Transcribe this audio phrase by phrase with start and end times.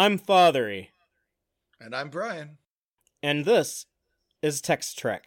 [0.00, 0.92] I'm Fathery.
[1.78, 2.56] And I'm Brian.
[3.22, 3.84] And this
[4.40, 5.26] is Text Trek.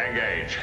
[0.00, 0.58] Engage.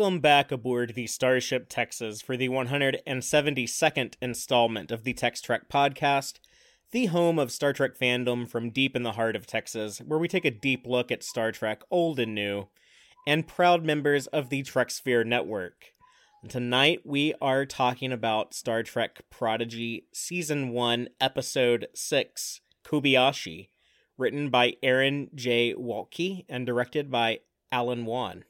[0.00, 6.40] Welcome back aboard the Starship Texas for the 172nd installment of the Text Trek podcast,
[6.90, 10.26] the home of Star Trek fandom from deep in the heart of Texas, where we
[10.26, 12.68] take a deep look at Star Trek, old and new,
[13.26, 15.92] and proud members of the Treksphere network.
[16.48, 23.68] Tonight we are talking about Star Trek Prodigy Season 1, Episode 6, Kobayashi,
[24.16, 25.74] written by Aaron J.
[25.74, 28.44] Waltke and directed by Alan Wan.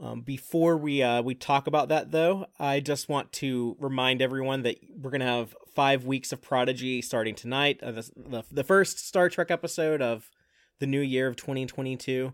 [0.00, 4.62] Um, before we uh, we talk about that, though, I just want to remind everyone
[4.62, 7.80] that we're gonna have five weeks of Prodigy starting tonight.
[7.82, 10.30] Uh, the, the, the first Star Trek episode of
[10.78, 12.32] the new year of 2022,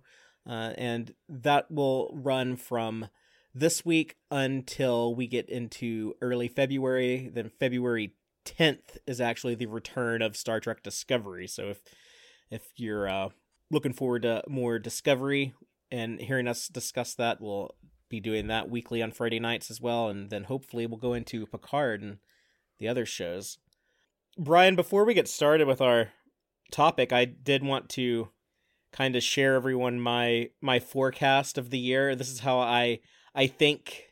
[0.49, 3.09] uh, and that will run from
[3.53, 7.31] this week until we get into early February.
[7.35, 11.49] Then February 10th is actually the return of Star Trek Discovery.
[11.49, 11.81] So if
[12.49, 13.31] if you're uh,
[13.73, 15.53] looking forward to more Discovery,
[15.91, 17.75] and hearing us discuss that, we'll
[18.09, 21.47] be doing that weekly on Friday nights as well, and then hopefully we'll go into
[21.47, 22.19] Picard and
[22.79, 23.59] the other shows.
[24.39, 26.13] Brian, before we get started with our
[26.71, 28.29] topic, I did want to
[28.93, 32.15] kind of share everyone my my forecast of the year.
[32.15, 33.01] This is how I
[33.35, 34.05] I think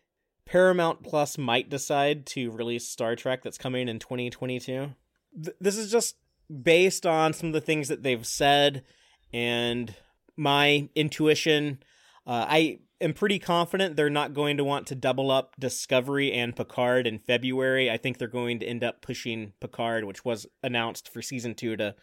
[0.47, 4.95] Paramount Plus might decide to release Star Trek that's coming in 2022.
[5.43, 6.17] Th- this is just
[6.63, 8.85] based on some of the things that they've said
[9.33, 9.95] and
[10.37, 11.79] my intuition.
[12.27, 16.57] Uh, I am pretty confident they're not going to want to double up Discovery and
[16.57, 17.91] Picard in February.
[17.91, 21.77] I think they're going to end up pushing Picard, which was announced for season two,
[21.77, 21.95] to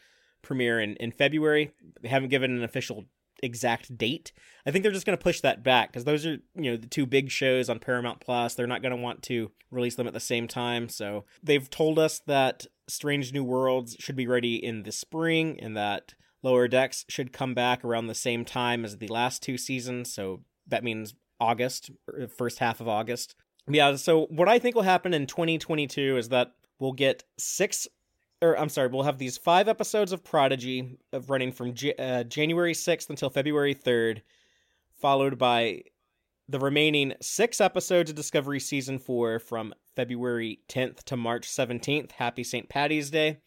[0.42, 1.72] premiere in, in February.
[2.02, 3.06] They haven't given an official
[3.44, 4.31] exact date.
[4.66, 6.88] I think they're just going to push that back because those are, you know, the
[6.88, 8.53] two big shows on Paramount Plus.
[8.53, 10.90] They're not going to want to release them at the same time.
[10.90, 15.75] So they've told us that Strange New Worlds should be ready in the spring and
[15.78, 16.13] that
[16.44, 20.41] Lower Decks should come back around the same time as the last two seasons, so
[20.68, 21.91] that means August,
[22.38, 23.35] first half of August.
[23.68, 27.88] Yeah, so what I think will happen in 2022 is that we'll get six,
[28.41, 32.24] or I'm sorry, we'll have these five episodes of Prodigy of running from J- uh,
[32.24, 34.22] January 6th until February 3rd,
[35.00, 35.84] followed by
[36.50, 42.12] the remaining six episodes of Discovery Season 4 from February 10th to March 17th.
[42.12, 42.68] Happy St.
[42.68, 43.38] Patty's Day.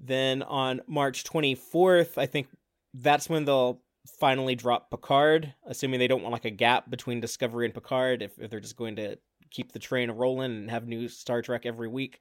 [0.00, 2.48] Then on March 24th, I think
[2.94, 3.82] that's when they'll
[4.18, 8.38] finally drop Picard, assuming they don't want like a gap between Discovery and Picard if,
[8.38, 9.18] if they're just going to
[9.50, 12.20] keep the train rolling and have new Star Trek every week.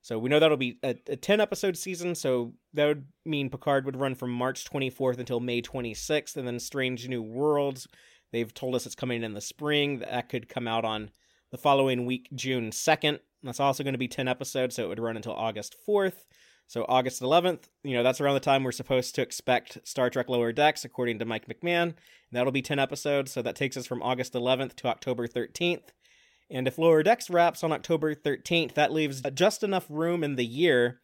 [0.00, 3.84] So we know that'll be a, a 10 episode season, so that would mean Picard
[3.84, 7.86] would run from March 24th until May 26th, and then Strange New Worlds.
[8.32, 9.98] They've told us it's coming in the spring.
[9.98, 11.10] That could come out on
[11.50, 13.18] the following week, June 2nd.
[13.42, 16.24] That's also going to be 10 episodes, so it would run until August 4th.
[16.68, 20.28] So August 11th, you know, that's around the time we're supposed to expect Star Trek
[20.28, 21.82] Lower Decks, according to Mike McMahan.
[21.82, 21.94] And
[22.30, 25.88] that'll be 10 episodes, so that takes us from August 11th to October 13th.
[26.50, 30.44] And if Lower Decks wraps on October 13th, that leaves just enough room in the
[30.44, 31.00] year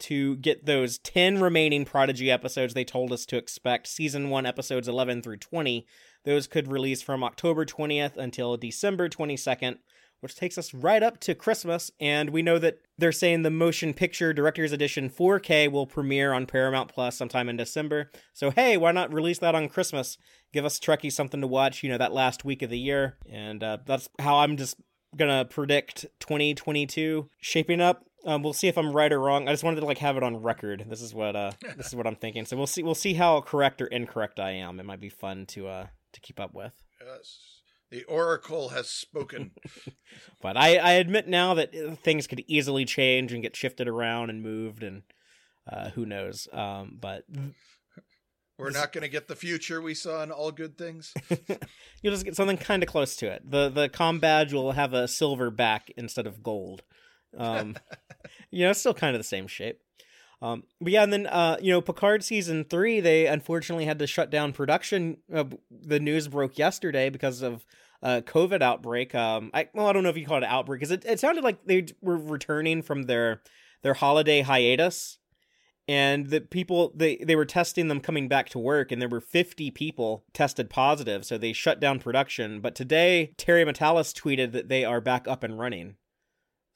[0.00, 4.88] to get those 10 remaining Prodigy episodes they told us to expect, season 1 episodes
[4.88, 5.86] 11 through 20.
[6.26, 9.78] Those could release from October 20th until December 22nd,
[10.20, 11.90] which takes us right up to Christmas.
[12.00, 16.46] And we know that they're saying the motion picture director's edition 4K will premiere on
[16.46, 18.10] Paramount Plus sometime in December.
[18.32, 20.18] So, hey, why not release that on Christmas?
[20.52, 23.16] Give us Trekkie something to watch, you know, that last week of the year.
[23.30, 24.76] And uh, that's how I'm just
[25.16, 28.04] gonna predict 2022 shaping up.
[28.24, 29.48] Um, we'll see if I'm right or wrong.
[29.48, 30.84] I just wanted to like have it on record.
[30.88, 32.44] This is what uh this is what I'm thinking.
[32.44, 34.80] So we'll see we'll see how correct or incorrect I am.
[34.80, 36.72] It might be fun to uh to keep up with.
[37.04, 37.57] Yes.
[37.90, 39.52] The oracle has spoken.
[40.42, 44.42] but I, I admit now that things could easily change and get shifted around and
[44.42, 45.02] moved, and
[45.70, 46.48] uh, who knows.
[46.52, 47.24] Um, but
[48.58, 51.14] We're not going to get the future we saw in All Good Things.
[52.02, 53.50] You'll just get something kind of close to it.
[53.50, 56.82] the The com badge will have a silver back instead of gold.
[57.36, 57.76] Um,
[58.50, 59.80] you know, it's still kind of the same shape.
[60.40, 64.06] Um, but yeah, and then uh, you know, Picard season three, they unfortunately had to
[64.06, 65.18] shut down production.
[65.32, 67.64] Uh, the news broke yesterday because of
[68.02, 69.14] a COVID outbreak.
[69.14, 71.18] Um, I well, I don't know if you call it an outbreak because it, it
[71.18, 73.42] sounded like they were returning from their
[73.82, 75.18] their holiday hiatus,
[75.88, 79.20] and the people they they were testing them coming back to work, and there were
[79.20, 82.60] fifty people tested positive, so they shut down production.
[82.60, 85.96] But today, Terry Matalas tweeted that they are back up and running.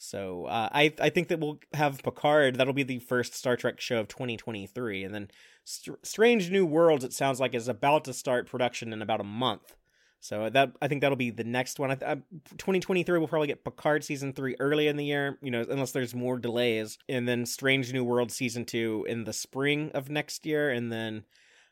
[0.02, 2.56] So uh, I I think that we'll have Picard.
[2.56, 5.30] That'll be the first Star Trek show of 2023, and then
[5.64, 7.04] Str- Strange New Worlds.
[7.04, 9.76] It sounds like is about to start production in about a month.
[10.18, 11.92] So that I think that'll be the next one.
[11.92, 12.16] I th- uh,
[12.58, 15.38] 2023 we'll probably get Picard season three early in the year.
[15.40, 19.32] You know, unless there's more delays, and then Strange New World season two in the
[19.32, 21.22] spring of next year, and then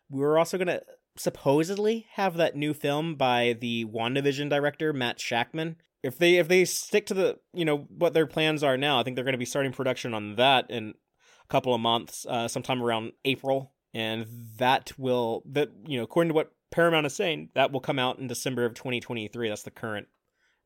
[0.08, 0.82] we're also gonna
[1.16, 6.64] supposedly have that new film by the WandaVision director Matt Shakman if they if they
[6.64, 9.38] stick to the you know what their plans are now, I think they're going to
[9.38, 14.26] be starting production on that in a couple of months, uh, sometime around April, and
[14.56, 18.18] that will that you know according to what Paramount is saying, that will come out
[18.18, 19.48] in December of 2023.
[19.48, 20.08] That's the current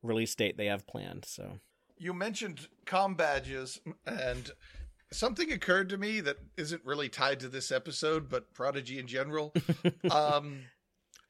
[0.03, 1.25] release date they have planned.
[1.25, 1.59] So
[1.97, 4.51] You mentioned com badges, and
[5.11, 9.53] something occurred to me that isn't really tied to this episode, but Prodigy in general.
[10.11, 10.61] um,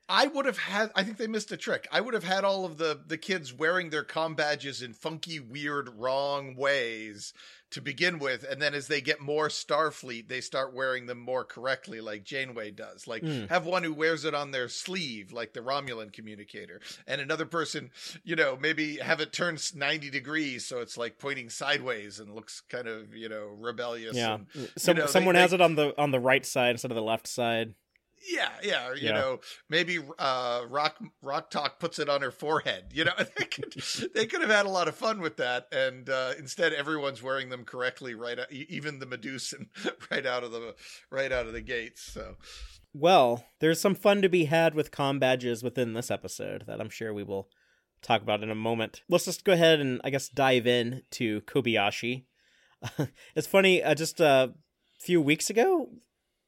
[0.08, 0.92] I would have had.
[0.96, 1.88] I think they missed a trick.
[1.92, 5.40] I would have had all of the the kids wearing their com badges in funky,
[5.40, 7.34] weird, wrong ways
[7.72, 11.44] to begin with, and then as they get more Starfleet, they start wearing them more
[11.44, 13.08] correctly, like Janeway does.
[13.08, 13.50] Like Mm.
[13.50, 17.90] have one who wears it on their sleeve, like the Romulan communicator, and another person,
[18.24, 22.62] you know, maybe have it turned ninety degrees so it's like pointing sideways and looks
[22.70, 24.16] kind of you know rebellious.
[24.16, 26.92] yeah, and, Some, know, someone they- has it on the on the right side instead
[26.92, 27.74] of the left side.
[28.28, 29.12] Yeah, yeah, you Yeah.
[29.14, 29.40] know,
[29.70, 32.86] maybe uh, Rock Rok-Tahk puts it on her forehead.
[32.94, 33.74] You know, they could
[34.14, 37.50] they could have had a lot of fun with that, and uh, instead everyone's wearing
[37.50, 38.40] them correctly, right?
[38.40, 39.68] out- Even the Medusan,
[40.12, 40.76] right out of the
[41.12, 42.02] right out of the gates.
[42.02, 42.36] So
[42.94, 46.90] Well, there's some fun to be had with com badges within this episode that I'm
[46.90, 47.50] sure we will
[48.02, 49.02] talk about in a moment.
[49.10, 52.26] Let's just go ahead and I guess dive in to Kobayashi.
[53.36, 54.54] it's funny, uh, just a
[55.00, 55.90] few weeks ago,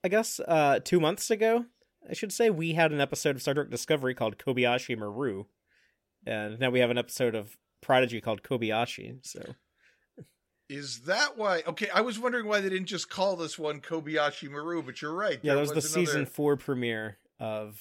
[0.03, 1.65] I guess, uh, two months ago,
[2.09, 5.45] I should say, we had an episode of Star Trek Discovery called Kobayashi Maru,
[6.25, 9.25] and now we have an episode of Prodigy called Kobayashi.
[9.25, 9.41] So
[10.69, 11.63] is that why?
[11.67, 15.13] Okay, I was wondering why they didn't just call this one Kobayashi Maru, but you're
[15.13, 15.39] right.
[15.41, 17.79] yeah, that was, the another- season four premiere of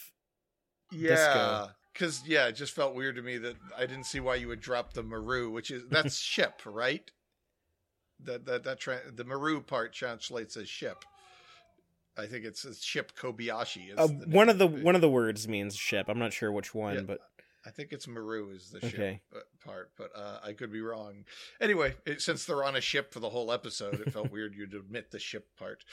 [0.92, 4.48] Yeah, because yeah, it just felt weird to me that I didn't see why you
[4.48, 7.10] would drop the Maru, which is that's ship, right?
[8.20, 11.04] That that that tra- the Maru part translates as ship.
[12.18, 13.92] I think it's a ship Kobayashi.
[13.92, 16.06] Is uh, one of the one of the words means ship.
[16.08, 17.00] I'm not sure which one, Yeah.
[17.02, 17.20] but
[17.64, 19.20] I think it's Maru is the Okay.
[19.32, 21.24] ship uh, part, but uh, I could be wrong.
[21.60, 24.72] Anyway, it, since they're on a ship for the whole episode, it felt weird you'd
[24.74, 25.84] admit the ship part.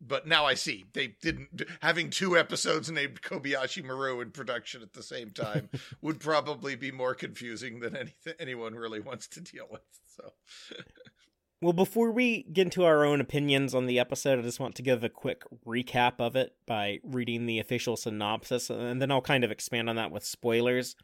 [0.00, 4.92] But now I see they didn't having two episodes named Kobayashi Maru in production at
[4.92, 5.70] the same time
[6.00, 9.82] would probably be more confusing than anything anyone really wants to deal with.
[10.06, 10.32] So
[11.60, 14.82] Well, before we get into our own opinions on the episode, I just want to
[14.82, 19.42] give a quick recap of it by reading the official synopsis, and then I'll kind
[19.42, 20.94] of expand on that with spoilers.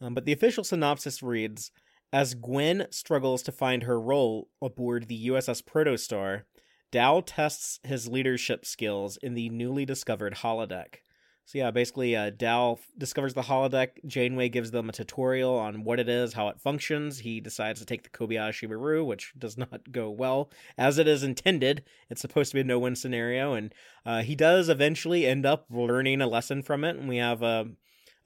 [0.00, 1.70] Um, but the official synopsis reads
[2.12, 6.42] As Gwen struggles to find her role aboard the USS Protostar,
[6.90, 11.03] Dal tests his leadership skills in the newly discovered holodeck.
[11.46, 14.04] So yeah, basically, uh, Dal discovers the holodeck.
[14.06, 17.18] Janeway gives them a tutorial on what it is, how it functions.
[17.18, 21.22] He decides to take the Kobayashi Maru, which does not go well as it is
[21.22, 21.84] intended.
[22.08, 23.74] It's supposed to be a no-win scenario, and
[24.06, 26.96] uh, he does eventually end up learning a lesson from it.
[26.96, 27.66] And we have a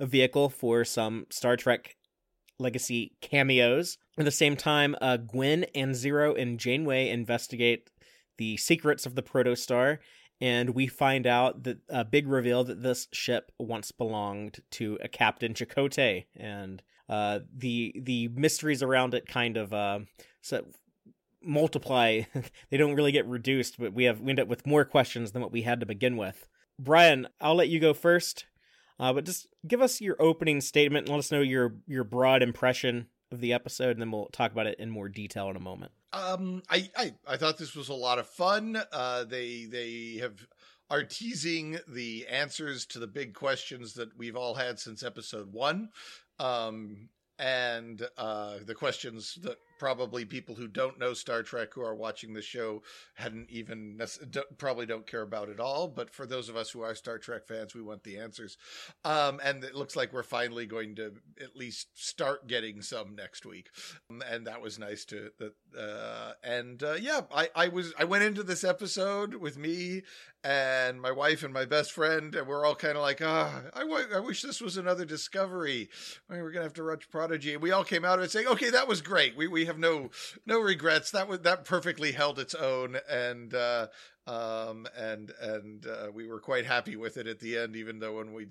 [0.01, 1.97] a vehicle for some Star Trek
[2.59, 3.99] legacy cameos.
[4.19, 7.91] At the same time, uh, Gwen and Zero and Janeway investigate
[8.37, 9.99] the secrets of the Protostar,
[10.41, 15.09] and we find out that a big reveal that this ship once belonged to a
[15.09, 20.01] Captain Chakotay, and uh, the the mysteries around it kind of uh,
[21.43, 22.23] multiply.
[22.71, 25.43] they don't really get reduced, but we have we end up with more questions than
[25.43, 26.49] what we had to begin with.
[26.79, 28.47] Brian, I'll let you go first,
[29.01, 32.43] uh, but just give us your opening statement and let us know your your broad
[32.43, 35.61] impression of the episode, and then we'll talk about it in more detail in a
[35.61, 35.93] moment.
[36.13, 38.81] Um, I, I, I thought this was a lot of fun.
[38.93, 40.47] Uh, they, they have
[40.91, 45.91] are teasing the answers to the big questions that we've all had since episode one.
[46.39, 51.95] Um, and uh, the questions that probably people who don't know Star Trek who are
[51.95, 52.83] watching the show
[53.15, 54.01] hadn't even
[54.59, 55.89] probably don't care about it all.
[55.89, 58.57] But for those of us who are Star Trek fans, we want the answers.
[59.05, 63.47] Um, and it looks like we're finally going to at least start getting some next
[63.47, 63.71] week,
[64.11, 65.31] um, and that was nice to.
[65.79, 70.03] Uh, and uh, yeah, I, I was I went into this episode with me
[70.45, 73.71] and my wife and my best friend, and we're all kind of like, ah, oh,
[73.75, 75.89] I, w- I wish this was another Discovery.
[76.29, 77.55] I mean, we're gonna have to watch Prodigy.
[77.55, 79.37] And we all came out of it saying, okay, that was great.
[79.37, 80.11] We we have no
[80.45, 81.13] no regrets.
[81.13, 83.87] That was that perfectly held its own, and uh,
[84.27, 87.77] um, and and uh, we were quite happy with it at the end.
[87.77, 88.49] Even though when we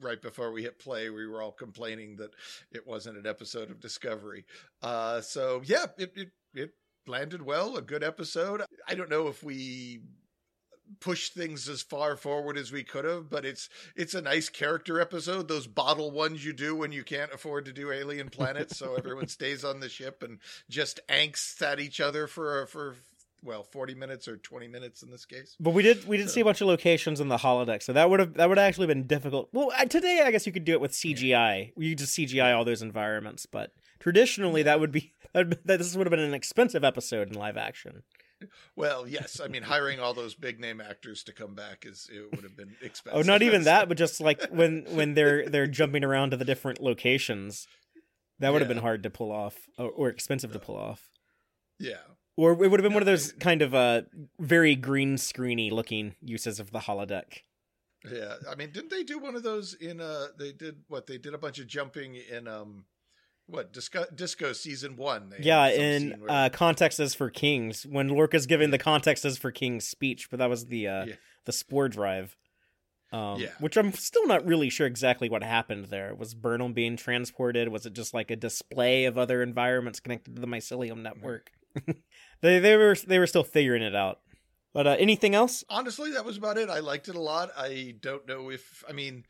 [0.00, 2.30] right before we hit play, we were all complaining that
[2.72, 4.46] it wasn't an episode of Discovery.
[4.82, 6.70] Uh, so yeah, it it it
[7.06, 7.76] landed well.
[7.76, 8.62] A good episode.
[8.88, 10.00] I don't know if we
[11.00, 15.00] pushed things as far forward as we could have but it's it's a nice character
[15.00, 18.94] episode those bottle ones you do when you can't afford to do alien planets so
[18.94, 20.38] everyone stays on the ship and
[20.68, 22.96] just angst at each other for for
[23.42, 25.56] well 40 minutes or 20 minutes in this case.
[25.60, 26.34] But we did we did so.
[26.34, 28.66] see a bunch of locations in the holodeck so that would have that would have
[28.66, 29.48] actually been difficult.
[29.52, 32.82] Well today i guess you could do it with cgi you just cgi all those
[32.82, 37.34] environments but traditionally that would be that this would have been an expensive episode in
[37.34, 38.02] live action
[38.76, 39.40] well, yes.
[39.42, 42.56] I mean, hiring all those big name actors to come back is it would have
[42.56, 43.18] been expensive.
[43.18, 46.44] Oh, not even that, but just like when when they're they're jumping around to the
[46.44, 47.66] different locations,
[48.38, 48.66] that would yeah.
[48.66, 51.10] have been hard to pull off or, or expensive to pull off.
[51.78, 52.02] Yeah.
[52.36, 54.02] Or it would have been no, one of those kind of uh
[54.38, 57.42] very green screeny looking uses of the holodeck.
[58.10, 61.18] Yeah, I mean, didn't they do one of those in uh they did what they
[61.18, 62.84] did a bunch of jumping in um
[63.48, 66.30] what disco, disco season one yeah in where...
[66.30, 70.38] uh context is for kings when lorca's giving the context is for kings speech but
[70.38, 71.14] that was the uh yeah.
[71.44, 72.36] the spore drive.
[73.12, 73.50] Um yeah.
[73.60, 76.14] which i'm still not really sure exactly what happened there.
[76.14, 77.68] Was burnham being transported?
[77.68, 81.50] Was it just like a display of other environments connected to the mycelium network?
[82.42, 84.20] They they were they were still figuring it out.
[84.74, 85.64] But uh, anything else?
[85.70, 86.68] Honestly that was about it.
[86.68, 87.50] I liked it a lot.
[87.56, 89.24] I don't know if i mean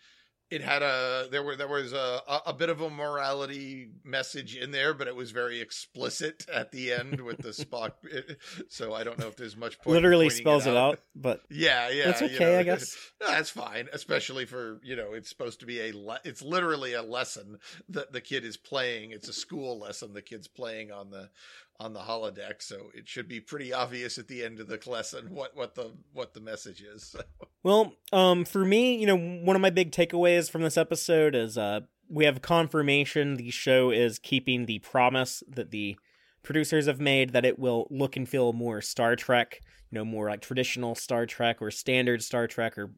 [0.50, 4.70] it had a there were there was a a bit of a morality message in
[4.70, 7.92] there, but it was very explicit at the end with the Spock.
[8.12, 8.34] Eh,
[8.68, 9.94] so I don't know if there's much point.
[9.94, 10.74] Literally spells it out.
[10.76, 11.00] it out.
[11.16, 12.96] but yeah, yeah, that's okay, you know, I guess.
[13.20, 16.94] No, that's fine, especially for you know it's supposed to be a le- it's literally
[16.94, 19.10] a lesson that the kid is playing.
[19.10, 21.30] It's a school lesson the kid's playing on the
[21.80, 25.26] on the holodeck, so it should be pretty obvious at the end of the lesson
[25.30, 27.16] what what the what the message is.
[27.62, 31.58] Well, um, for me, you know, one of my big takeaways from this episode is
[31.58, 35.96] uh, we have confirmation the show is keeping the promise that the
[36.42, 40.30] producers have made that it will look and feel more Star Trek, you know, more
[40.30, 42.92] like traditional Star Trek or standard Star Trek or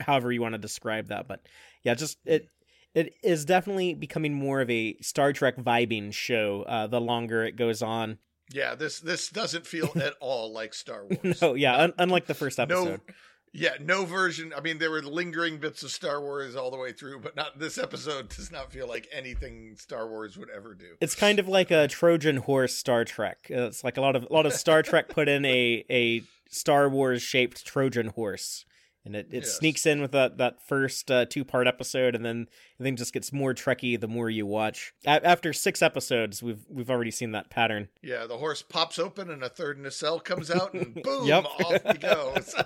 [0.00, 1.26] however you want to describe that.
[1.26, 1.40] But
[1.82, 2.48] yeah, just it
[2.94, 7.56] it is definitely becoming more of a Star Trek vibing show uh, the longer it
[7.56, 8.18] goes on.
[8.50, 11.42] Yeah, this this doesn't feel at all like Star Wars.
[11.42, 13.00] no, yeah, un- unlike the first episode.
[13.06, 13.14] No,
[13.52, 14.52] yeah, no version.
[14.56, 17.58] I mean, there were lingering bits of Star Wars all the way through, but not
[17.58, 18.28] this episode.
[18.36, 20.96] Does not feel like anything Star Wars would ever do.
[21.00, 23.46] It's kind of like a Trojan horse Star Trek.
[23.48, 26.88] It's like a lot of a lot of Star Trek put in a a Star
[26.88, 28.64] Wars shaped Trojan horse
[29.08, 29.58] and it, it yes.
[29.58, 32.46] sneaks in with that that first uh, two part episode, and then
[32.78, 34.94] I think just gets more trekky the more you watch.
[35.04, 37.88] A- after six episodes, we've we've already seen that pattern.
[38.02, 41.98] Yeah, the horse pops open, and a third nacelle comes out, and boom, off he
[41.98, 42.54] goes.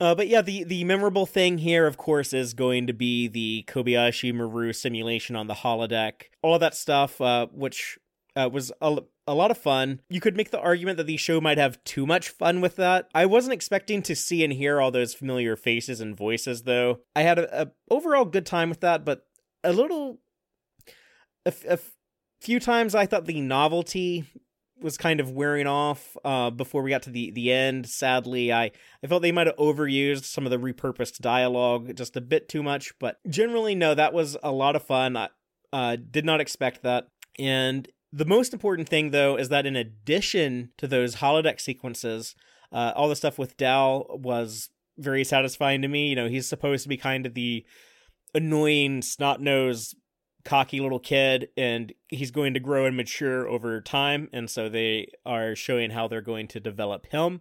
[0.00, 3.64] Uh, but yeah, the, the memorable thing here, of course, is going to be the
[3.68, 6.22] Kobayashi Maru simulation on the holodeck.
[6.42, 8.00] All of that stuff, uh, which
[8.34, 10.00] uh, was a, a lot of fun.
[10.08, 13.08] You could make the argument that the show might have too much fun with that.
[13.14, 17.00] I wasn't expecting to see and hear all those familiar faces and voices, though.
[17.14, 19.26] I had a, a overall good time with that, but
[19.62, 20.18] a little,
[21.46, 21.78] a, a
[22.40, 24.24] few times I thought the novelty
[24.80, 27.88] was kind of wearing off uh, before we got to the the end.
[27.88, 32.20] Sadly, I I felt they might have overused some of the repurposed dialogue just a
[32.20, 35.16] bit too much, but generally, no, that was a lot of fun.
[35.16, 35.28] I
[35.72, 37.06] uh, did not expect that,
[37.38, 42.34] and the most important thing, though, is that in addition to those holodeck sequences,
[42.70, 46.08] uh, all the stuff with Dal was very satisfying to me.
[46.08, 47.64] You know, he's supposed to be kind of the
[48.34, 49.96] annoying, snot nosed,
[50.44, 54.28] cocky little kid, and he's going to grow and mature over time.
[54.32, 57.40] And so they are showing how they're going to develop him.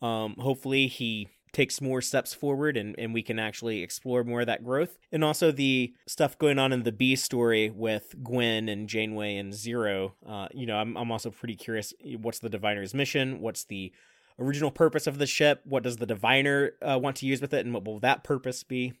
[0.00, 4.46] Um, hopefully, he takes more steps forward and, and we can actually explore more of
[4.46, 4.98] that growth.
[5.10, 9.52] And also the stuff going on in the B story with Gwen and Janeway and
[9.52, 10.14] Zero.
[10.26, 13.40] Uh, you know, I'm, I'm also pretty curious what's the Diviner's mission?
[13.40, 13.92] What's the
[14.38, 15.60] original purpose of the ship?
[15.64, 17.64] What does the Diviner uh, want to use with it?
[17.64, 18.94] And what will that purpose be?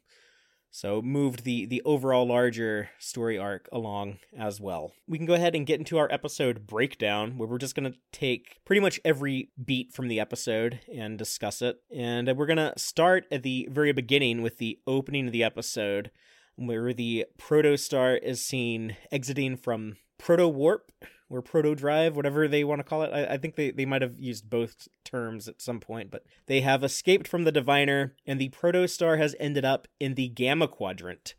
[0.74, 4.94] So moved the the overall larger story arc along as well.
[5.06, 7.98] We can go ahead and get into our episode breakdown where we're just going to
[8.10, 11.76] take pretty much every beat from the episode and discuss it.
[11.94, 16.10] And we're going to start at the very beginning with the opening of the episode
[16.56, 20.90] where the protostar is seen exiting from proto warp
[21.32, 23.10] or proto drive, whatever they want to call it.
[23.12, 26.60] I, I, think they, they might have used both terms at some point, but they
[26.60, 31.34] have escaped from the diviner, and the protostar has ended up in the gamma quadrant.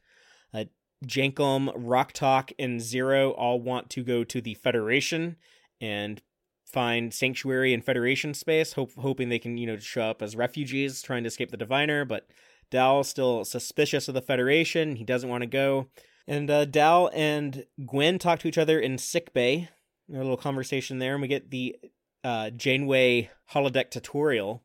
[0.54, 0.66] Uh,
[1.06, 5.36] Jankom, Rok-Tahk, and Zero all want to go to the Federation
[5.80, 6.22] and
[6.66, 11.02] find sanctuary in Federation space, hope, hoping they can, you know, show up as refugees
[11.02, 12.28] trying to escape the diviner, but
[12.72, 14.96] Dal still suspicious of the Federation.
[14.96, 15.90] He doesn't want to go.
[16.28, 19.70] And uh, Dal and Gwen talk to each other in sickbay.
[20.12, 21.78] A little conversation there, and we get the
[22.24, 24.64] uh, Janeway holodeck tutorial.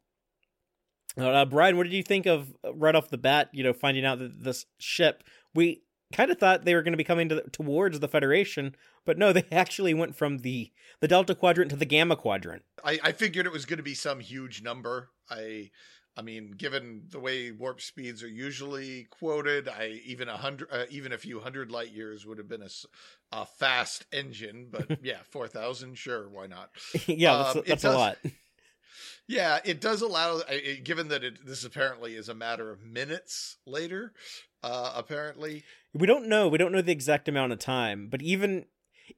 [1.17, 3.49] Uh, Brian, what did you think of uh, right off the bat?
[3.53, 6.99] You know, finding out that this ship we kind of thought they were going to
[6.99, 11.35] be coming to, towards the Federation, but no, they actually went from the the Delta
[11.35, 12.63] Quadrant to the Gamma Quadrant.
[12.85, 15.11] I, I figured it was going to be some huge number.
[15.31, 15.71] I
[16.19, 20.87] I mean, given the way warp speeds are usually quoted, I even a hundred, uh,
[20.91, 22.69] even a few hundred light years would have been a,
[23.31, 24.67] a fast engine.
[24.69, 26.71] But yeah, four thousand, sure, why not?
[27.07, 28.19] yeah, that's, um, that's does, a lot.
[29.29, 30.41] Yeah, it does allow.
[30.49, 34.15] It, given that it, this apparently is a matter of minutes later,
[34.63, 36.49] uh, apparently we don't know.
[36.49, 38.65] We don't know the exact amount of time, but even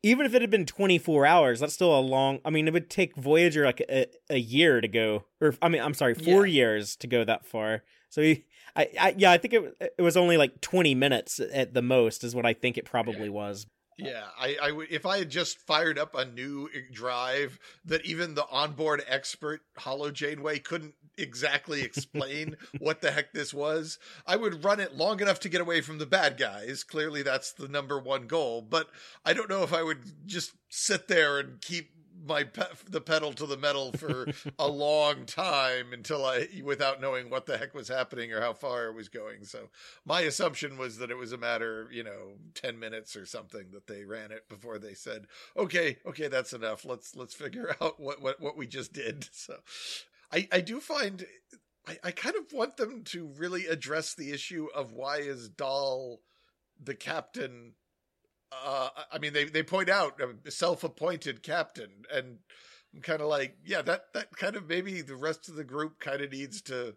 [0.02, 2.40] even if it had been 24 hours, that's still a long.
[2.44, 5.82] I mean, it would take Voyager like a, a year to go, or I mean,
[5.82, 6.54] I'm sorry, four yeah.
[6.54, 7.82] years to go that far.
[8.08, 8.44] So, he,
[8.74, 12.24] I, I, yeah, I think it it was only like 20 minutes at the most,
[12.24, 13.66] is what I think it probably was.
[14.02, 18.34] Yeah, I, I would if I had just fired up a new drive that even
[18.34, 24.64] the onboard expert Holo Janeway couldn't exactly explain what the heck this was, I would
[24.64, 26.82] run it long enough to get away from the bad guys.
[26.84, 28.62] Clearly, that's the number one goal.
[28.62, 28.88] But
[29.24, 31.90] I don't know if I would just sit there and keep
[32.26, 34.26] my pe- the pedal to the metal for
[34.58, 38.86] a long time until I without knowing what the heck was happening or how far
[38.86, 39.44] it was going.
[39.44, 39.70] So
[40.04, 43.86] my assumption was that it was a matter, you know, 10 minutes or something that
[43.86, 46.84] they ran it before they said, "Okay, okay, that's enough.
[46.84, 49.56] Let's let's figure out what what what we just did." So
[50.32, 51.24] I I do find
[51.86, 56.20] I, I kind of want them to really address the issue of why is Dal
[56.82, 57.74] the captain
[58.52, 62.38] uh, I mean, they, they point out a self-appointed captain, and
[62.94, 66.00] I'm kind of like, yeah, that that kind of maybe the rest of the group
[66.00, 66.96] kind of needs to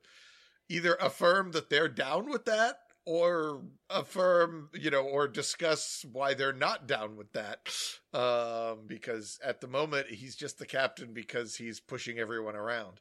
[0.69, 6.53] either affirm that they're down with that, or affirm, you know, or discuss why they're
[6.53, 7.69] not down with that.
[8.13, 12.99] Um, because at the moment he's just the captain because he's pushing everyone around.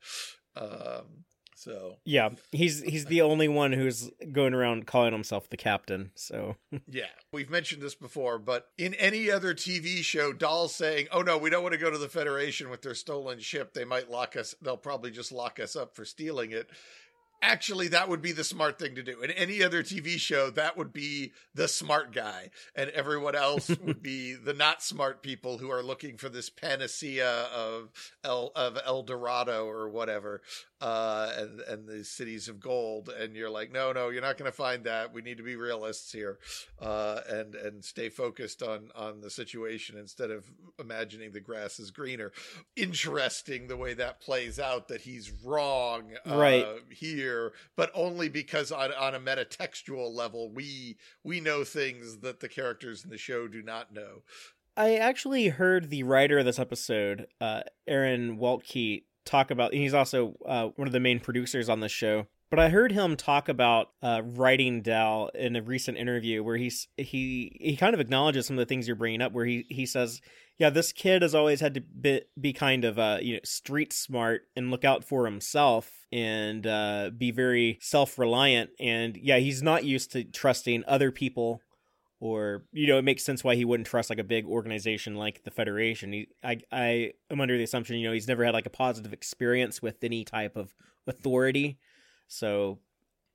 [0.57, 1.25] Um,
[1.63, 6.11] so yeah, he's he's the only one who's going around calling himself the captain.
[6.17, 6.57] So
[6.89, 11.39] yeah, we've mentioned this before, but in any other TV show, Dal saying, "Oh no,
[11.39, 13.75] we don't want to go to the Federation with their stolen ship.
[13.75, 14.57] They might lock us.
[14.61, 16.69] They'll probably just lock us up for stealing it."
[17.43, 19.21] actually that would be the smart thing to do.
[19.21, 24.03] In any other TV show, that would be the smart guy, and everyone else would
[24.03, 27.91] be the not smart people who are looking for this panacea of
[28.25, 30.41] El of El Dorado or whatever,
[30.83, 33.09] uh, and and the cities of gold.
[33.09, 35.15] And you're like, no, no, you're not going to find that.
[35.15, 36.39] We need to be realists here,
[36.81, 40.45] uh, and and stay focused on on the situation instead of
[40.79, 42.33] imagining the grass is greener.
[42.77, 44.89] Interesting the way that plays out.
[44.89, 50.97] That he's wrong, uh, right here but only because on on a metatextual level, we
[51.25, 54.23] we know things that the characters in the show do not know.
[54.77, 59.75] I actually heard the writer of this episode, uh, Aaron Waltke, talk about.
[59.75, 62.27] He's also uh, one of the main producers on the show.
[62.53, 66.87] But I heard him talk about uh, writing Dal in a recent interview where he's
[66.99, 69.33] he he kind of acknowledges some of the things you're bringing up.
[69.33, 70.21] Where he he says,
[70.59, 73.91] "Yeah, this kid has always had to be, be kind of uh you know street
[73.93, 78.69] smart and look out for himself and uh, be very self reliant.
[78.79, 81.63] And yeah, he's not used to trusting other people."
[82.25, 85.43] Or you know, it makes sense why he wouldn't trust like a big organization like
[85.43, 86.13] the Federation.
[86.13, 89.13] He, I, I am under the assumption, you know, he's never had like a positive
[89.13, 90.73] experience with any type of
[91.09, 91.79] authority
[92.33, 92.79] so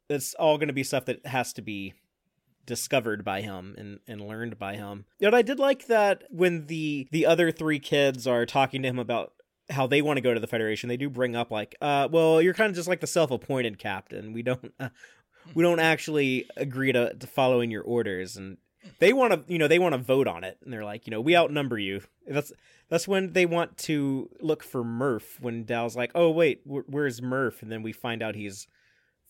[0.09, 1.93] it's all going to be stuff that has to be
[2.65, 5.05] discovered by him and, and learned by him.
[5.21, 8.97] But I did like that when the the other three kids are talking to him
[8.97, 9.33] about
[9.69, 12.41] how they want to go to the Federation, they do bring up like, uh, well,
[12.41, 14.33] you're kind of just like the self-appointed captain.
[14.33, 14.89] We don't uh,
[15.53, 18.57] we don't actually agree to, to following your orders and
[18.99, 21.11] they want to you know they want to vote on it and they're like you
[21.11, 22.51] know we outnumber you that's
[22.89, 27.61] that's when they want to look for murph when dal's like oh wait where's murph
[27.61, 28.67] and then we find out he's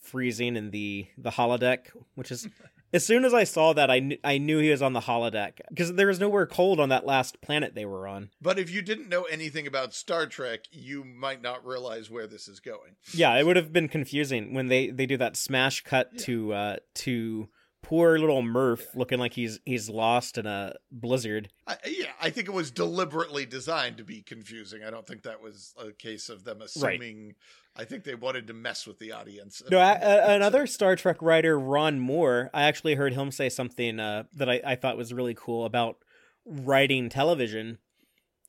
[0.01, 2.47] freezing in the the holodeck, which is
[2.93, 5.59] As soon as I saw that, I kn- I knew he was on the holodeck
[5.69, 8.29] because there was nowhere cold on that last planet they were on.
[8.41, 12.47] But if you didn't know anything about Star Trek, you might not realize where this
[12.47, 12.95] is going.
[13.13, 16.19] Yeah, it would have been confusing when they they do that smash cut Yeah.
[16.27, 17.49] to uh to
[17.81, 21.49] poor little Murph looking like he's he's lost in a blizzard.
[21.65, 24.83] I, yeah, I think it was deliberately designed to be confusing.
[24.83, 27.25] I don't think that was a case of them assuming.
[27.27, 27.35] Right.
[27.79, 29.61] I think they wanted to mess with the audience.
[29.69, 34.49] No, another Star Trek writer, Ron Moore, I actually heard him say something uh, that
[34.49, 35.97] I, I thought was really cool about
[36.43, 37.77] writing television.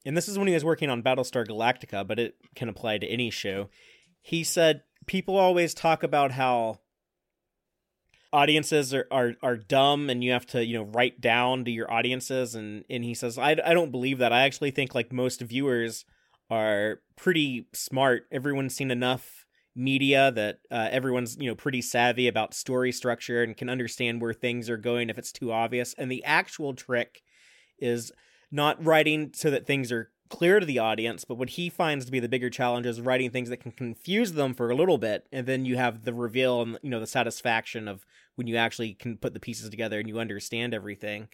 [0.07, 3.07] And this is when he was working on Battlestar Galactica, but it can apply to
[3.07, 3.69] any show.
[4.23, 6.79] He said people always talk about how
[8.33, 11.91] audiences are, are, are dumb and you have to, you know, write down to your
[11.91, 12.55] audiences.
[12.55, 14.33] And, and he says, I, I don't believe that.
[14.33, 16.05] I actually think like most viewers
[16.51, 18.25] are pretty smart.
[18.31, 23.57] Everyone's seen enough media that uh, everyone's you know pretty savvy about story structure and
[23.57, 25.95] can understand where things are going if it's too obvious.
[25.97, 27.23] And the actual trick
[27.79, 28.11] is
[28.51, 32.13] not writing so that things are clear to the audience, but what he finds to
[32.13, 35.27] be the bigger challenge is writing things that can confuse them for a little bit,
[35.33, 38.95] and then you have the reveal and you know the satisfaction of when you actually
[38.95, 41.29] can put the pieces together and you understand everything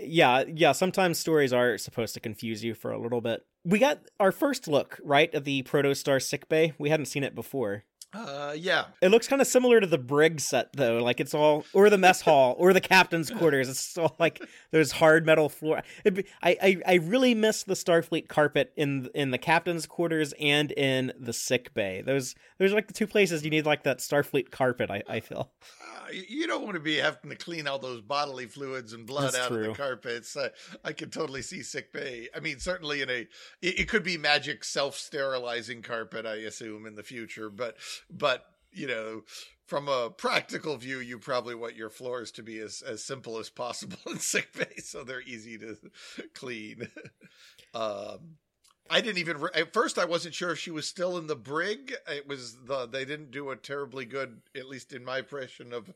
[0.00, 3.44] yeah, yeah, sometimes stories are supposed to confuse you for a little bit.
[3.64, 6.74] We got our first look, right, at the Protostar sickbay.
[6.78, 7.84] We hadn't seen it before.
[8.14, 8.86] Uh, yeah.
[9.02, 11.98] It looks kind of similar to the brig set though, like it's all or the
[11.98, 13.68] mess hall or the captain's quarters.
[13.68, 15.82] It's all like there's hard metal floor.
[16.04, 20.72] Be, I, I I really miss the Starfleet carpet in in the captain's quarters and
[20.72, 22.00] in the sick bay.
[22.00, 24.90] Those those are like the two places you need like that Starfleet carpet.
[24.90, 25.50] I I feel.
[25.62, 29.34] Uh, you don't want to be having to clean all those bodily fluids and blood
[29.34, 30.34] That's out of the carpets.
[30.34, 30.48] Uh,
[30.82, 32.28] I can totally see sick bay.
[32.34, 33.20] I mean, certainly in a,
[33.60, 36.24] it, it could be magic self sterilizing carpet.
[36.24, 37.76] I assume in the future, but
[38.10, 39.22] but you know.
[39.66, 43.50] From a practical view, you probably want your floors to be as, as simple as
[43.50, 45.76] possible in sick bay, so they're easy to
[46.32, 46.88] clean.
[47.74, 48.38] um,
[48.90, 51.36] I didn't even re- at first I wasn't sure if she was still in the
[51.36, 51.92] brig.
[52.08, 55.92] It was the they didn't do a terribly good, at least in my impression of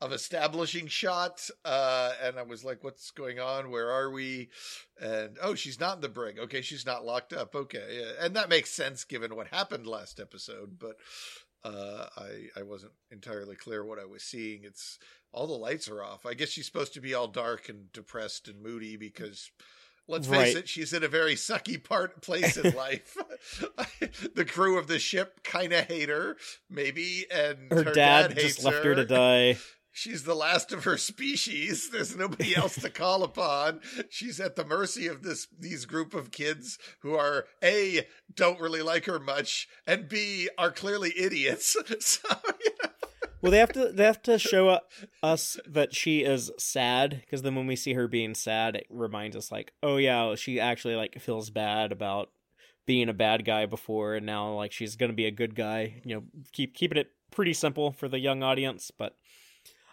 [0.00, 1.48] of establishing shot.
[1.64, 3.70] Uh, and I was like, "What's going on?
[3.70, 4.50] Where are we?"
[5.00, 6.38] And oh, she's not in the brig.
[6.38, 7.54] Okay, she's not locked up.
[7.54, 10.78] Okay, and that makes sense given what happened last episode.
[10.78, 10.96] But
[11.66, 14.60] uh, I I wasn't entirely clear what I was seeing.
[14.64, 14.98] It's
[15.32, 16.24] all the lights are off.
[16.26, 19.50] I guess she's supposed to be all dark and depressed and moody because
[20.08, 20.56] let's face Right.
[20.62, 23.16] it, she's in a very sucky part place in life.
[24.34, 26.36] the crew of the ship kind of hate her,
[26.70, 29.58] maybe, and Her, dad, just hates left her to die.
[29.96, 31.88] She's the last of her species.
[31.92, 33.80] There's nobody else to call upon.
[34.10, 38.82] She's at the mercy of this these group of kids who are a don't really
[38.82, 41.78] like her much, and b are clearly idiots.
[42.00, 42.28] So
[43.40, 44.80] Well, they have to they have to show
[45.22, 49.34] us that she is sad because then when we see her being sad, it reminds
[49.34, 52.30] us like, oh yeah, she actually like feels bad about
[52.84, 56.02] being a bad guy before, and now like she's gonna be a good guy.
[56.04, 59.16] You know, keep keeping it pretty simple for the young audience, but.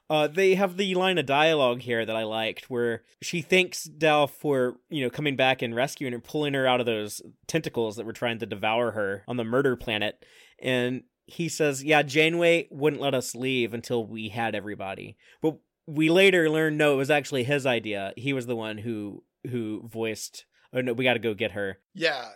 [0.10, 4.28] Uh, they have the line of dialogue here that I liked, where she thanks Dal
[4.28, 8.06] for you know coming back and rescuing her, pulling her out of those tentacles that
[8.06, 10.24] were trying to devour her on the murder planet,
[10.60, 16.10] and he says, "Yeah, Janeway wouldn't let us leave until we had everybody." But we
[16.10, 18.14] later learned no, it was actually his idea.
[18.18, 21.80] He was the one who who voiced, "Oh no, we got to go get her."
[21.96, 22.30] yeah,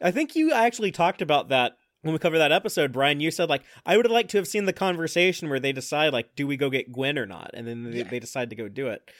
[0.00, 3.18] I think you actually talked about that when we cover that episode, Brian.
[3.20, 6.12] You said like, "I would have liked to have seen the conversation where they decide
[6.12, 8.04] like, do we go get Gwen or not?" And then they, Yeah.
[8.08, 9.10] they decide to go do it.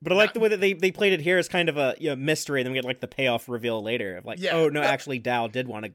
[0.00, 1.94] But I like the way that they, they played it here as kind of a
[1.98, 4.52] you know, mystery, and then we get like the payoff reveal later of like, Yeah,
[4.54, 5.92] oh no, actually, Dal did want to.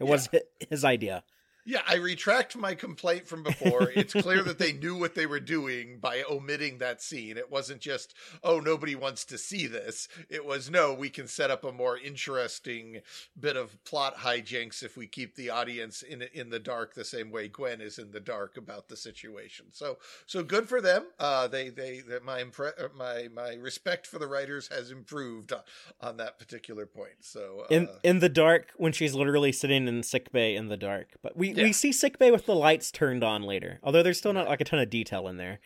[0.00, 0.28] It was
[0.68, 1.22] his idea.
[1.64, 3.90] Yeah, I retract my complaint from before.
[3.94, 7.36] It's clear that they knew what they were doing by omitting that scene.
[7.36, 10.08] It wasn't just, oh, nobody wants to see this.
[10.28, 13.00] It was, no, we can set up a more interesting
[13.38, 17.30] bit of plot hijinks if we keep the audience in in the dark the same
[17.30, 19.66] way Gwen is in the dark about the situation.
[19.72, 21.04] So, so good for them.
[21.18, 25.52] Uh, they they, they my impre- uh, my my respect for the writers has improved
[25.52, 25.60] on,
[26.00, 27.16] on that particular point.
[27.20, 30.76] So, uh, in in the dark when she's literally sitting in sick bay in the
[30.76, 31.10] dark.
[31.22, 31.64] But we Yeah.
[31.64, 33.80] we see sick bay with the lights turned on later.
[33.82, 35.60] Although there's still not like a ton of detail in there.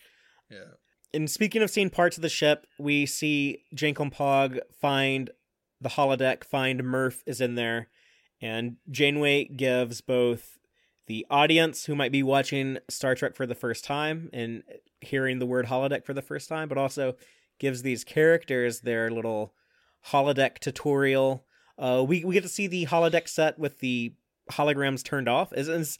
[0.50, 0.74] yeah.
[1.14, 5.30] And speaking of seeing parts of the ship, we see Jankom Pog find
[5.80, 7.88] the holodeck, find Murph is in there,
[8.42, 10.58] and Janeway gives both
[11.06, 14.62] the audience who might be watching Star Trek for the first time and
[15.00, 17.14] hearing the word holodeck for the first time, but also
[17.58, 19.54] gives these characters their little
[20.08, 21.46] holodeck tutorial.
[21.78, 24.14] Uh, we we get to see the holodeck set with the
[24.52, 25.52] holograms turned off.
[25.52, 25.98] Is, is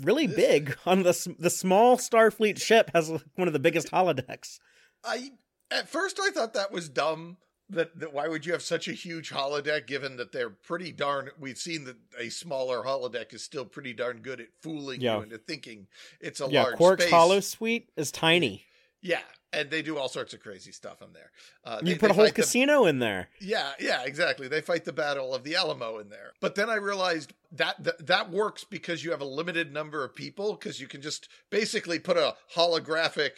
[0.00, 4.58] really big on the the small Starfleet ship has one of the biggest holodecks.
[5.04, 5.30] I
[5.70, 7.38] at first I thought that was dumb.
[7.70, 11.30] That, that why would you have such a huge holodeck given that they're pretty darn
[11.40, 15.16] we've seen that a smaller holodeck is still pretty darn good at fooling Yeah.
[15.16, 15.86] you into thinking
[16.20, 17.12] it's a yeah, large Quark's space.
[17.12, 18.64] Hollow Suite is tiny.
[19.00, 19.22] Yeah,
[19.54, 21.30] and they do all sorts of crazy stuff in there.
[21.64, 23.28] Uh, You they- put they a whole fight the- casino in there.
[23.40, 24.48] Yeah, yeah, exactly.
[24.48, 26.32] They fight the battle of the Alamo in there.
[26.40, 30.14] But then I realized that that, that works because you have a limited number of
[30.14, 33.32] people because you can just basically put a holographic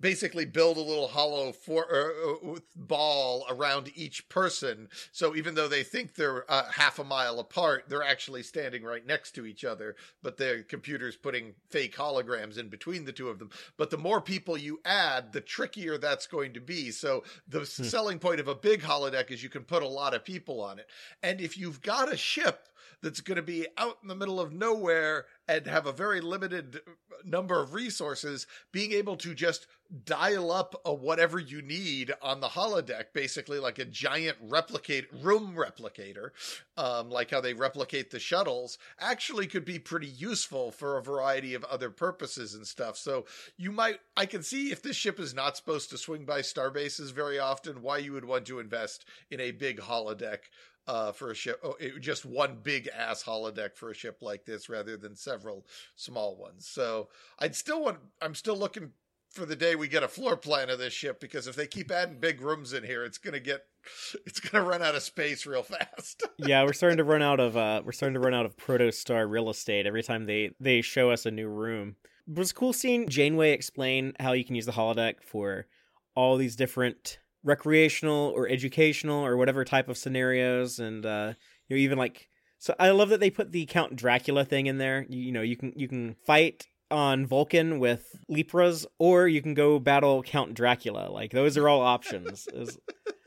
[0.00, 4.88] basically build a little hollow for uh, uh, ball around each person.
[5.12, 9.06] So even though they think they're uh, half a mile apart they're actually standing right
[9.06, 13.38] next to each other but the computer's putting fake holograms in between the two of
[13.38, 13.50] them.
[13.76, 16.90] But the more people you add the trickier that's going to be.
[16.90, 20.24] So the selling point of a big holodeck is you can put a lot of
[20.24, 20.86] people on it.
[21.22, 22.68] And if you've got a ship
[23.02, 26.80] that's going to be out in the middle of nowhere and have a very limited
[27.24, 29.66] number of resources, being able to just
[30.04, 35.54] dial up a whatever you need on the holodeck, basically like a giant replicate room
[35.56, 36.30] replicator,
[36.76, 41.54] um, like how they replicate the shuttles, actually could be pretty useful for a variety
[41.54, 42.98] of other purposes and stuff.
[42.98, 43.24] So
[43.56, 46.70] you might, I can see if this ship is not supposed to swing by star
[46.70, 50.38] bases very often, why you would want to invest in a big holodeck
[50.88, 54.46] uh, for a ship, oh, it, just one big ass holodeck for a ship like
[54.46, 56.66] this rather than several small ones.
[56.66, 58.92] So I'd still want, I'm still looking
[59.30, 61.90] for the day we get a floor plan of this ship because if they keep
[61.90, 63.66] adding big rooms in here, it's gonna get,
[64.26, 66.22] it's gonna run out of space real fast.
[66.38, 69.30] yeah, we're starting to run out of uh we're starting to run out of protostar
[69.30, 71.96] real estate every time they they show us a new room.
[72.26, 75.66] It was cool seeing Janeway explain how you can use the holodeck for
[76.14, 81.32] all these different recreational or educational or whatever type of scenarios and uh
[81.68, 84.78] you know even like so I love that they put the Count Dracula thing in
[84.78, 85.06] there.
[85.08, 89.54] You, you know, you can you can fight on Vulcan with Lepras, or you can
[89.54, 91.10] go battle Count Dracula.
[91.10, 92.48] Like those are all options.
[92.58, 92.76] It's,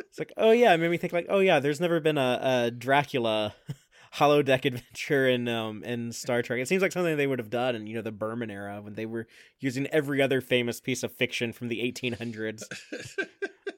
[0.09, 2.39] it's like, oh yeah, it made me think like, oh yeah, there's never been a,
[2.65, 3.55] a Dracula
[4.15, 6.59] holodeck adventure in um in Star Trek.
[6.59, 8.95] It seems like something they would have done in you know the Berman era when
[8.95, 9.27] they were
[9.61, 12.63] using every other famous piece of fiction from the 1800s.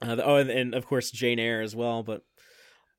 [0.00, 2.02] Uh, the- oh, and, and of course Jane Eyre as well.
[2.02, 2.22] But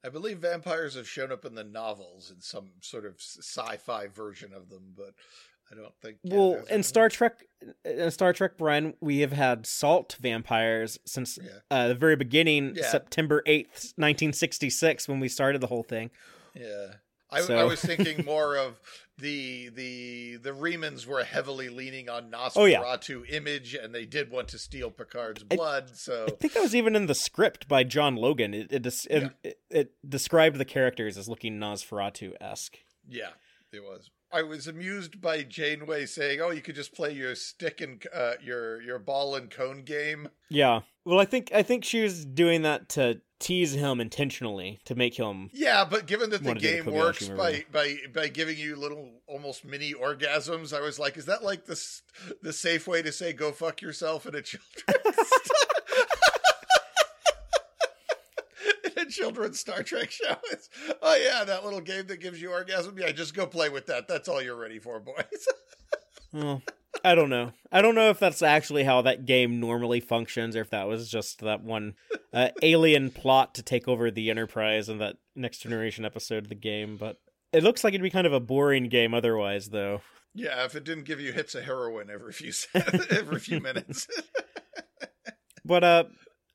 [0.04, 4.54] I believe vampires have shown up in the novels in some sort of sci-fi version
[4.54, 5.14] of them, but
[5.72, 6.18] I don't think.
[6.24, 7.44] yeah, well, in Star Trek,
[7.86, 11.50] in Star Trek, Brian, we have had salt vampires since Yeah.
[11.70, 12.90] uh, the very beginning, Yeah.
[12.90, 16.12] September eighth, nineteen sixty six, when we started the whole thing.
[16.56, 16.94] Yeah.
[17.32, 18.80] I, I was thinking more of
[19.20, 22.82] the the the Remans were heavily leaning on Oh, yeah.
[22.82, 25.96] Nosferatu image, and they did want to steal Picard's I- blood.
[25.96, 28.54] so I think that was even in the script by John Logan.
[28.54, 32.78] It it, des- it, it, it described the characters as looking Nosferatu esque.
[33.08, 33.30] yeah,
[33.72, 34.10] it was.
[34.32, 38.34] I was amused by Janeway saying, "Oh, you could just play your stick and uh,
[38.42, 40.82] your your ball and cone game." Yeah.
[41.06, 45.16] Well, I think I think she was doing that to tease him intentionally to make
[45.16, 45.50] him.
[45.54, 48.76] Yeah, but given that the Wanna do the game works by by by giving you
[48.76, 51.82] little almost mini orgasms, I was like, "Is that like the
[52.42, 54.84] the safe way to say go fuck yourself in a children's
[58.86, 60.70] in a children's Star Trek show?" It's,
[61.02, 62.98] oh yeah, that little game that gives you orgasm.
[62.98, 64.08] Yeah, just go play with that.
[64.08, 65.16] That's all you're ready for, boys.
[66.32, 66.62] Well,
[67.04, 67.54] I don't know.
[67.72, 71.10] I don't know if that's actually how that game normally functions, or if that was
[71.10, 71.96] just that one
[72.32, 76.54] uh, alien plot to take over the Enterprise in that Next Generation episode of the
[76.56, 76.98] game.
[76.98, 77.18] But
[77.52, 80.02] it looks like it'd be kind of a boring game otherwise, though.
[80.36, 82.52] yeah, if it didn't give you hits of heroin every few
[83.10, 84.08] every few minutes.
[85.66, 86.04] But uh,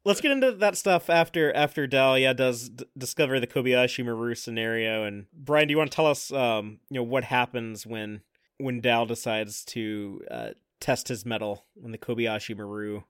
[0.05, 5.05] let's get into that stuff after after Dahlia does d- discover the Kobayashi Maru scenario.
[5.05, 8.23] And Brian, do you want to tell us, um, you know, what happens when
[8.59, 10.49] when Dal decides to uh,
[10.81, 13.03] test his metal in the Kobayashi Maru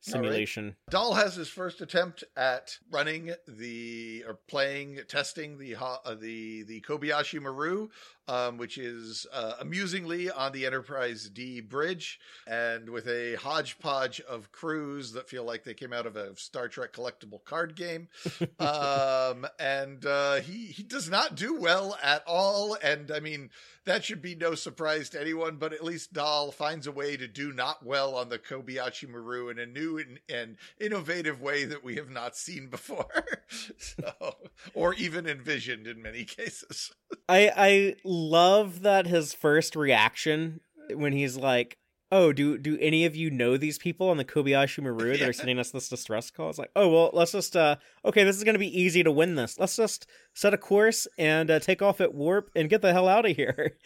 [0.00, 0.76] simulation?
[0.90, 6.80] Dal has his first attempt at running the or playing, testing the uh, the the
[6.82, 7.88] Kobayashi Maru,
[8.30, 14.52] um, which is uh, amusingly on the Enterprise D bridge, and with a hodgepodge of
[14.52, 18.08] crews that feel like they came out of a Star Trek collectible card game.
[18.60, 22.76] um, and uh, he he does not do well at all.
[22.80, 23.50] And I mean
[23.84, 27.26] that should be no surprise to anyone, but at least Dal finds a way to
[27.26, 31.82] do not well on the Kobayashi Maru in a new and, and innovative way that
[31.82, 34.36] we have not seen before, so,
[34.74, 36.92] or even envisioned in many cases.
[37.28, 37.96] I I
[38.28, 40.60] love that his first reaction
[40.94, 41.78] when he's like,
[42.12, 45.32] oh, do do any of you know these people on the Kobayashi Maru that are
[45.32, 46.50] sending us this distress call?
[46.50, 49.34] It's like, oh well, let's just uh, okay, this is gonna be easy to win
[49.34, 49.58] this.
[49.58, 53.08] Let's just set a course and uh, take off at warp and get the hell
[53.08, 53.76] out of here.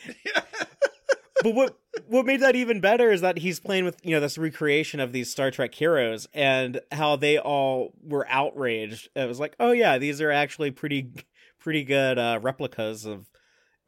[1.42, 4.38] but what what made that even better is that he's playing with you know this
[4.38, 9.08] recreation of these Star Trek heroes and how they all were outraged.
[9.14, 11.12] It was like, oh yeah, these are actually pretty
[11.60, 13.26] pretty good uh, replicas of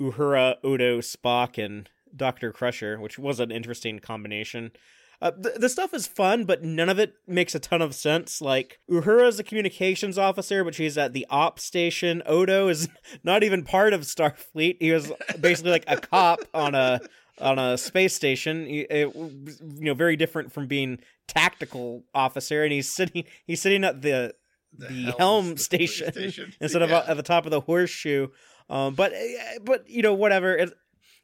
[0.00, 4.72] Uhura, Odo, Spock, and Doctor Crusher, which was an interesting combination.
[5.22, 8.42] Uh, the, the stuff is fun, but none of it makes a ton of sense.
[8.42, 12.22] Like Uhura is a communications officer, but she's at the op station.
[12.26, 12.88] Odo is
[13.24, 14.76] not even part of Starfleet.
[14.80, 17.00] He was basically like a cop on a
[17.40, 18.66] on a space station.
[18.66, 22.62] It- you know, very different from being tactical officer.
[22.62, 24.34] And he's sitting he's sitting at the
[24.76, 26.52] the helms- helm the station, station.
[26.60, 26.98] instead of Yeah.
[26.98, 28.28] uh, at the top of the horseshoe.
[28.68, 30.56] Um, but uh, but you know whatever.
[30.56, 30.72] It,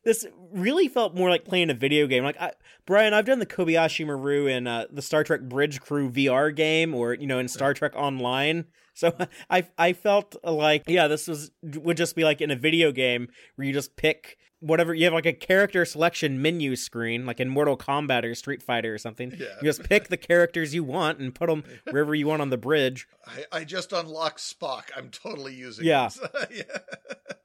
[0.05, 2.25] this really felt more like playing a video game.
[2.25, 2.53] Like I,
[2.87, 6.95] Brian, I've done the Kobayashi Maru in uh, the Star Trek Bridge Crew VR game,
[6.95, 8.67] or you know in Star Trek Online.
[8.95, 9.17] So
[9.51, 13.29] I I felt like yeah, this was would just be like in a video game
[13.55, 17.49] where you just pick whatever you have like a character selection menu screen like in
[17.49, 19.31] Mortal Kombat or Street Fighter or something.
[19.33, 19.47] Yeah.
[19.61, 22.57] You just pick the characters you want and put them wherever you want on the
[22.57, 23.07] bridge.
[23.27, 24.85] I, I just unlocked Spock.
[24.97, 26.09] I'm totally using Yeah.
[26.09, 26.21] this.
[26.55, 26.63] yeah.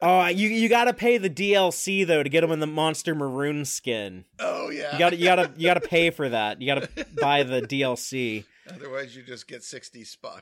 [0.01, 3.15] Oh, you you got to pay the DLC though to get them in the Monster
[3.15, 4.25] Maroon skin.
[4.39, 4.93] Oh yeah.
[4.93, 6.61] You got you got to you got to pay for that.
[6.61, 8.45] You got to buy the DLC.
[8.69, 10.41] Otherwise, you just get 60 Spock.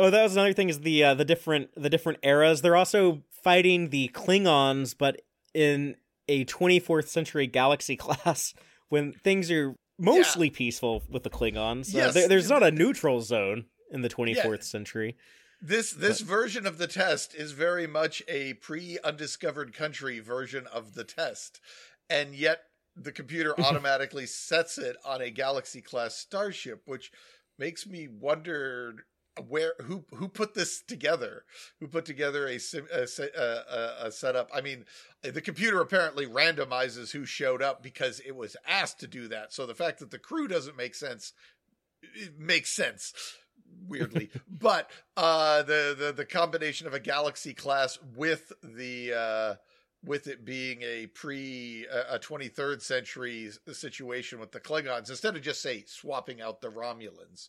[0.00, 2.62] Oh, that was another thing is the uh, the different the different eras.
[2.62, 5.20] They're also fighting the Klingons, but
[5.54, 5.96] in
[6.28, 8.54] a 24th century galaxy class
[8.88, 11.94] when things are mostly peaceful with the Klingons.
[11.94, 12.14] Uh, Yes.
[12.14, 15.16] there- there's not a neutral zone in the 24th century.
[15.60, 21.04] this this version of the test is very much a pre-undiscovered country version of the
[21.04, 21.60] test,
[22.08, 22.62] and yet
[22.96, 27.12] the computer automatically sets it on a galaxy class starship, which
[27.58, 29.04] makes me wonder
[29.48, 31.44] where who who put this together?
[31.78, 32.58] Who put together a
[32.92, 33.06] a,
[33.38, 34.50] a, a setup?
[34.54, 34.84] I mean
[35.22, 39.52] the computer apparently randomizes who showed up because it was asked to do that.
[39.52, 41.32] So the fact that the crew doesn't make sense
[42.02, 43.12] it makes sense
[43.86, 44.30] weirdly.
[44.48, 49.54] But uh the, the the combination of a galaxy class with the uh
[50.04, 55.62] with it being a pre a 23rd century situation with the klingons instead of just
[55.62, 57.48] say swapping out the romulans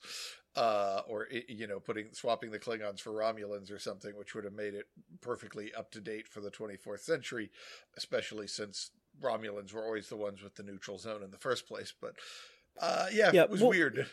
[0.58, 4.54] uh or you know putting swapping the klingons for romulans or something which would have
[4.54, 4.86] made it
[5.22, 7.50] perfectly up to date for the 24th century
[7.96, 8.92] especially since
[9.24, 12.16] romulans were always the ones with the neutral zone in the first place but
[12.82, 14.08] uh yeah, Yeah, it was well- weird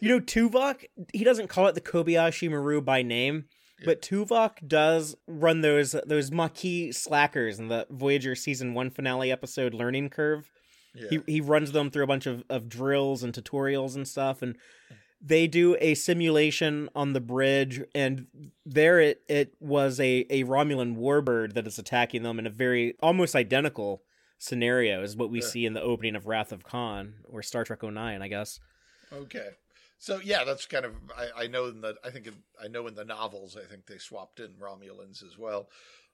[0.00, 3.44] You know, Tuvok, he doesn't call it the Kobayashi Maru by name,
[3.84, 9.74] but Tuvok does run those those Maquis slackers in the Voyager season one finale episode
[9.74, 10.50] Learning Curve.
[10.94, 11.08] yeah.
[11.10, 14.56] He he runs them through a bunch of, of drills and tutorials and stuff, and
[15.20, 18.26] they do a simulation on the bridge, and
[18.64, 22.94] there it it was a a Romulan warbird that is attacking them in a very
[23.02, 24.02] almost identical
[24.38, 25.46] scenario as what we Yeah.
[25.46, 28.58] see in the opening of Wrath of Khan or Star Trek 09, I guess.
[29.12, 29.50] Okay.
[29.98, 32.86] So yeah, that's kind of I, I know in the I think in, I know
[32.86, 35.68] in the novels I think they swapped in Romulans as well,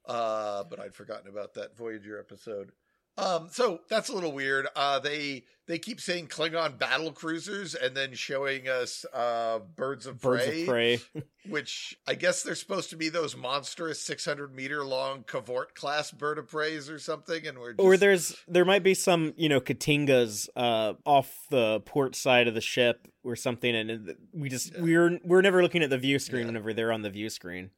[0.07, 2.73] uh, but I'd forgotten about that Voyager episode.
[3.19, 4.67] Um, so that's a little weird.
[4.77, 10.21] Uh, they they keep saying Klingon battle cruisers and then showing us uh, birds of
[10.21, 11.01] Birds prey, of prey.
[11.49, 16.11] which I guess they're supposed to be those monstrous six hundred meter long K'Vort class
[16.11, 19.49] bird of preys or something, and we're just, or there's there might be some you
[19.49, 24.73] know K't'ingas uh off the port side of the ship or something and we just
[24.75, 24.83] Yeah.
[24.83, 26.47] we're we're never looking at the view screen Yeah.
[26.49, 27.71] whenever they're on the view screen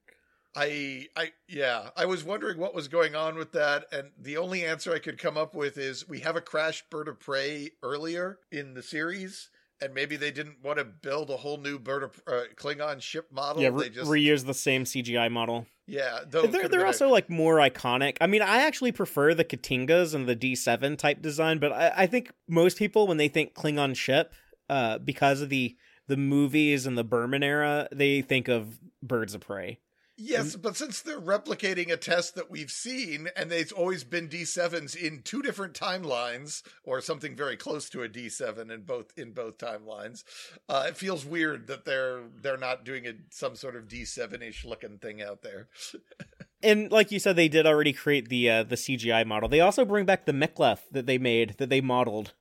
[0.57, 4.65] I I yeah, I was wondering what was going on with that and the only
[4.65, 8.39] answer I could come up with is we have a crash bird of prey earlier
[8.51, 12.21] in the series and maybe they didn't want to build a whole new bird of
[12.27, 13.63] uh, Klingon ship model.
[13.63, 15.67] yeah they re- just reuse the same cgi model.
[15.87, 18.17] Yeah, though they're, they're been a- also like more iconic.
[18.21, 22.07] I mean i actually prefer the K't'ingas and the d7 type design but i, I
[22.07, 24.33] think most people when they think klingon ship
[24.69, 25.77] uh because of the
[26.09, 29.79] the movies and the berman era they think of birds of prey
[30.21, 34.97] Yes, but since they're replicating a test that we've seen and they've always been D7s
[34.97, 39.59] in two different timelines or something very close to a D7 in both in both
[39.59, 40.25] timelines,
[40.69, 44.99] uh, it feels weird that they're they're not doing a, some sort of D7ish looking
[44.99, 45.69] thing out there.
[46.65, 49.49] and like you said, they did already create the uh, the CGI model.
[49.49, 52.33] They also bring back the Mek'leth that they made that they modeled.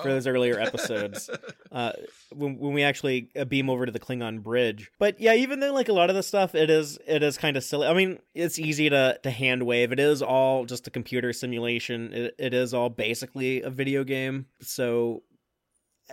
[0.00, 1.28] For those earlier episodes
[1.72, 1.92] uh,
[2.34, 4.90] when when we actually uh, beam over to the Klingon bridge.
[4.98, 7.56] But yeah, even though like a lot of the stuff, it is it is kind
[7.56, 7.86] of silly.
[7.86, 9.92] I mean, it's easy to to hand wave.
[9.92, 12.12] It is all just a computer simulation.
[12.12, 14.46] It, it is all basically a video game.
[14.60, 15.22] So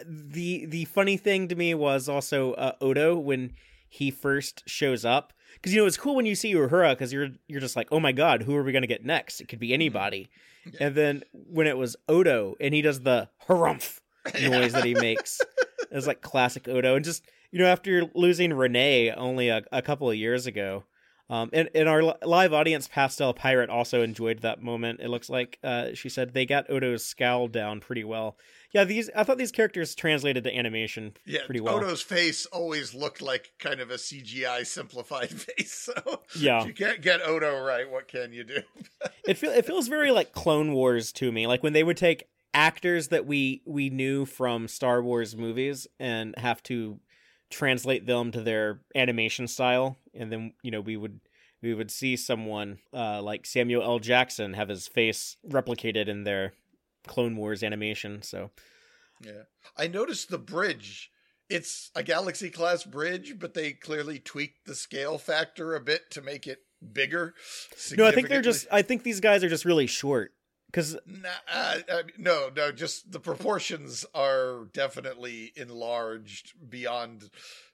[0.05, 3.53] the the funny thing to me was also uh, Odo when
[3.87, 7.29] he first shows up because you know it's cool when you see Uhura because you're
[7.47, 9.41] you're just like oh my god who are we gonna get next?
[9.41, 9.73] It could be mm-hmm.
[9.75, 10.29] anybody.
[10.65, 10.87] Yeah.
[10.87, 13.99] and then when it was Odo and he does the harumph
[14.41, 15.39] noise that he makes
[15.91, 16.95] it's like classic Odo.
[16.95, 20.83] And just you know after losing René only a, a couple of years ago
[21.29, 24.99] um, and, and our live audience, Pastel Pirate, also enjoyed that moment.
[24.99, 28.35] It looks like uh, she said they got Odo's scowl down pretty well.
[28.71, 31.75] Yeah, these I thought these characters translated to animation yeah, pretty well.
[31.75, 35.71] Odo's face always looked like kind of a CGI simplified face.
[35.71, 37.89] So yeah, you can't get Odo right.
[37.89, 38.61] What can you do?
[39.27, 41.45] it feel it feels very like Clone Wars to me.
[41.45, 46.35] Like when they would take actors that we we knew from Star Wars movies and
[46.37, 46.99] have to
[47.49, 51.19] translate them to their animation style and then you know we would
[51.61, 53.99] we would see someone uh, like Samuel L.
[53.99, 56.53] Jackson have his face replicated in their
[57.07, 58.21] Clone Wars animation.
[58.21, 58.51] So,
[59.21, 59.43] yeah,
[59.77, 61.11] I noticed the bridge.
[61.49, 66.21] It's a Galaxy class bridge, but they clearly tweaked the scale factor a bit to
[66.21, 66.59] make it
[66.93, 67.33] bigger.
[67.97, 68.67] No, I think they're just.
[68.71, 70.31] I think these guys are just really short.
[70.69, 77.29] Because nah, uh, uh, no, no, just the proportions are definitely enlarged beyond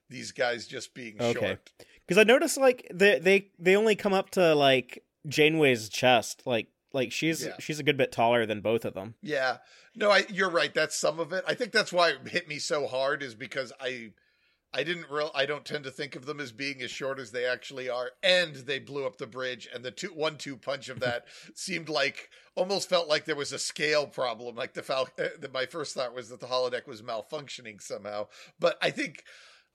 [0.10, 1.40] these guys just being okay.
[1.40, 1.72] short.
[2.08, 6.68] Because I noticed like they they they only come up to like Janeway's chest, like
[6.94, 7.56] like she's yeah.
[7.60, 9.16] she's a good bit taller than both of them.
[9.22, 9.58] Yeah,
[9.96, 10.74] no, I you're right.
[10.74, 11.44] That's some of it.
[11.48, 14.12] I think that's why it hit me so hard is because I
[14.76, 17.32] I didn't real I don't tend to think of them as being as short as
[17.32, 18.12] they actually are.
[18.22, 21.88] And they blew up the bridge and the two one two punch of that seemed
[21.88, 24.56] like almost felt like there was a scale problem.
[24.56, 28.28] Like the Fal uh, my first thought was that the holodeck was malfunctioning somehow.
[28.60, 29.24] But I think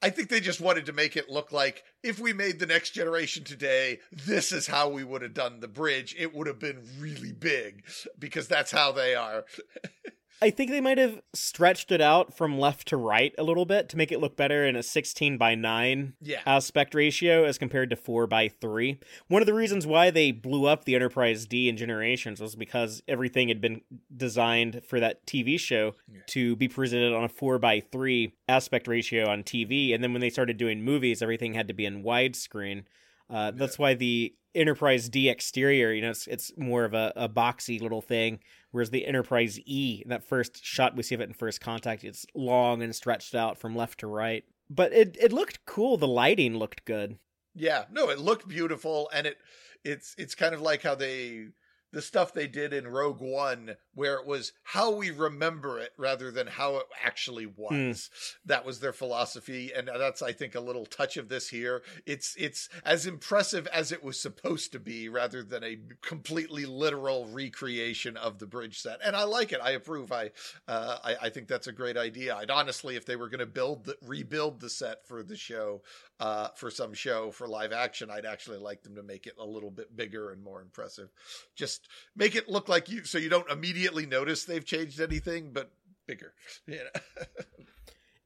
[0.02, 2.90] I think they just wanted to make it look like if we made the next
[2.90, 6.14] generation today, this is how we would have done the bridge.
[6.18, 7.84] It would have been really big
[8.18, 9.44] because that's how they are.
[10.42, 13.88] I think they might have stretched it out from left to right a little bit
[13.90, 16.40] to make it look better in a 16 by 9 yeah.
[16.46, 18.98] aspect ratio as compared to 4 by 3.
[19.28, 23.02] One of the reasons why they blew up the Enterprise D in Generations was because
[23.06, 23.82] everything had been
[24.16, 26.20] designed for that TV show yeah.
[26.28, 29.94] to be presented on a 4 by 3 aspect ratio on TV.
[29.94, 32.84] And then when they started doing movies, everything had to be in widescreen.
[33.28, 33.82] Uh, that's yeah.
[33.82, 38.02] why the Enterprise D exterior, you know, it's, it's more of a, a boxy little
[38.02, 38.40] thing,
[38.70, 42.26] whereas the Enterprise E, that first shot we see of it in first contact, it's
[42.34, 44.44] long and stretched out from left to right.
[44.68, 45.96] But it it looked cool.
[45.96, 47.18] The lighting looked good.
[47.54, 49.36] Yeah, no, it looked beautiful, and it
[49.84, 51.48] it's it's kind of like how they
[51.92, 56.30] the stuff they did in Rogue One, where it was how we remember it rather
[56.30, 57.72] than how it actually was.
[57.72, 58.34] Mm.
[58.46, 61.82] That was their philosophy, and that's I think a little touch of this here.
[62.06, 67.26] It's it's as impressive as it was supposed to be, rather than a completely literal
[67.26, 69.00] recreation of the bridge set.
[69.04, 69.60] And I like it.
[69.62, 70.12] I approve.
[70.12, 70.30] I
[70.68, 72.36] uh, I, I think that's a great idea.
[72.36, 75.82] I'd honestly, if they were going to build the, rebuild the set for the show,
[76.20, 79.44] uh, for some show for live action, I'd actually like them to make it a
[79.44, 81.08] little bit bigger and more impressive.
[81.56, 85.70] Just make it look like you, so you don't immediately notice they've changed anything, but
[86.06, 86.34] bigger.
[86.66, 86.88] Yeah.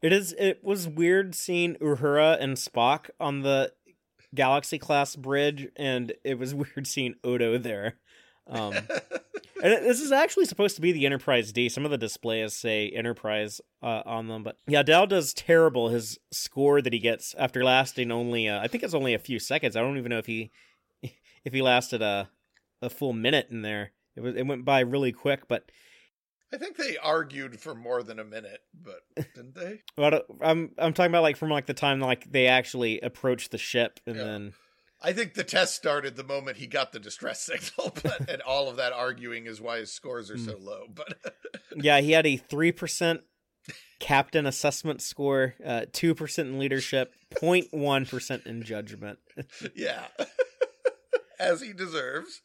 [0.02, 0.34] it is.
[0.38, 3.72] It was weird seeing Uhura and Spock on the
[4.34, 7.96] Galaxy class bridge, and it was weird seeing Odo there.
[8.46, 8.74] Um,
[9.62, 11.68] and this is actually supposed to be the Enterprise D.
[11.68, 15.88] Some of the displays say Enterprise uh, on them, but yeah, Dal does terrible.
[15.88, 19.38] His score that he gets after lasting only, uh, I think it's only a few
[19.38, 19.76] seconds.
[19.76, 20.50] I don't even know if he
[21.02, 22.28] if he lasted a
[22.82, 23.92] a full minute in there.
[24.16, 25.70] It was it went by really quick, but
[26.52, 29.00] I think they argued for more than a minute, but
[29.34, 29.80] didn't they?
[29.96, 33.58] But I'm I'm talking about like from like the time like they actually approached the
[33.58, 34.24] ship and yeah.
[34.24, 34.54] then
[35.04, 38.68] I think the test started the moment he got the distress signal, but and all
[38.68, 40.64] of that arguing is why his scores are so hmm.
[40.64, 40.86] low.
[40.92, 41.18] But
[41.76, 43.20] yeah, he had a three percent
[44.00, 49.18] captain assessment score, uh, two uh, percent in leadership, 0.1 percent in judgment.
[49.74, 50.06] yeah,
[51.38, 52.40] as he deserves.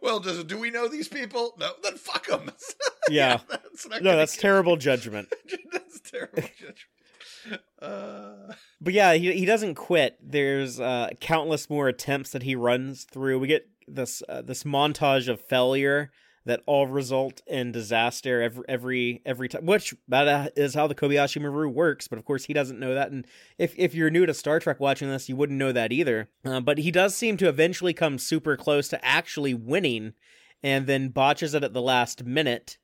[0.00, 1.54] Well, does do we know these people?
[1.58, 2.50] No, then fuck them.
[3.10, 5.32] yeah, yeah that's no, that's terrible judgment.
[5.72, 7.62] that's terrible judgment.
[7.80, 8.54] Uh...
[8.80, 10.18] But yeah, he he doesn't quit.
[10.22, 13.38] There's uh, countless more attempts that he runs through.
[13.38, 16.12] We get this uh, this montage of failure
[16.44, 19.66] that all result in disaster every every every time.
[19.66, 22.08] Which that is how the Kobayashi Maru works.
[22.08, 23.10] But of course, he doesn't know that.
[23.10, 23.26] And
[23.58, 26.28] if if you're new to Star Trek watching this, you wouldn't know that either.
[26.44, 30.14] Uh, but he does seem to eventually come super close to actually winning,
[30.62, 32.78] and then botches it at the last minute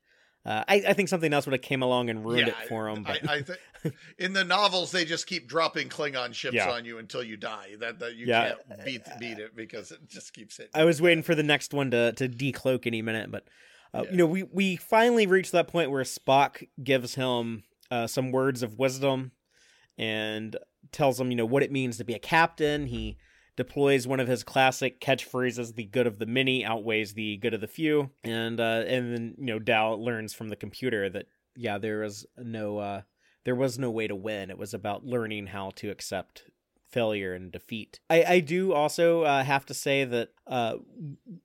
[0.49, 2.89] Uh, I, I think something else would have came along and ruined Yeah, it for
[2.89, 3.03] him.
[3.03, 3.43] But I
[3.83, 6.71] think in the novels they just keep dropping Klingon ships Yeah.
[6.71, 7.77] on you until you die.
[7.79, 8.55] That that you Yeah.
[8.71, 10.71] can't beat beat it because it just keeps hitting.
[10.75, 13.47] I was waiting for the next one to to decloak any minute, but
[13.93, 18.33] uh, you know, we we finally reached that point where Spock gives him uh, some
[18.33, 19.33] words of wisdom
[19.99, 20.57] and
[20.93, 22.87] tells him, you know, what it means to be a captain.
[22.87, 23.19] He
[23.59, 27.61] deploys one of his classic catchphrases: "The good of the many outweighs the good of
[27.61, 31.77] the few," and uh, and then you know, Dal learns from the computer that yeah,
[31.77, 33.03] there was no uh,
[33.45, 34.49] there was no way to win.
[34.49, 36.45] It was about learning how to accept
[36.89, 38.01] failure and defeat.
[38.09, 40.77] I, I do also uh, have to say that uh,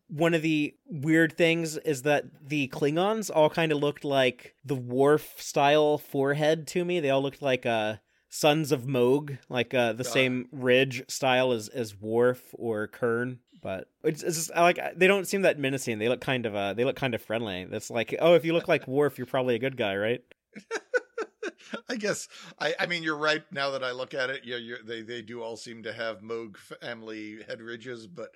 [0.08, 4.76] one of the weird things is that the Klingons all kind of looked like the
[4.76, 7.00] Worf style forehead to me.
[7.00, 7.96] They all looked like uh,
[8.36, 10.10] Sons of Mogh, like uh, the Ah.
[10.12, 13.38] same ridge style as as Worf or Kurn.
[13.62, 16.00] But it's, it's just I like they don't seem that menacing.
[16.00, 17.66] They look kind of uh they look kind of friendly.
[17.66, 20.24] That's like oh if you look like Worf, you're probably a good guy, right?
[21.90, 22.28] I guess
[22.60, 23.44] I, I mean you're right.
[23.52, 26.24] Now that I look at it, yeah, you're, they they do all seem to have
[26.24, 28.34] Mogh family head ridges, but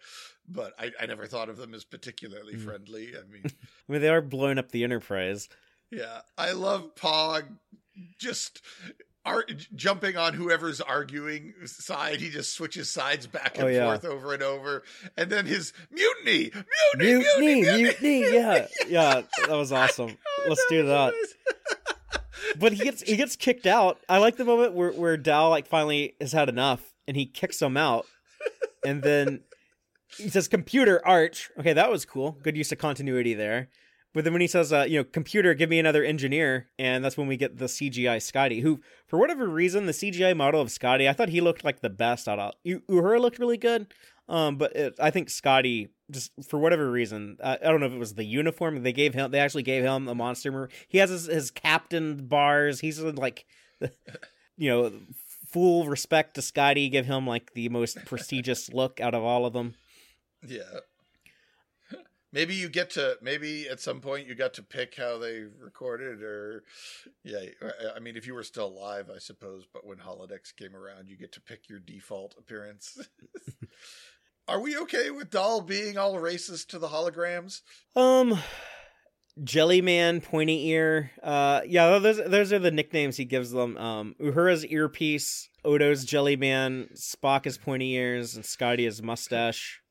[0.47, 2.63] but I, I never thought of them as particularly Mm.
[2.65, 3.13] friendly.
[3.17, 3.43] I mean,
[3.89, 5.49] I mean they are blowing up the Enterprise.
[5.89, 7.45] yeah, I love Pog
[8.19, 8.61] just
[9.27, 12.19] ar- jumping on whoever's arguing side.
[12.21, 13.85] He just switches sides back oh, and Oh, yeah.
[13.85, 14.83] forth over and over,
[15.17, 16.51] and then his mutiny,
[16.93, 20.17] mutiny, Mutiny, mutiny, mutiny, yeah, yeah, that was awesome.
[20.39, 21.13] Oh, Let's do that.
[22.59, 23.99] But he gets he gets kicked out.
[24.07, 27.61] I like the moment where where Dal like finally has had enough and he kicks
[27.61, 28.05] him out,
[28.85, 29.41] and then
[30.17, 32.37] he says, "Computer Arch." Okay, that was cool.
[32.43, 33.69] Good use of continuity there.
[34.17, 37.17] But then when he says, uh, "You know, computer, give me another engineer," and that's
[37.17, 41.07] when we get the CGI Scotty, who for whatever reason the CGI model of Scotty,
[41.07, 43.93] I thought he looked like the best out of U- Uhura looked really good.
[44.27, 47.93] Um, but it, I think Scotty just for whatever reason, I, I don't know if
[47.93, 49.29] it was the uniform they gave him.
[49.29, 50.67] They actually gave him a monster.
[50.87, 52.79] He has his, his captain bars.
[52.79, 53.45] He's like,
[54.57, 54.93] you know,
[55.45, 56.89] full respect to Scotty.
[56.89, 59.75] Give him like the most prestigious look out of all of them.
[60.43, 60.79] Yeah.
[62.33, 66.21] Maybe you get to maybe at some point you got to pick how they recorded
[66.21, 66.63] or
[67.23, 67.39] yeah,
[67.95, 71.17] I mean if you were still alive, I suppose, but when holodecks came around, you
[71.17, 72.99] get to pick your default appearance.
[74.47, 77.61] Are we okay with Dal being all racist to the holograms?
[77.97, 78.39] Um,
[79.43, 81.11] Jellyman, Pointy Ear.
[81.21, 83.77] Uh, yeah, those those are the nicknames he gives them.
[83.77, 89.81] Um, Uhura's earpiece, Odo's Jellyman, Spock is Pointy Ears, and Scotty is Mustache.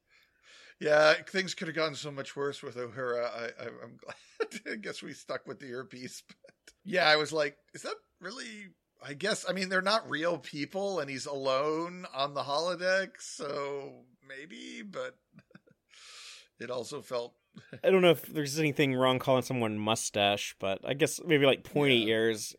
[0.78, 3.24] Yeah, things could have gone so much worse with Uhura.
[3.24, 4.72] I, I, I'm glad.
[4.72, 6.22] I guess we stuck with the earpiece.
[6.66, 8.68] But yeah, I was like, is that really?
[9.04, 9.44] I guess.
[9.48, 14.82] I mean, they're not real people, and he's alone on the holodeck, so maybe.
[14.82, 15.16] But
[16.60, 17.34] it also felt.
[17.84, 21.64] I don't know if there's anything wrong calling someone mustache, but I guess maybe like
[21.64, 22.14] pointy Yeah.
[22.14, 22.54] ears.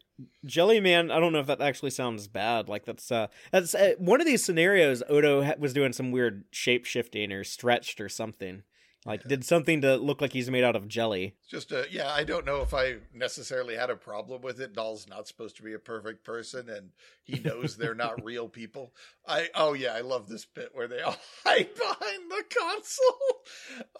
[0.45, 2.69] Jellyman, I don't know if that actually sounds bad.
[2.69, 5.03] Like that's uh that's uh, one of these scenarios.
[5.09, 8.63] Odo ha- was doing some weird shape shifting or stretched or something.
[9.07, 11.35] Like did something to look like he's made out of jelly.
[11.39, 12.11] It's just a yeah.
[12.11, 14.75] I don't know if I necessarily had a problem with it.
[14.75, 16.89] Dal's not supposed to be a perfect person, and
[17.23, 18.93] he knows they're not real people.
[19.25, 23.17] I oh yeah, I love this bit where they all hide behind the console.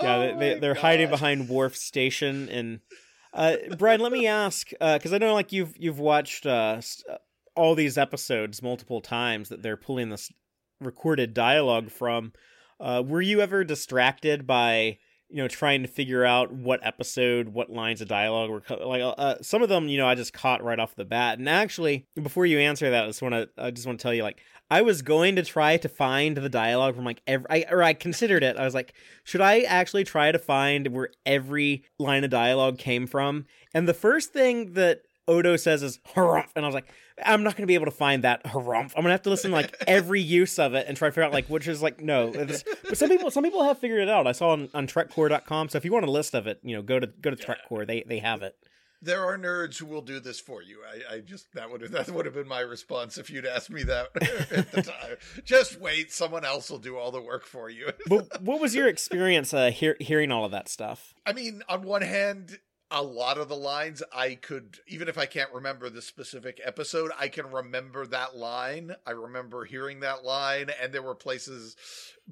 [0.01, 2.49] Yeah, Oh they, they, they're hiding behind Worf Station.
[2.49, 2.79] And
[3.33, 7.17] uh, Brian, let me ask, because I know like you've you've watched uh, uh,
[7.55, 10.31] all these episodes multiple times that they're pulling this
[10.81, 12.33] recorded dialogue from.
[12.79, 14.97] Uh, were you ever distracted by
[15.29, 19.01] you know trying to figure out what episode, what lines of dialogue were co- like?
[19.17, 21.39] Uh, some of them, you know, I just caught right off the bat.
[21.39, 24.13] And actually, before you answer that, I just want to I just want to tell
[24.13, 24.39] you like.
[24.69, 27.93] I was going to try to find the dialogue from like every, I, or I
[27.93, 28.57] considered it.
[28.57, 33.07] I was like, should I actually try to find where every line of dialogue came
[33.07, 33.45] from?
[33.73, 36.87] And the first thing that Odo says is harumph, and I was like,
[37.23, 38.93] I'm not going to be able to find that harumph.
[38.95, 41.11] I'm going to have to listen to like every use of it and try to
[41.11, 42.31] figure out like which is like no.
[42.87, 44.27] But some people, some people have figured it out.
[44.27, 45.69] I saw on, on TrekCore.com.
[45.69, 47.55] So if you want a list of it, you know, go to go to Yeah.
[47.55, 47.85] TrekCore.
[47.87, 48.55] They they have it.
[48.99, 50.79] There are nerds who will do this for you.
[50.83, 53.69] I, I just that would have that would have been my response if you'd asked
[53.69, 54.07] me that
[54.51, 55.17] at the time.
[55.43, 57.91] Just wait, someone else will do all the work for you.
[58.07, 61.13] But what was your experience uh, hear, hearing all of that stuff?
[61.27, 62.57] I mean, on one hand,
[62.89, 67.11] a lot of the lines I could, even if I can't remember the specific episode,
[67.19, 68.95] I can remember that line.
[69.05, 71.75] I remember hearing that line, and there were places.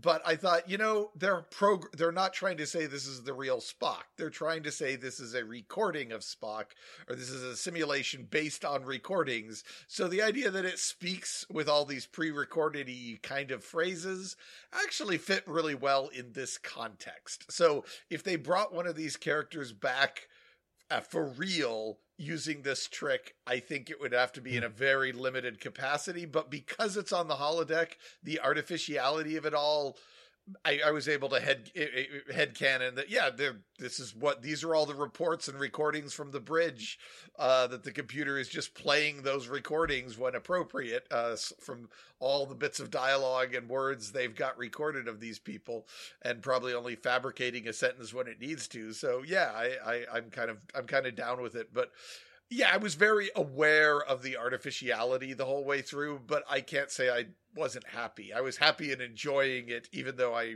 [0.01, 3.33] But I thought, you know, they're prog- They're not trying to say this is the
[3.33, 4.03] real Spock.
[4.17, 6.67] They're trying to say this is a recording of Spock,
[7.09, 9.63] or this is a simulation based on recordings.
[9.87, 12.89] So the idea that it speaks with all these pre-recorded
[13.23, 14.37] kind of phrases
[14.73, 17.51] actually fit really well in this context.
[17.51, 20.27] So if they brought one of these characters back
[20.91, 24.69] uh, for real using this trick, I think it would have to be in a
[24.69, 26.25] very limited capacity.
[26.25, 29.97] But because it's on the holodeck, the artificiality of it all
[30.63, 31.71] I, I, was able to head
[32.31, 33.31] head canon that yeah,
[33.79, 36.99] this is what these are all the reports and recordings from the bridge
[37.39, 41.89] uh, that the computer is just playing those recordings when appropriate uh, from
[42.19, 45.87] all the bits of dialogue and words they've got recorded of these people,
[46.21, 48.93] and probably only fabricating a sentence when it needs to.
[48.93, 51.91] So yeah, I, I I'm kind of I'm kind of down with it, but
[52.49, 56.91] yeah, I was very aware of the artificiality the whole way through, but I can't
[56.91, 57.25] say I
[57.55, 58.33] wasn't happy.
[58.33, 60.55] I was happy and enjoying it, even though I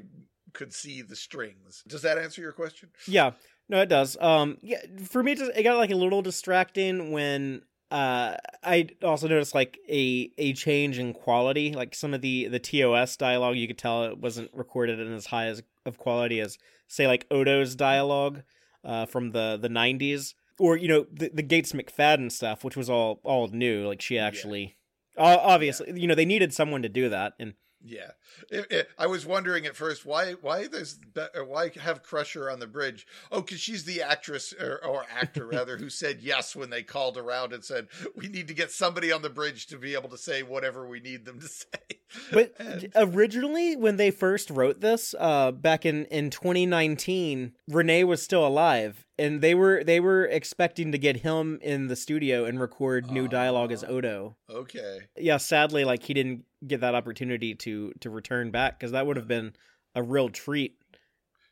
[0.54, 1.84] could see the strings.
[1.88, 2.90] Does that answer your question?
[3.08, 3.32] Yeah,
[3.68, 4.18] no, it does.
[4.20, 9.56] Um, yeah, for me, it got like a little distracting when uh i also noticed
[9.56, 13.80] like a a change in quality like some of the the tos dialogue you could
[13.80, 18.44] tell it wasn't recorded in as high as of quality as say like odo's dialogue
[18.84, 22.90] uh from the the 90s or you know the, the Gates McFadden stuff, which was
[22.90, 23.88] all all new.
[23.88, 24.78] Like she actually,
[25.18, 25.38] yeah.
[25.38, 25.96] obviously, yeah.
[25.96, 28.12] you know, they needed someone to do that, and yeah,
[28.50, 31.00] it, it, I was wondering at first why why there's
[31.46, 33.08] why have Crusher on the bridge?
[33.32, 37.18] Oh, because she's the actress or, or actor rather who said yes when they called
[37.18, 40.18] around and said we need to get somebody on the bridge to be able to
[40.18, 42.00] say whatever we need them to say.
[42.34, 42.92] But and...
[42.98, 49.06] originally, when they first wrote this, uh, back in in 2019, René was still alive,
[49.20, 53.26] and they were they were expecting to get him in the studio and record new
[53.26, 54.38] uh, dialogue as Odo.
[54.50, 55.00] Okay.
[55.18, 59.18] Yeah, sadly, like he didn't get that opportunity to to return back because that would
[59.18, 59.54] have been
[59.96, 60.78] a real treat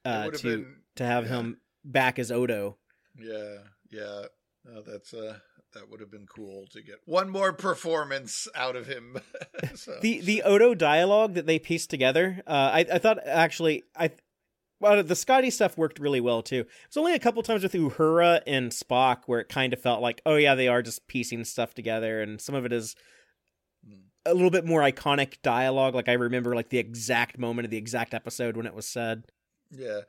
[0.06, 1.30] uh, to been, to have yeah.
[1.30, 2.78] him back as Odo.
[3.20, 3.58] Yeah,
[3.92, 4.24] yeah,
[4.70, 5.40] oh, that's uh
[5.74, 9.18] that would have been cool to get one more performance out of him.
[9.76, 9.98] so.
[10.02, 14.12] The the Odo dialogue that they pieced together, uh, I I thought actually I
[14.80, 16.66] well, the Scotty stuff worked really well too.
[16.86, 20.22] It's only a couple times with Uhura and Spock where it kind of felt like,
[20.26, 22.96] oh yeah, they are just piecing stuff together, and some of it is
[24.26, 25.96] a little bit more iconic dialogue.
[25.96, 29.24] Like I remember like the exact moment of the exact episode when it was said.
[29.72, 30.02] Yeah.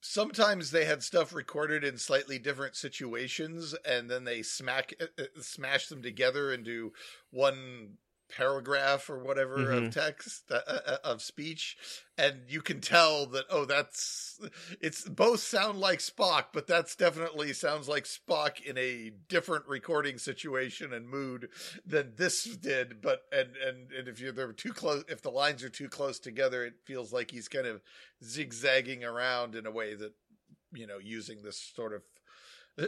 [0.00, 5.24] Sometimes they had stuff recorded in slightly different situations, and then they smack uh, uh,
[5.42, 6.92] smash them together into
[7.30, 7.98] one
[8.30, 9.86] paragraph or whatever mm-hmm.
[9.86, 11.76] of text uh, uh, uh, of speech
[12.16, 14.38] and you can tell that oh that's
[14.80, 20.18] it's both sound like spock but that's definitely sounds like spock in a different recording
[20.18, 21.48] situation and mood
[21.84, 25.62] than this did but and and, and if you're they're too close if the lines
[25.62, 27.80] are too close together it feels like he's kind of
[28.24, 30.12] zigzagging around in a way that
[30.72, 32.02] you know using this sort of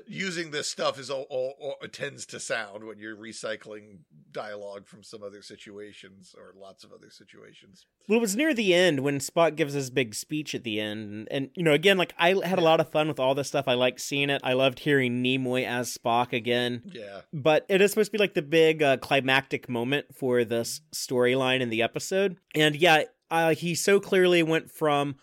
[0.06, 3.98] using this stuff is all, all, all, tends to sound when you're recycling
[4.30, 7.86] dialogue from some other situations or lots of other situations.
[8.08, 11.12] Well, it was near the end when Spock gives his big speech at the end,
[11.12, 13.48] and, and you know, again, like I had a lot of fun with all this
[13.48, 13.68] stuff.
[13.68, 14.40] I liked seeing it.
[14.44, 16.82] I loved hearing Nimoy as Spock again.
[16.92, 20.80] Yeah, but it is supposed to be like the big uh, climactic moment for this
[20.94, 25.16] storyline in the episode, and yeah, uh, he so clearly went from,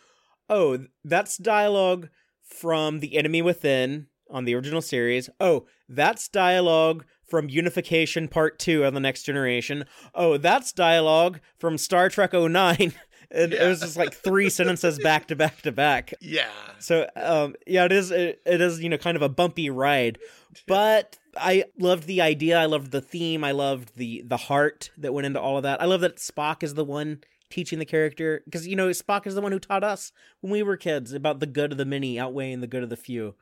[0.50, 2.10] oh, that's dialogue
[2.44, 5.30] from the enemy within on the original series.
[5.40, 9.86] Oh, that's dialogue from Unification Part 2 on the Next Generation.
[10.16, 12.94] Oh, that's dialogue from Star Trek 09.
[13.32, 13.66] It, yeah.
[13.66, 16.16] it, was just like three sentences back to back to back.
[16.20, 16.50] Yeah.
[16.80, 18.10] So, um, yeah, it is.
[18.10, 20.18] It, it is, you know, kind of a bumpy ride,
[20.66, 22.60] but I loved the idea.
[22.60, 23.44] I loved the theme.
[23.44, 25.80] I loved the the heart that went into all of that.
[25.80, 27.20] I love that Spock is the one
[27.50, 30.12] teaching the character because you know Spock is the one who taught us
[30.42, 32.98] when we were kids about the good of the many outweighing the good of the
[32.98, 33.36] few.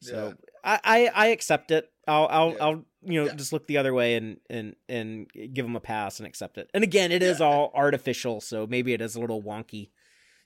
[0.00, 0.34] So yeah.
[0.64, 1.90] I, I, I accept it.
[2.06, 2.56] I'll I'll yeah.
[2.60, 3.34] I'll you know yeah.
[3.34, 6.70] just look the other way and and and give them a pass and accept it.
[6.74, 9.90] And again, it is all artificial, so maybe it is a little wonky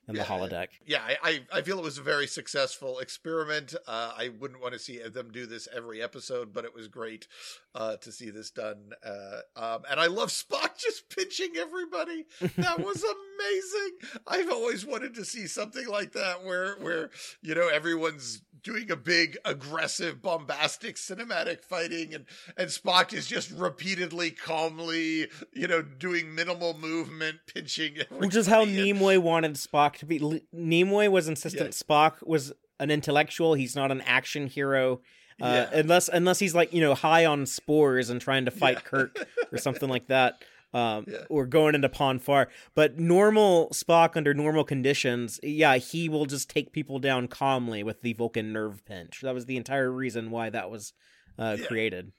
[0.09, 0.69] in the holodeck.
[0.87, 3.75] Yeah, I, I feel it was a very successful experiment.
[3.87, 7.27] Uh, I wouldn't want to see them do this every episode, but it was great
[7.75, 8.93] uh, to see this done.
[9.05, 12.27] Uh, um, and I love Spock just pinching everybody.
[12.57, 13.05] That was
[13.39, 14.21] amazing.
[14.27, 17.11] I've always wanted to see something like that where where
[17.43, 22.25] you know everyone's doing a big aggressive bombastic cinematic fighting and
[22.57, 28.65] and Spock is just repeatedly calmly you know doing minimal movement pinching which is how
[28.65, 30.19] Nimoy wanted Spock to be
[30.55, 31.83] Nimoy was insistent yes.
[31.83, 35.01] Spock was an intellectual he's not an action hero
[35.41, 35.79] uh, yeah.
[35.79, 38.81] unless unless he's like you know high on spores and trying to fight yeah.
[38.81, 40.43] Kirk or something like that
[40.75, 41.19] um, yeah.
[41.31, 42.49] or going into Pon farr.
[42.75, 48.03] But normal Spock under normal conditions, yeah, he will just take people down calmly with
[48.03, 49.21] the Vulcan nerve pinch.
[49.23, 50.93] That was the entire reason why that was
[51.39, 52.13] uh, created.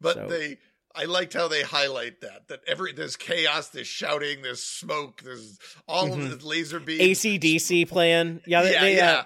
[0.00, 0.28] But so.
[0.28, 0.58] they,
[0.96, 5.58] I liked how they highlight that that every there's chaos, there's shouting, there's smoke, there's
[5.86, 6.32] all mm-hmm.
[6.32, 8.40] of the laser beams, ACDC playing.
[8.46, 9.12] Yeah, they, yeah, they, yeah.
[9.12, 9.24] Uh,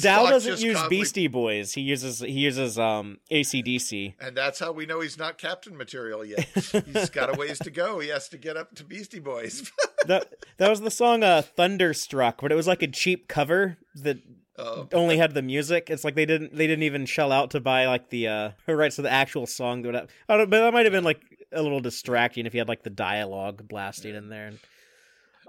[0.00, 1.72] Dal doesn't use calmly- Beastie Boys.
[1.74, 4.14] He uses he uses um ACDC.
[4.20, 6.44] And that's how we know he's not captain material yet.
[6.54, 7.98] He's got a ways to go.
[7.98, 9.70] He has to get up to Beastie Boys.
[10.06, 14.18] that that was the song uh Thunderstruck, but it was like a cheap cover that
[14.56, 15.90] Oh, only had the music.
[15.90, 18.96] It's like they didn't they didn't even shell out to buy like the uh rights
[18.96, 19.82] to the actual song.
[19.82, 21.20] That would have, I don't, but that might have been like
[21.52, 24.52] a little distracting if you had like the dialogue blasting in there.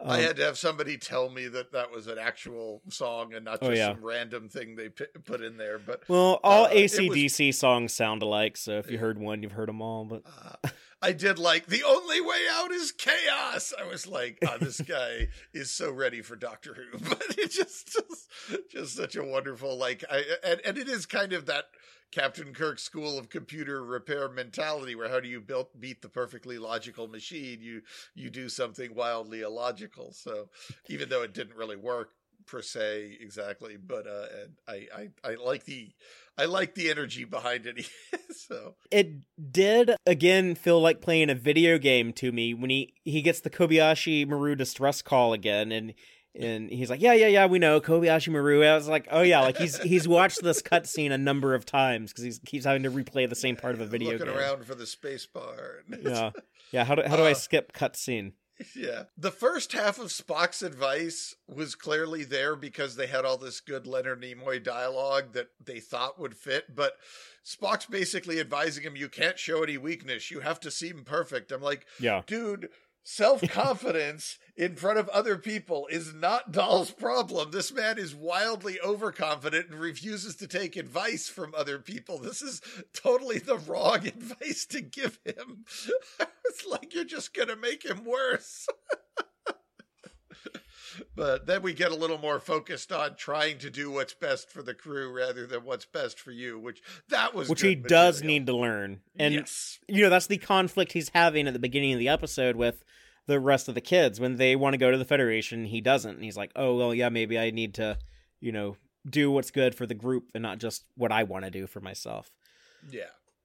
[0.04, 3.46] I Um, had to have somebody tell me that that was an actual song and
[3.46, 3.94] not Oh, just yeah.
[3.94, 5.80] some random thing they pi- put in there.
[5.80, 9.42] But well, all uh, it was- ACDC songs sound alike, so if you heard one,
[9.42, 10.04] you've heard them all.
[10.04, 10.70] But uh,
[11.06, 13.72] I did like the only way out is chaos.
[13.80, 17.94] I was like, oh, this guy is so ready for Doctor Who, but it just
[17.94, 18.28] just,
[18.72, 20.04] just such a wonderful like.
[20.10, 21.66] I and, and it is kind of that.
[22.12, 26.58] Captain Kirk school of computer repair mentality where how do you build beat the perfectly
[26.58, 27.82] logical machine you
[28.14, 30.48] you do something wildly illogical so
[30.88, 32.12] even though it didn't really work
[32.46, 35.90] per se exactly but uh and I, I i like the
[36.38, 37.90] i like the energy behind it
[38.32, 38.76] so.
[38.92, 43.40] It did again feel like playing a video game to me when he he gets
[43.42, 45.94] the Kobayashi Maru distress call again and
[46.38, 48.62] and he's like yeah yeah yeah we know Kobayashi Maru.
[48.64, 52.12] I was like oh yeah like he's he's watched this cutscene a number of times
[52.12, 54.38] because he keeps having to replay the same part of a video looking game.
[54.38, 55.84] around for the space bar.
[56.02, 56.32] Yeah.
[56.72, 58.34] Yeah how do, how do I Uh, skip cutscene
[58.76, 59.04] Yeah.
[59.18, 63.86] The first half of Spock's advice was clearly there because they had all this good
[63.86, 66.98] Leonard Nimoy dialogue that they thought would fit, but
[67.46, 70.32] Spock's basically advising him you can't show any weakness.
[70.32, 71.52] You have to seem perfect.
[71.52, 72.70] I'm like, yeah dude,
[73.06, 77.52] self-confidence in front of other people is not Dal's problem.
[77.52, 82.18] This man is wildly overconfident and refuses to take advice from other people.
[82.18, 82.62] This is
[82.94, 85.66] totally the wrong advice to give him.
[86.46, 88.68] it's like you're just going to make him worse.
[91.16, 94.62] but then we get a little more focused on trying to do what's best for
[94.62, 98.46] the crew rather than what's best for you, which that was which he does need
[98.48, 99.02] to learn.
[99.18, 99.80] And yes.
[99.88, 102.84] you know that's the conflict he's having at the beginning of the episode with
[103.28, 104.20] the rest of the kids.
[104.20, 106.16] When they want to go to the federation he doesn't.
[106.16, 107.98] And he's like oh well yeah maybe i need to
[108.40, 108.78] you know
[109.08, 111.82] do what's good for the group and not just what i want to do for
[111.82, 112.32] myself.
[112.90, 113.04] Yeah.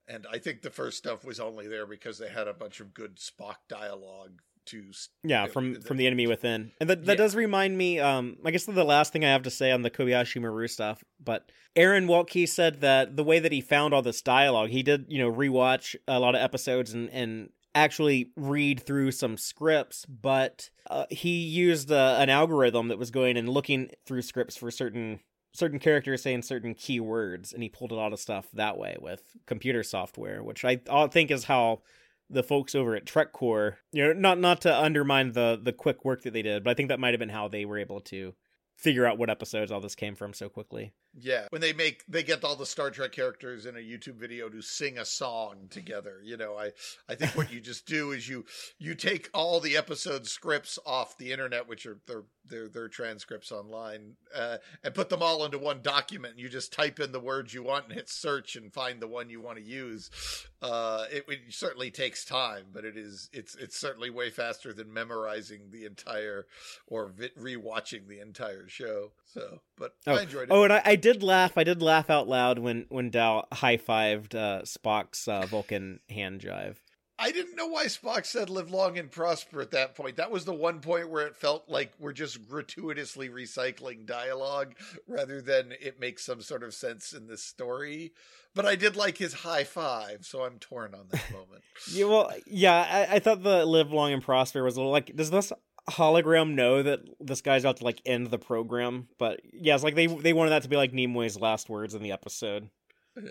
[0.08, 2.92] And I think the first stuff was only there because they had a bunch of
[2.92, 4.40] good Spock dialogue
[4.70, 4.90] to
[5.24, 7.16] yeah Yeah, from the- from the enemy within and that, that Yeah.
[7.16, 9.90] does remind me um i guess the last thing i have to say on the
[9.90, 14.22] kobayashi maru stuff but aaron waltke said that the way that he found all this
[14.22, 19.12] dialogue he did you know rewatch a lot of episodes and and actually read through
[19.12, 24.22] some scripts but uh, he used uh, an algorithm that was going and looking through
[24.22, 25.20] scripts for certain
[25.52, 29.22] certain characters saying certain keywords and he pulled a lot of stuff that way with
[29.46, 31.82] computer software which i, I think is how
[32.30, 36.04] the folks over at Trek Core, you know, not not to undermine the the quick
[36.04, 38.00] work that they did, but I think that might have been how they were able
[38.02, 38.34] to
[38.76, 40.92] figure out what episodes all this came from so quickly.
[41.18, 44.48] Yeah, when they make they get all the Star Trek characters in a YouTube video
[44.48, 46.20] to sing a song together.
[46.22, 46.70] You know, I
[47.08, 48.44] I think what you just do is you
[48.78, 53.50] you take all the episode scripts off the internet, which are they're they're, they're transcripts
[53.50, 56.34] online, uh, and put them all into one document.
[56.34, 59.08] And you just type in the words you want and hit search and find the
[59.08, 60.10] one you want to use.
[60.62, 64.92] Uh, it, it certainly takes time, but it is it's it's certainly way faster than
[64.92, 66.46] memorizing the entire
[66.86, 69.10] or vi- rewatching the entire show.
[69.32, 70.48] So, but I enjoyed it.
[70.50, 71.56] Oh, and I, I did laugh.
[71.56, 76.40] I did laugh out loud when when Dal high fived uh, Spock's uh, Vulcan hand
[76.40, 76.82] drive.
[77.20, 80.16] I didn't know why Spock said live long and prosper at that point.
[80.16, 84.74] That was the one point where it felt like we're just gratuitously recycling dialogue
[85.06, 88.14] rather than it makes some sort of sense in the story.
[88.54, 91.62] But I did like his high five, so I'm torn on that moment.
[91.92, 95.14] Yeah, well, yeah, I, I thought the live long and prosper was a little like.
[95.14, 95.52] Does this
[95.90, 99.08] hologram know that this guy's about to like end the program?
[99.18, 102.02] But yeah, it's like they they wanted that to be like Nimoy's last words in
[102.02, 102.70] the episode.
[103.16, 103.30] Yeah.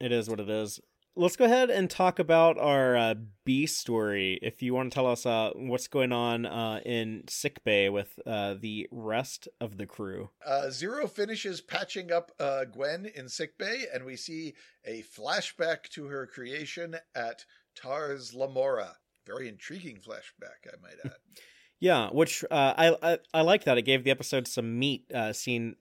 [0.00, 0.80] It is what it is.
[1.16, 3.14] Let's go ahead and talk about our uh,
[3.44, 4.36] B story.
[4.42, 8.56] If you want to tell us uh, what's going on uh, in sickbay with uh,
[8.60, 10.30] the rest of the crew.
[10.44, 15.88] Uh, Zero finishes patching up uh, Gwyn in sick bay, and we see a flashback
[15.90, 17.44] to her creation at
[17.76, 18.96] Tars Lamora.
[19.24, 21.12] Very intriguing flashback, I might add.
[21.80, 23.78] Yeah, which uh, I, I I like that.
[23.78, 25.04] It gave the episode some meat.
[25.12, 25.76] Uh, seen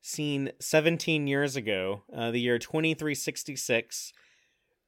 [0.00, 4.12] seen 17 years ago, uh, the year 2366,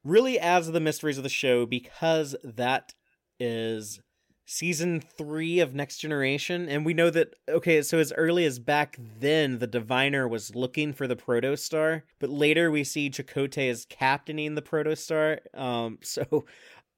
[0.03, 2.93] really adds to the mysteries of the show because that
[3.39, 3.99] is
[4.45, 8.97] season three of Next Generation, and we know that okay, so as early as back
[9.19, 14.55] then, the Diviner was looking for the Protostar, but later we see Chakotay is captaining
[14.55, 15.39] the Protostar.
[15.57, 16.45] Um, so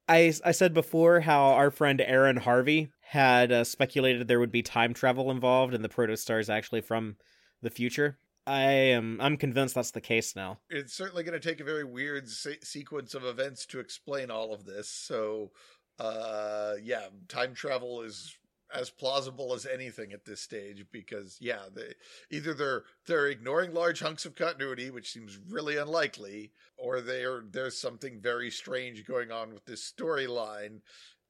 [0.07, 4.63] I I said before how our friend Aaron Harvey had uh, speculated there would be
[4.63, 7.17] time travel involved, and the Protostar is actually from
[7.61, 8.17] the future.
[8.47, 10.59] I am I'm convinced that's the case now.
[10.69, 14.53] It's certainly going to take a very weird se- sequence of events to explain all
[14.53, 14.89] of this.
[14.89, 15.51] So,
[15.99, 18.37] uh, yeah, time travel is
[18.75, 21.93] as plausible as anything at this stage because yeah they
[22.29, 27.79] either they're they're ignoring large hunks of continuity which seems really unlikely or they're there's
[27.79, 30.81] something very strange going on with this storyline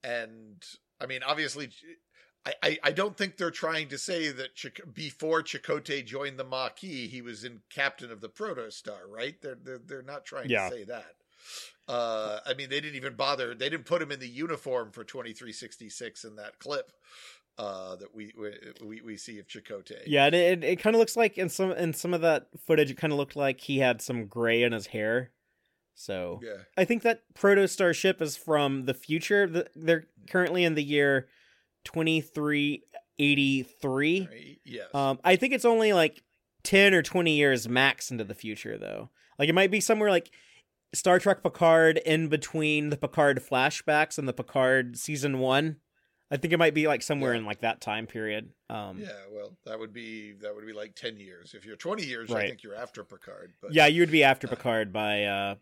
[0.04, 0.64] and
[1.00, 1.70] i mean obviously
[2.46, 6.44] I, I, I don't think they're trying to say that Ch- before Chakotay joined the
[6.44, 9.34] Maquis, he was in captain of the Protostar, right?
[9.42, 10.70] They're they're they're not trying Yeah.
[10.70, 11.14] to say that.
[11.88, 13.54] Uh, I mean, they didn't even bother.
[13.54, 16.92] They didn't put him in the uniform for twenty three sixty six in that clip
[17.58, 18.34] uh, that we
[18.84, 20.04] we we see of Chakotay.
[20.06, 22.92] Yeah, and it it kind of looks like in some in some of that footage,
[22.92, 25.32] it kind of looked like he had some gray in his hair.
[25.94, 29.48] So yeah, I think that Protostar ship is from the future.
[29.48, 31.28] The- They're currently in the year
[31.86, 32.84] twenty three
[33.20, 34.60] eighty three.
[34.66, 34.88] yes.
[34.94, 36.22] Um, I think it's only like
[36.64, 39.10] ten or twenty years max into the future, though.
[39.40, 40.32] Like it might be somewhere like
[40.94, 45.78] Star Trek Picard in between the Picard flashbacks and the Picard season one.
[46.32, 47.40] I think it might be like somewhere Yeah.
[47.40, 48.50] in like that time period.
[48.70, 51.54] Um, yeah, well, that would be that would be like ten years.
[51.54, 53.54] If you're twenty years, I think you're after Picard.
[53.62, 55.56] But yeah, you would be after uh, Picard by uh,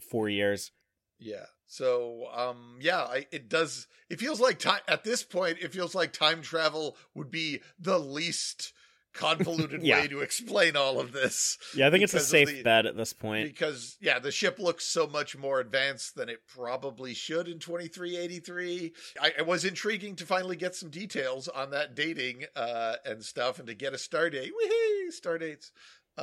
[0.00, 0.70] four years.
[1.18, 1.46] Yeah.
[1.66, 3.86] So, um, yeah, I, it does.
[4.10, 5.58] It feels like time at this point.
[5.62, 8.74] It feels like time travel would be the least
[9.12, 10.00] convoluted Yeah.
[10.00, 11.58] way to explain all of this.
[11.74, 13.48] Yeah, I think it's a safe the- bet at this point.
[13.48, 18.92] Because yeah, the ship looks so much more advanced than it probably should in 2383.
[19.20, 23.58] I, it was intriguing to finally get some details on that dating uh, and stuff,
[23.58, 24.52] and to get a star date.
[24.52, 25.72] Woohoo, star dates.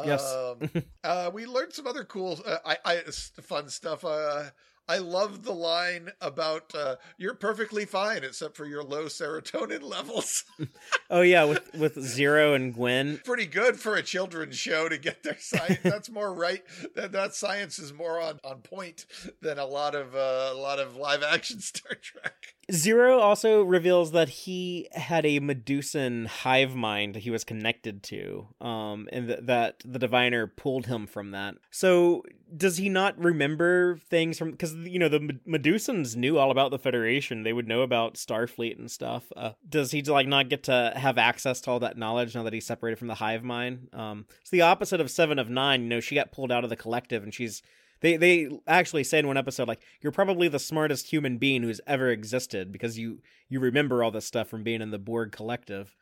[0.05, 0.23] Yes.
[0.33, 0.69] Um,
[1.03, 2.97] uh, we learned some other cool, uh, I, I,
[3.41, 4.05] fun stuff.
[4.05, 4.45] Uh,
[4.89, 10.43] I love the line about uh, "you're perfectly fine except for your low serotonin levels."
[11.11, 13.19] Oh yeah, with with Zero and Gwyn.
[13.25, 15.79] Pretty good for a children's show to get their science.
[15.83, 16.63] That's more right.
[16.93, 19.07] That that science is more on, on point
[19.41, 22.53] than a lot of uh, a lot of live action Star Trek.
[22.71, 29.09] Zero also reveals that he had a Medusan hive mind he was connected to, um,
[29.11, 31.55] and th- that the diviner pulled him from that.
[31.71, 32.23] So
[32.55, 34.51] does he not remember things from?
[34.51, 38.77] Because you know the Medusans knew all about the Federation; they would know about Starfleet
[38.77, 39.31] and stuff.
[39.35, 42.53] Uh, does he like not get to have access to all that knowledge now that
[42.53, 43.89] he's separated from the hive mind?
[43.93, 45.83] Um, it's the opposite of Seven of Nine.
[45.83, 47.61] You know, she got pulled out of the collective, and she's
[48.01, 51.81] they they actually say in one episode like you're probably the smartest human being who's
[51.85, 53.19] ever existed because you
[53.49, 55.95] you remember all this stuff from being in the Borg collective.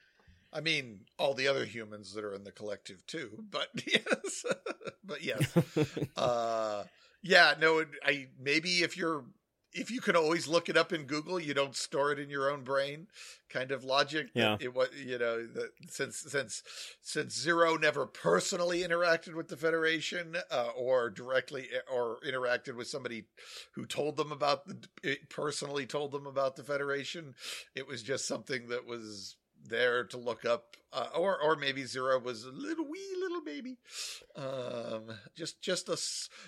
[0.53, 3.43] I mean, all the other humans that are in the collective too.
[3.49, 4.45] But yes,
[5.03, 5.55] but yes.
[6.17, 6.83] uh
[7.23, 9.25] yeah no i maybe if you're
[9.73, 12.49] if you can always look it up in google you don't store it in your
[12.51, 13.07] own brain
[13.49, 14.57] kind of logic Yeah.
[14.59, 16.63] it was you know that since since
[17.01, 23.25] since zero never personally interacted with the federation uh, or directly or interacted with somebody
[23.73, 27.33] who told them about the it personally told them about the federation
[27.75, 29.35] it was just something that was
[29.65, 33.77] there to look up uh, or or maybe zero was a little wee little baby
[34.35, 35.03] um
[35.35, 35.97] just just a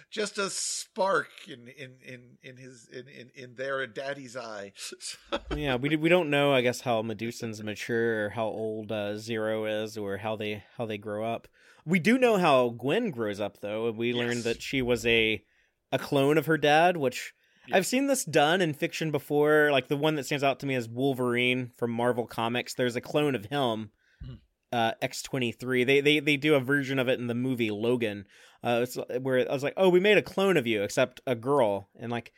[0.09, 4.71] just a spark in in in in his in in, in their daddy's eye
[5.55, 9.65] yeah, we we don't know I guess how Medusans mature or how old uh, Zero
[9.65, 11.47] is or how they how they grow up.
[11.85, 13.91] We do know how Gwyn grows up though.
[13.91, 14.43] We learned Yes.
[14.45, 15.43] that she was a
[15.91, 17.33] a clone of her dad, which
[17.69, 17.77] Yeah.
[17.77, 19.69] I've seen this done in fiction before.
[19.71, 22.73] Like the one that stands out to me is Wolverine from Marvel Comics.
[22.73, 23.91] There's a clone of him,
[24.23, 24.33] Hmm.
[24.71, 25.83] uh, X twenty three.
[25.83, 28.25] They they they do a version of it in the movie Logan.
[28.63, 31.35] Uh, it's where I was like, oh, we made a clone of you, except a
[31.35, 32.33] girl, and like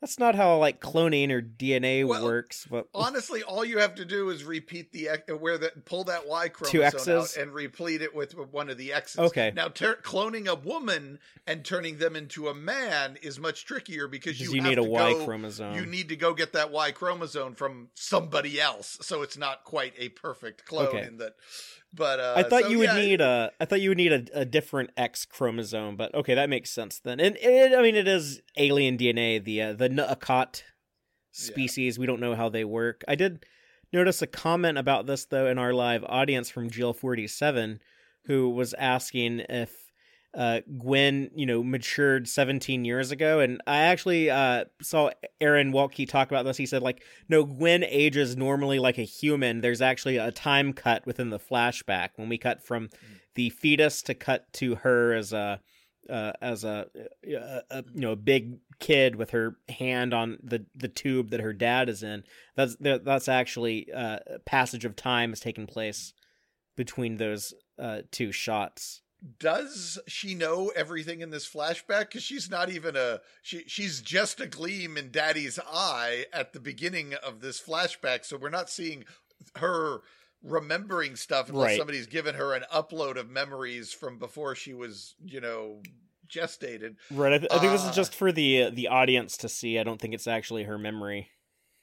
[0.00, 2.66] that's not how like cloning or DNA Well, works.
[2.70, 6.26] But honestly all you have to do is repeat the uh, where the pull that
[6.26, 9.52] y chromosome out and replete it with one of the x's Okay.
[9.54, 14.40] now ter- cloning a woman and turning them into a man is much trickier because
[14.40, 15.74] you, you, have need a to Y go- chromosome.
[15.74, 19.94] you need to go get that Y chromosome from somebody else, so it's not quite
[19.98, 21.02] a perfect clone Okay.
[21.06, 21.34] in that.
[21.96, 23.50] But uh, I thought so, you would yeah, need a.
[23.58, 27.00] I thought you would need a, a different X chromosome, but okay, that makes sense
[27.00, 27.18] then.
[27.18, 29.42] And it, I mean, it is alien DNA.
[29.42, 30.62] The uh, the Nu'akat
[31.32, 31.98] species.
[31.98, 33.02] We don't know how they work.
[33.08, 33.46] I did
[33.92, 37.80] notice a comment about this though in our live audience from Jill forty seven,
[38.26, 39.85] who was asking if
[40.36, 43.40] uh, Gwyn, you know, matured 17 years ago.
[43.40, 45.10] And I actually uh, saw
[45.40, 46.58] Aaron Waltke talk about this.
[46.58, 49.62] He said, like, no, Gwyn ages normally like a human.
[49.62, 52.90] There's actually a time cut within the flashback when we cut from
[53.34, 55.60] the fetus to cut to her as a.
[56.08, 56.86] Uh, as a,
[57.26, 61.40] a, a you know a big kid with her hand on the the tube that
[61.40, 62.22] her dad is in
[62.54, 66.12] that's that- that's actually uh passage of time has taken place
[66.76, 69.02] between those uh two shots
[69.38, 72.08] does she know everything in this flashback?
[72.08, 73.64] Because she's not even a she.
[73.66, 78.50] She's just a gleam in Daddy's eye at the beginning of this flashback, so we're
[78.50, 79.04] not seeing
[79.56, 80.00] her
[80.42, 81.78] remembering stuff unless Right.
[81.78, 85.82] somebody's given her an upload of memories from before she was, you know,
[86.28, 86.96] gestated.
[87.10, 87.32] Right.
[87.32, 89.78] I, th- I think this Uh, is just for the uh, the audience to see.
[89.78, 91.30] I don't think it's actually her memory.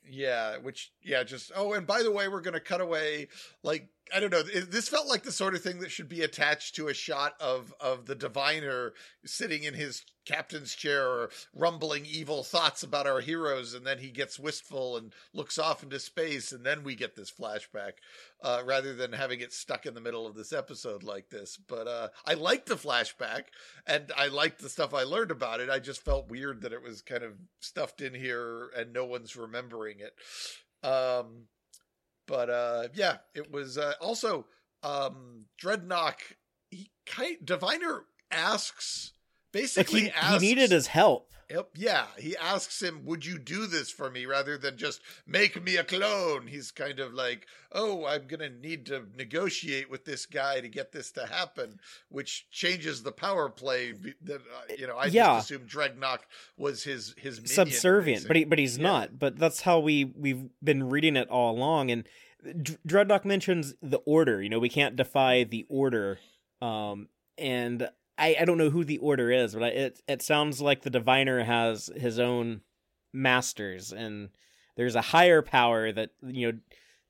[0.10, 3.30] Yeah, which yeah, just oh, and by the way, we're gonna cut away.
[3.64, 6.22] Like I don't know, it- this felt like the sort of thing that should be
[6.22, 8.94] attached to a shot of of the diviner
[9.26, 14.10] sitting in his captain's chair or rumbling evil thoughts about our heroes, and then he
[14.10, 17.94] gets wistful and looks off into space, and then we get this flashback,
[18.42, 21.58] uh, rather than having it stuck in the middle of this episode like this.
[21.58, 23.44] But uh, I liked the flashback,
[23.86, 25.70] and I liked the stuff I learned about it.
[25.70, 29.36] I just felt weird that it was kind of stuffed in here and no one's
[29.36, 30.14] remembering it.
[30.88, 31.48] Um,
[32.28, 34.46] but uh, yeah, it was uh, also
[34.82, 36.16] um, Drednok.
[36.70, 39.13] He kind Diviner asks
[39.54, 41.30] basically he, he asks needed his help.
[41.50, 45.62] Yep, yeah, he asks him, "Would you do this for me?" rather than just make
[45.62, 46.48] me a clone.
[46.48, 50.70] He's kind of like, "Oh, I'm going to need to negotiate with this guy to
[50.70, 51.80] get this to happen,"
[52.10, 53.92] which changes the power play.
[54.24, 55.36] That uh, you know, I Yeah.
[55.36, 56.20] just assumed Drednok
[56.58, 58.84] was his his minion, subservient, but he but he's Yeah.
[58.84, 59.20] not.
[59.20, 61.92] But that's how we we've been reading it all along.
[61.92, 62.08] And
[62.64, 64.42] D- Drednok mentions the order.
[64.42, 66.20] You know, we can't defy the order.
[66.62, 70.62] Um, and I I don't know who the order is, but I, it it sounds
[70.62, 72.62] like the diviner has his own
[73.12, 74.30] masters, and
[74.76, 76.60] there's a higher power that you know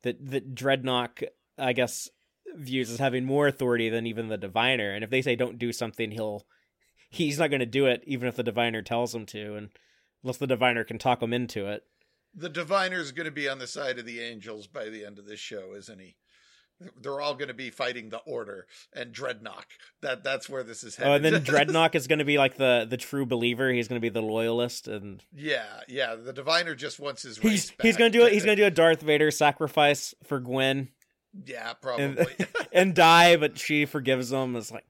[0.04, 1.24] that that Drednok
[1.58, 2.10] I guess
[2.56, 4.91] views as having more authority than even the diviner.
[4.91, 6.45] And if they say don't do something, he'll
[7.10, 9.70] he's not going to do it, even if the diviner tells him to, and
[10.24, 11.84] unless the diviner can talk him into it.
[12.34, 15.26] the diviner's going to be on the side of the angels by the end of
[15.26, 16.16] this show, isn't he?
[17.01, 19.65] They're all going to be fighting the order and Drednok.
[20.01, 21.11] That that's where this is headed.
[21.11, 23.71] Oh, and then Drednok is going to be like the the true believer.
[23.71, 26.15] He's going to be the loyalist, and yeah, yeah.
[26.15, 28.34] The diviner just wants his he's he's going to do it.
[28.34, 30.89] He's going to do a Darth Vader sacrifice for Gwyn
[31.45, 32.36] Yeah, and, probably.
[32.74, 34.55] and die, but she forgives him.
[34.55, 34.86] It's like,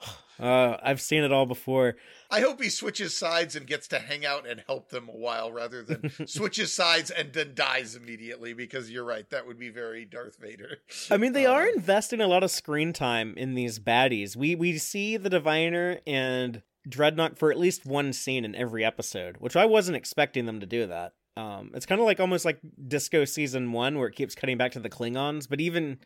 [0.40, 1.96] uh, I've seen it all before.
[2.30, 5.52] I hope he switches sides and gets to hang out and help them a while
[5.52, 9.28] rather than switches sides and then dies immediately because you're right.
[9.30, 10.78] That would be very Darth Vader.
[11.10, 14.36] I mean, they are Um, investing a lot of screen time in these baddies.
[14.36, 19.36] We we see the Diviner and Drednok for at least one scene in every episode,
[19.38, 21.14] which I wasn't expecting them to do that.
[21.36, 24.72] Um, it's kind of like almost like Disco season one, where it keeps cutting back
[24.72, 25.98] to the Klingons, but even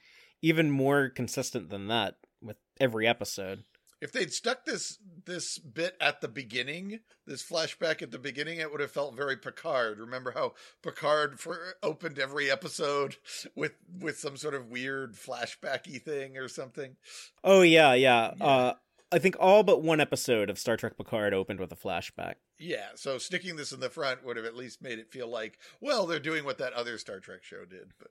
[0.42, 3.62] even more consistent than that with every episode.
[4.00, 8.70] If they'd stuck this this bit at the beginning, this flashback at the beginning, it
[8.70, 9.98] would have felt very Picard.
[9.98, 13.16] Remember how Picard for, opened every episode
[13.54, 16.96] with with some sort of weird flashbacky thing or something.
[17.44, 18.32] Oh yeah, yeah.
[18.38, 18.44] Yeah.
[18.44, 18.74] Uh,
[19.12, 22.34] I think all but one episode of Star Trek Picard opened with a flashback.
[22.58, 25.58] Yeah, so sticking this in the front would have at least made it feel like,
[25.80, 27.92] well, they're doing what that other Star Trek show did.
[27.98, 28.10] But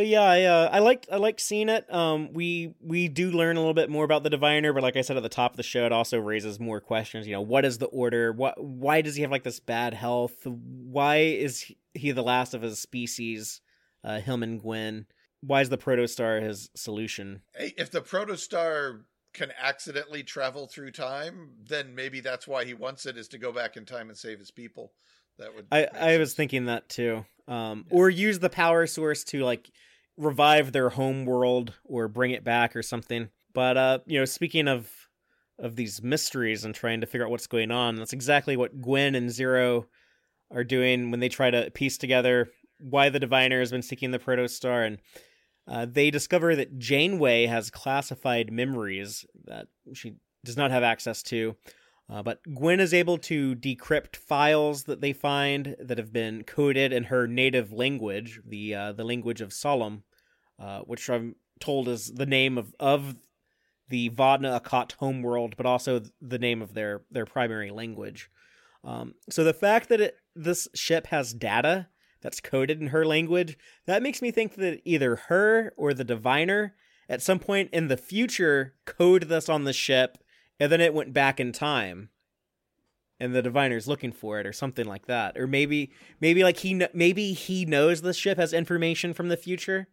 [0.00, 1.92] But yeah, I uh, I like I like seeing it.
[1.92, 5.02] Um, we we do learn a little bit more about the diviner, but like I
[5.02, 7.26] said at the top of the show, it also raises more questions.
[7.26, 8.32] You know, what is the order?
[8.32, 10.46] What why does he have like this bad health?
[10.46, 13.60] Why is he the last of his species?
[14.02, 15.04] Uh, him and Gwyn.
[15.42, 17.42] Why is the protostar his solution?
[17.54, 19.02] Hey, if the protostar
[19.34, 23.52] can accidentally travel through time, then maybe that's why he wants it is to go
[23.52, 24.94] back in time and save his people.
[25.38, 27.26] That would I I was thinking that too.
[27.46, 27.98] Um, Yeah.
[27.98, 29.70] or use the power source to like
[30.20, 33.28] revive their home world or bring it back or something.
[33.52, 34.90] But uh, you know, speaking of
[35.58, 39.14] of these mysteries and trying to figure out what's going on, that's exactly what Gwyn
[39.14, 39.86] and Zero
[40.50, 42.48] are doing when they try to piece together
[42.80, 44.98] why the diviner has been seeking the protostar and
[45.68, 50.14] uh, they discover that Janeway has classified memories that she
[50.44, 51.54] does not have access to.
[52.08, 56.92] Uh, but Gwyn is able to decrypt files that they find that have been coded
[56.92, 60.02] in her native language, the uh, the language of Solum,
[60.60, 63.16] uh, which I'm told is the name of, of
[63.88, 68.30] the Vau N'Akat homeworld, but also the name of their their primary language.
[68.84, 71.88] Um, so the fact that it, this ship has data
[72.22, 76.74] that's coded in her language, that makes me think that either her or the diviner
[77.08, 80.18] at some point in the future coded this on the ship
[80.58, 82.10] and then it went back in time
[83.18, 85.90] and the diviner's looking for it or something like that or maybe
[86.20, 89.88] maybe like he maybe he knows the ship has information from the future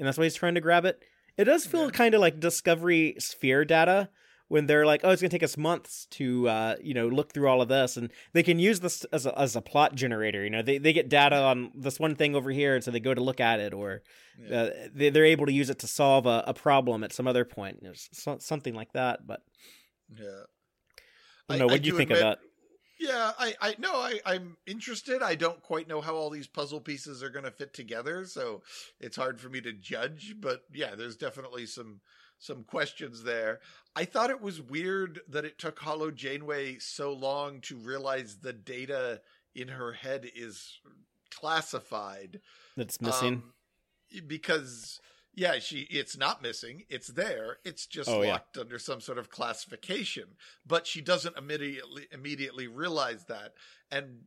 [0.00, 1.00] and that's why he's trying to grab it
[1.36, 1.90] it does feel Yeah.
[1.90, 4.10] kind of like discovery sphere data
[4.48, 7.32] when they're like, "Oh, it's going to take us months to, uh, you know, look
[7.32, 10.42] through all of this," and they can use this as a, as a plot generator.
[10.42, 12.98] You know, they they get data on this one thing over here, and so they
[12.98, 14.02] go to look at it, or
[14.44, 14.56] yeah.
[14.56, 17.44] uh, they they're able to use it to solve a, a problem at some other
[17.44, 17.78] point.
[17.80, 19.24] You know, so, something like that.
[19.24, 19.40] But
[20.12, 20.42] yeah,
[21.48, 21.66] I don't know.
[21.72, 22.49] What do you think admit, of that?
[23.00, 25.22] Yeah, I, I no, I, I'm interested.
[25.22, 28.62] I don't quite know how all these puzzle pieces are going to fit together, so
[29.00, 30.34] it's hard for me to judge.
[30.38, 32.02] But yeah, there's definitely some
[32.38, 33.60] some questions there.
[33.96, 38.52] I thought it was weird that it took Holo Janeway so long to realize the
[38.52, 39.22] data
[39.54, 40.78] in her head is
[41.30, 42.40] classified.
[42.76, 43.42] That's missing.
[44.12, 45.00] Um, because
[45.40, 46.84] yeah, she it's not missing.
[46.90, 47.56] It's there.
[47.64, 48.60] It's just oh, locked yeah.
[48.60, 50.24] under some sort of classification.
[50.66, 53.54] But she doesn't immediately immediately realize that.
[53.90, 54.18] And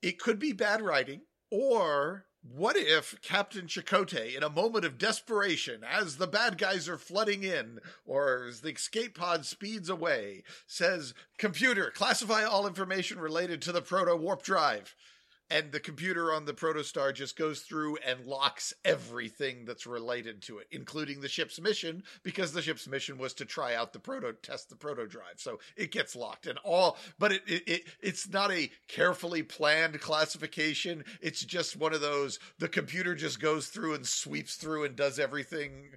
[0.00, 5.82] it could be bad writing or what if Captain Chakotay, in a moment of desperation,
[5.84, 11.14] as the bad guys are flooding in, or as the escape pod speeds away, says,
[11.38, 14.94] Computer, classify all information related to the proto warp drive
[15.52, 20.58] and the computer on the protostar just goes through and locks everything that's related to
[20.58, 24.32] it including the ship's mission because the ship's mission was to try out the proto
[24.42, 25.34] test the proto drive.
[25.36, 30.00] So it gets locked and all but it, it, it it's not a carefully planned
[30.00, 31.04] classification.
[31.20, 35.18] It's just one of those the computer just goes through and sweeps through and does
[35.18, 35.90] everything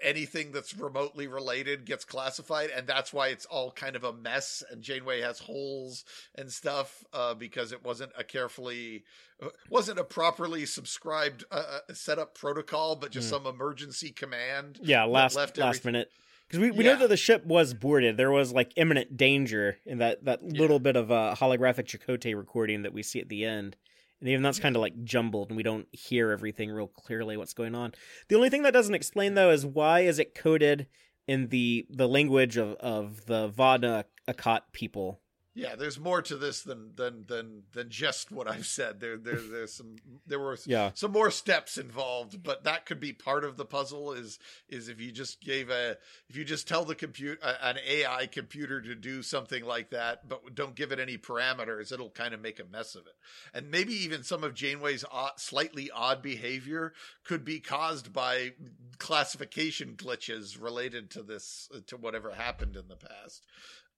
[0.00, 4.62] anything that's remotely related gets classified and that's why it's all kind of a mess
[4.70, 6.04] and janeway has holes
[6.36, 9.02] and stuff uh, because it wasn't a carefully
[9.42, 13.30] uh, wasn't a properly subscribed uh, uh, set up protocol but just mm.
[13.30, 15.92] some emergency command yeah last left last everything.
[15.92, 16.12] minute
[16.46, 16.92] because we, we yeah.
[16.92, 20.60] know that the ship was boarded there was like imminent danger in that that yeah.
[20.60, 23.76] little bit of a holographic Chakotay recording that we see at the end
[24.22, 27.54] and even that's kind of like jumbled and we don't hear everything real clearly what's
[27.54, 27.92] going on.
[28.28, 30.86] The only thing that doesn't explain though is why is it coded
[31.26, 35.20] in the the language of of the Vau N'Akat people
[35.54, 39.00] yeah, there's more to this than than than than just what I've said.
[39.00, 39.96] There there there's some
[40.26, 40.92] there were yeah.
[40.94, 44.12] some more steps involved, but that could be part of the puzzle.
[44.12, 44.38] Is
[44.70, 45.98] is if you just gave a
[46.30, 50.54] if you just tell the computer an AI computer to do something like that, but
[50.54, 53.14] don't give it any parameters, it'll kind of make a mess of it.
[53.52, 56.94] And maybe even some of Janeway's odd, slightly odd behavior
[57.24, 58.52] could be caused by
[58.96, 63.44] classification glitches related to this to whatever happened in the past.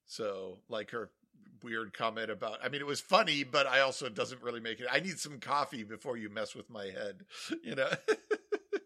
[0.06, 1.10] So, like her
[1.64, 2.58] weird comment about.
[2.62, 4.86] I mean, it was funny, but I also doesn't really make it.
[4.90, 7.22] I need some coffee before you mess with my head,
[7.64, 7.90] you know.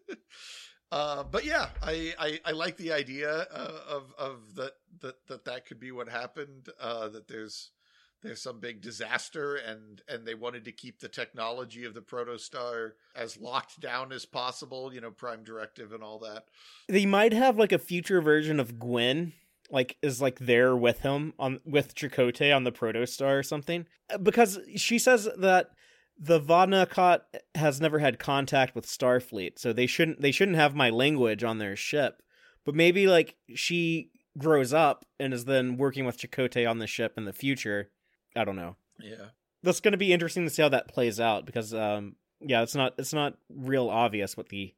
[0.91, 5.45] uh, but yeah, I, I, I like the idea uh, of of that that that
[5.45, 6.69] that could be what happened.
[6.79, 7.71] Uh, that there's
[8.21, 12.91] there's some big disaster and and they wanted to keep the technology of the protostar
[13.15, 16.45] as locked down as possible you know prime directive and all that
[16.87, 19.33] they might have like a future version of gwyn
[19.71, 23.85] like is like there with him on with Chakotay on the protostar or something
[24.21, 25.69] because she says that
[26.19, 27.21] the Vau N'Akat
[27.55, 31.59] has never had contact with Starfleet, so they shouldn't they shouldn't have my language on
[31.59, 32.21] their ship.
[32.65, 37.13] But maybe like she grows up and is then working with Chakotay on the ship
[37.17, 37.89] in the future.
[38.35, 38.75] I don't know.
[38.99, 39.29] Yeah.
[39.63, 42.75] That's going to be interesting to see how that plays out because um yeah, it's
[42.75, 44.73] not it's not real obvious what the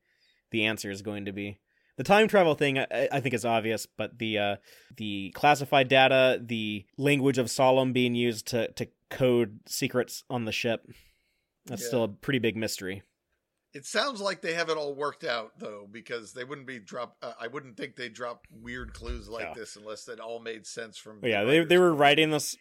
[0.51, 1.59] the answer is going to be
[1.97, 4.55] the time travel thing I, I, think is obvious, but the uh,
[4.97, 10.51] the classified data, the language of Solum being used to to code secrets on the
[10.51, 10.87] ship,
[11.65, 11.87] that's yeah.
[11.87, 13.03] still a pretty big mystery.
[13.73, 17.17] It sounds like they have it all worked out though, because they wouldn't be drop.
[17.21, 20.97] Uh, I wouldn't think they drop weird clues like this unless it all made sense
[20.97, 21.19] from.
[21.23, 22.55] yeah, they they were writing this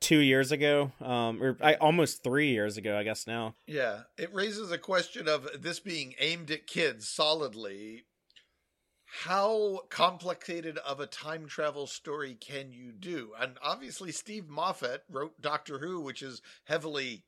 [0.00, 3.54] two years ago, um, or I, almost three years ago, I guess now.
[3.66, 8.04] Yeah, it raises a question of this being aimed at kids solidly
[9.22, 13.30] how complicated of a time travel story can you do?
[13.38, 17.22] And obviously, Steve Moffat wrote Doctor Who, which is heavily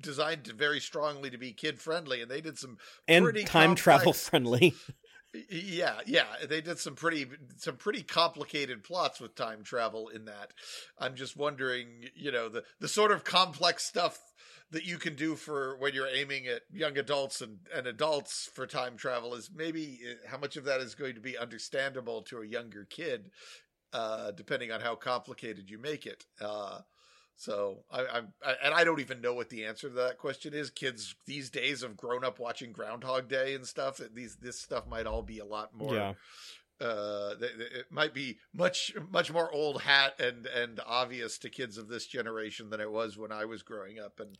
[0.00, 3.82] designed to very strongly to be kid friendly, and they did some and time complex,
[3.82, 4.74] travel friendly.
[5.50, 10.52] yeah, yeah, they did some pretty some pretty complicated plots with time travel in that.
[10.98, 14.18] I'm just wondering, you know, the the sort of complex stuff
[14.72, 18.66] that you can do for when you're aiming at young adults and, and adults for
[18.66, 22.38] time travel is maybe eh, how much of that is going to be understandable to
[22.38, 23.30] a younger kid,
[23.92, 26.24] uh, depending on how complicated you make it.
[26.40, 26.80] Uh,
[27.36, 30.54] so I, I'm, I, and I don't even know what the answer to that question
[30.54, 30.70] is.
[30.70, 34.00] Kids these days have grown up watching Groundhog Day and stuff.
[34.14, 35.94] These this stuff might all be a lot more.
[35.94, 36.12] Yeah.
[36.82, 41.88] Uh, it might be much much more old hat and and obvious to kids of
[41.88, 44.36] this generation than it was when I was growing up and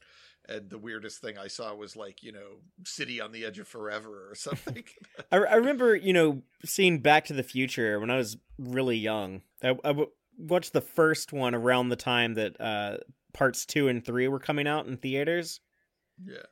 [0.49, 3.69] and the weirdest thing I saw was like you know City on the Edge of
[3.69, 4.83] Forever or something.
[5.33, 9.43] I, I remember you know seeing Back to the Future when I was really young.
[9.63, 12.97] I, I w- watched the first one around the time that uh,
[13.33, 15.61] parts two and three were coming out in theaters.
[16.25, 16.43] Yeah.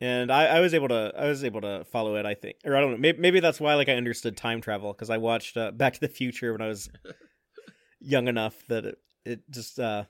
[0.00, 2.76] And I, I was able to I was able to follow it I think or
[2.76, 5.56] I don't know maybe, maybe that's why like I understood time travel because I watched
[5.56, 6.88] uh, Back to the Future when I was
[8.00, 10.04] young enough that it, it just uh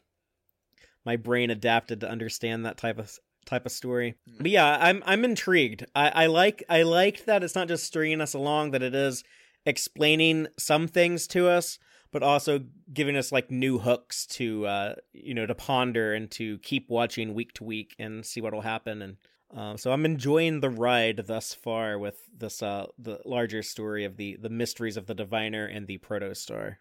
[1.05, 4.15] my brain adapted to understand that type of type of story.
[4.29, 4.39] Mm.
[4.39, 5.87] But yeah, I'm I'm intrigued.
[5.95, 9.25] I, I like I like that it's not just stringing us along, that it is
[9.67, 11.79] explaining some things to us,
[12.13, 12.61] but also
[12.93, 17.35] giving us like new hooks to uh you know to ponder and to keep watching
[17.35, 19.17] week to week and see what will happen and
[19.55, 24.17] um, so I'm enjoying the ride thus far with this uh the larger story of
[24.17, 26.77] the the mysteries of the diviner and the protostar.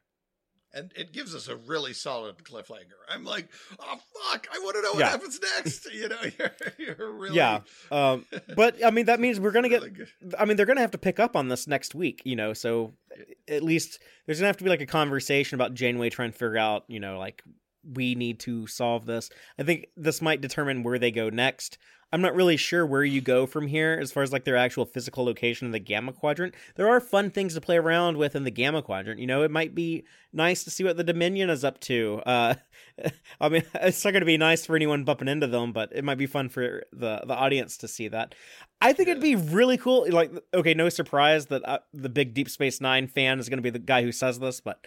[0.71, 2.99] And it gives us a really solid cliffhanger.
[3.09, 3.97] I'm like, oh
[4.29, 5.09] fuck, I want to know what Yeah.
[5.09, 5.91] happens next.
[5.91, 7.61] You know, you're, you're really Yeah.
[7.91, 8.25] Um
[8.55, 10.05] but I mean that means we're going to get really.
[10.37, 12.53] I mean, they're going to have to pick up on this next week, you know.
[12.53, 12.93] So
[13.47, 16.37] at least there's going to have to be like a conversation about Janeway trying to
[16.37, 17.41] figure out, you know, like
[17.83, 19.29] we need to solve this.
[19.57, 21.77] I think this might determine where they go next.
[22.11, 24.85] I'm not really sure where you go from here as far as like their actual
[24.85, 26.55] physical location in the Gamma Quadrant.
[26.75, 29.19] There are fun things to play around with in the Gamma Quadrant.
[29.19, 32.21] You know, it might be nice to see what the Dominion is up to.
[32.25, 32.55] Uh,
[33.41, 36.03] I mean, it's not going to be nice for anyone bumping into them, but it
[36.03, 38.33] might be fun for the the audience to see that.
[38.81, 40.07] I think it'd be really cool.
[40.09, 43.63] Like, okay, no surprise that uh, the big Deep Space Nine fan is going to
[43.63, 44.83] be the guy who says this, but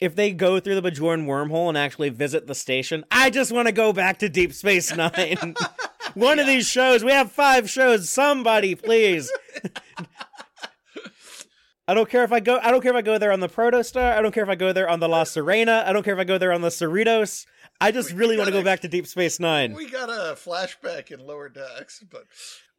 [0.00, 3.66] if they go through the Bajoran wormhole and actually visit the station, I just want
[3.68, 5.54] to go back to Deep Space Nine.
[6.14, 8.08] One of these shows, we have five shows.
[8.08, 9.30] Somebody, please.
[11.86, 12.58] I don't care if I go.
[12.62, 14.12] I don't care if I go there on the Protostar.
[14.16, 15.82] I don't care if I go there on the La Serena.
[15.86, 17.46] I don't care if I go there on the Cerritos.
[17.80, 19.74] I just We- really want to go back to Deep Space Nine.
[19.74, 22.26] We got a flashback in lower decks, but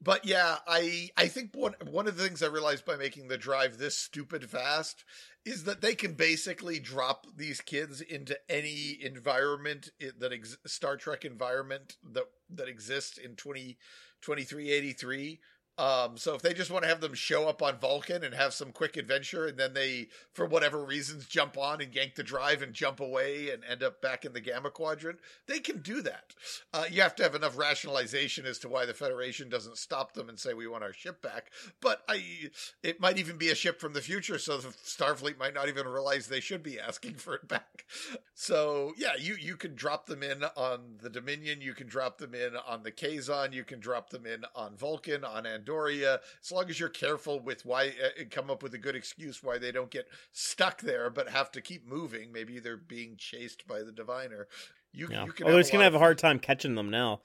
[0.02, 3.38] but yeah, I I think one one of the things I realized by making the
[3.38, 5.04] drive this stupid fast
[5.46, 11.26] is that they can basically drop these kids into any environment that ex- Star Trek
[11.26, 13.78] environment that that exists in 20
[14.22, 15.40] 2383
[15.78, 18.54] um, so if they just want to have them show up on Vulcan and have
[18.54, 22.62] some quick adventure, and then they, for whatever reasons, jump on and yank the drive
[22.62, 26.36] and jump away and end up back in the Gamma Quadrant, they can do that.
[26.74, 30.30] Uh, you have to have enough rationalization as to why the Federation doesn't stop them
[30.30, 31.52] and say we want our ship back.
[31.80, 32.50] But I,
[32.84, 35.88] it might even be a ship from the future, so the Starfleet might not even
[35.88, 37.86] realize they should be asking for it back.
[38.34, 42.34] So yeah, you you can drop them in on the Dominion, you can drop them
[42.34, 46.70] in on the Kazon, you can drop them in on Vulcan, on Andoria, as long
[46.70, 49.92] as you're careful with why uh, come up with a good excuse why they don't
[49.92, 52.32] get stuck there, but have to keep moving.
[52.32, 54.48] Maybe they're being chased by the Diviner.
[54.94, 55.26] You, Yeah.
[55.26, 57.22] you can Although have he's gonna have a hard time catching them now.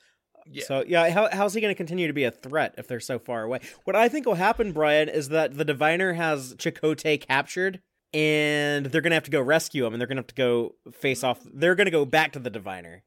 [0.48, 0.64] Yeah.
[0.64, 3.18] So yeah, how, how's he going to continue to be a threat if they're so
[3.18, 3.60] far away?
[3.84, 7.80] What I think will happen, Brian, is that the diviner has Chakotay captured,
[8.14, 10.34] and they're going to have to go rescue him, and they're going to have to
[10.36, 11.40] go face off.
[11.52, 13.02] They're going to go back to the diviner.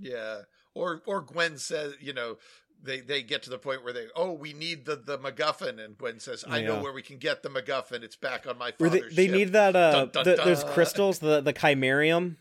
[0.00, 0.40] Yeah.
[0.74, 2.38] Or or Gwyn says, you know,
[2.84, 5.96] they they get to the point where they, oh, we need the the MacGuffin, and
[5.96, 8.02] Gwyn says, I know where we can get the MacGuffin.
[8.02, 11.40] It's back on my father's they, need that uh Dun, dun, the, those crystals, the
[11.40, 12.36] the chimerium,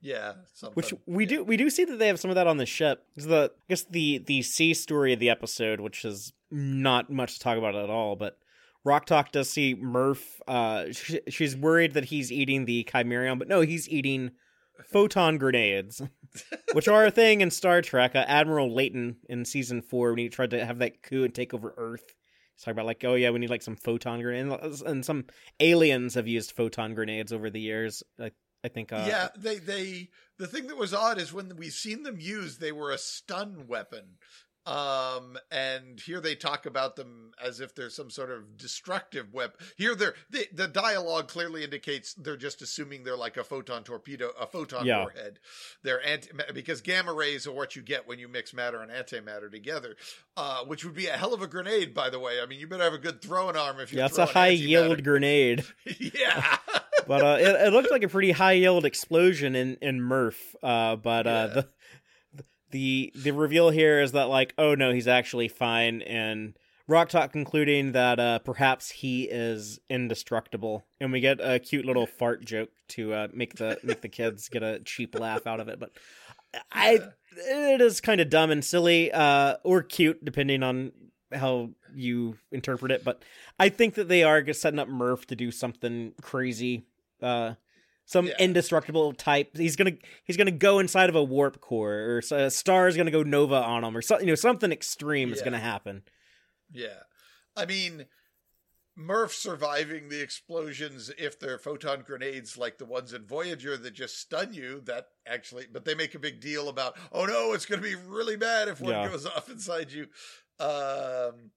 [0.00, 0.74] yeah, something.
[0.74, 3.04] which we do we do see that they have some of that on the ship.
[3.14, 7.34] 'Cause the I guess the the C story of the episode, which is not much
[7.34, 8.36] to talk about at all, but
[8.84, 10.40] Rok-Tahk does see Murph.
[10.46, 14.32] Uh, sh- she's worried that he's eating the chimerium, but no, he's eating
[14.90, 16.02] photon grenades,
[16.72, 18.14] which are a thing in Star Trek.
[18.14, 21.54] Uh, Admiral Leyton in season four, when he tried to have that coup and take
[21.54, 22.04] over Earth,
[22.54, 25.24] he's talking about like, oh yeah, we need like some photon grenades, and some
[25.60, 28.02] aliens have used photon grenades over the years.
[28.20, 28.32] I,
[28.64, 28.92] I think.
[28.92, 30.08] Uh, yeah, they they
[30.38, 33.66] the thing that was odd is when we've seen them used, they were a stun
[33.68, 34.16] weapon.
[34.64, 39.56] Um, and here they talk about them as if they're some sort of destructive weapon.
[39.76, 44.30] Here they're the the dialogue clearly indicates they're just assuming they're like a photon torpedo,
[44.40, 45.00] a photon Yeah.
[45.00, 45.40] warhead.
[45.82, 49.50] They're anti because gamma rays are what you get when you mix matter and antimatter
[49.50, 49.96] together.
[50.36, 52.40] Uh, which would be a hell of a grenade, by the way.
[52.40, 54.52] I mean, you better have a good throwing arm if you're yeah, it's a high
[54.54, 54.68] antimatter.
[54.68, 55.64] yield grenade.
[55.98, 56.56] yeah.
[57.06, 60.54] but uh, it, it looked like a pretty high yield explosion in in Murph.
[60.62, 61.46] Uh, but uh, Yeah.
[61.54, 61.68] the
[62.72, 66.56] the the reveal here is that like, oh no, he's actually fine, and
[66.88, 72.44] Rok-Tahk concluding that uh, perhaps he is indestructible, and we get a cute little fart
[72.44, 75.78] joke to uh, make the make the kids get a cheap laugh out of it.
[75.78, 75.92] But
[76.72, 76.98] I,
[77.36, 80.92] it is kind of dumb and silly, uh, or cute depending on
[81.32, 83.04] how you interpret it.
[83.04, 83.22] But
[83.58, 86.84] I think that they are setting up Murph to do something crazy.
[87.22, 87.54] Uh,
[88.12, 88.34] some Yeah.
[88.38, 89.56] indestructible type.
[89.56, 93.10] He's gonna he's gonna go inside of a warp core, or a star is gonna
[93.10, 94.26] go nova on him, or something.
[94.28, 96.02] You know, something extreme is gonna happen.
[96.70, 97.00] Yeah.
[97.56, 98.06] I mean,
[98.94, 104.18] Murph surviving the explosions if they're photon grenades like the ones in Voyager that just
[104.18, 104.82] stun you.
[104.84, 107.94] That actually, but they make a big deal about, oh no, it's going to be
[107.94, 109.08] really bad if one Yeah.
[109.08, 110.08] goes off inside you.
[110.60, 111.50] Um,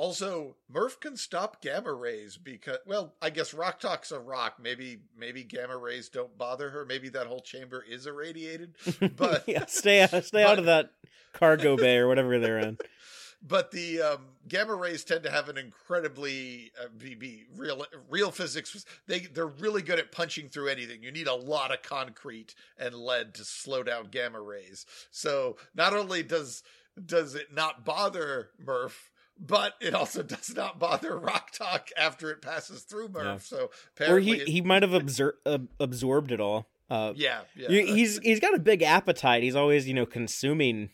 [0.00, 4.54] also, Murph can stop gamma rays because, well, I guess Rok-Tahk's a rock.
[4.58, 6.86] Maybe, maybe gamma rays don't bother her.
[6.86, 8.76] Maybe that whole chamber is irradiated.
[9.14, 10.92] But yeah, stay stay out of that
[11.34, 12.78] cargo bay or whatever they're in.
[13.46, 18.30] but the um, gamma rays tend to have an incredibly uh, be, be real real
[18.30, 18.86] physics.
[19.06, 21.02] They they're really good at punching through anything.
[21.02, 24.86] You need a lot of concrete and lead to slow down gamma rays.
[25.10, 26.62] So not only does
[27.04, 29.09] does it not bother Murph,
[29.40, 33.24] but it also does not bother Rok-Tahk after it passes through Murph.
[33.24, 33.38] Yeah.
[33.38, 33.70] So
[34.12, 36.68] Or he it- he might have absor- ab- absorbed it all.
[36.90, 37.68] Uh, yeah, yeah.
[37.68, 39.42] He's he's got a big appetite.
[39.44, 40.90] He's always you know consuming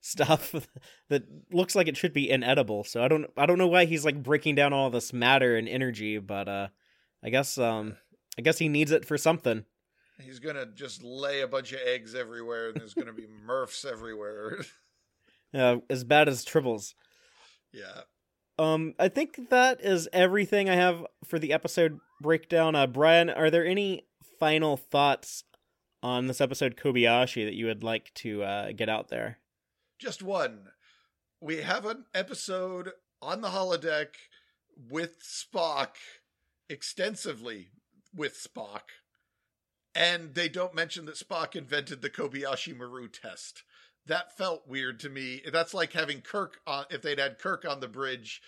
[0.00, 0.54] stuff
[1.08, 2.84] that looks like it should be inedible.
[2.84, 5.68] So I don't I don't know why he's like breaking down all this matter and
[5.68, 6.68] energy, but uh,
[7.24, 7.96] I guess um
[8.38, 9.64] I guess he needs it for something.
[10.20, 14.58] He's gonna just lay a bunch of eggs everywhere, and there's gonna be Murphs everywhere.
[15.52, 16.94] Uh, as bad as tribbles.
[17.74, 18.02] Yeah.
[18.58, 22.76] Um, I think that is everything I have for the episode breakdown.
[22.76, 24.06] Uh, Brian, are there any
[24.38, 25.44] final thoughts
[26.02, 29.38] on this episode Kobayashi that you would like to uh, get out there?
[29.98, 30.68] Just one.
[31.40, 34.08] We have an episode on the holodeck
[34.90, 35.96] with Spock,
[36.68, 37.68] extensively
[38.14, 38.82] with Spock,
[39.94, 43.64] and they don't mention that Spock invented the Kobayashi Maru test.
[44.06, 45.40] That felt weird to me.
[45.50, 46.84] That's like having Kirk on.
[46.90, 48.42] If they'd had Kirk on the bridge,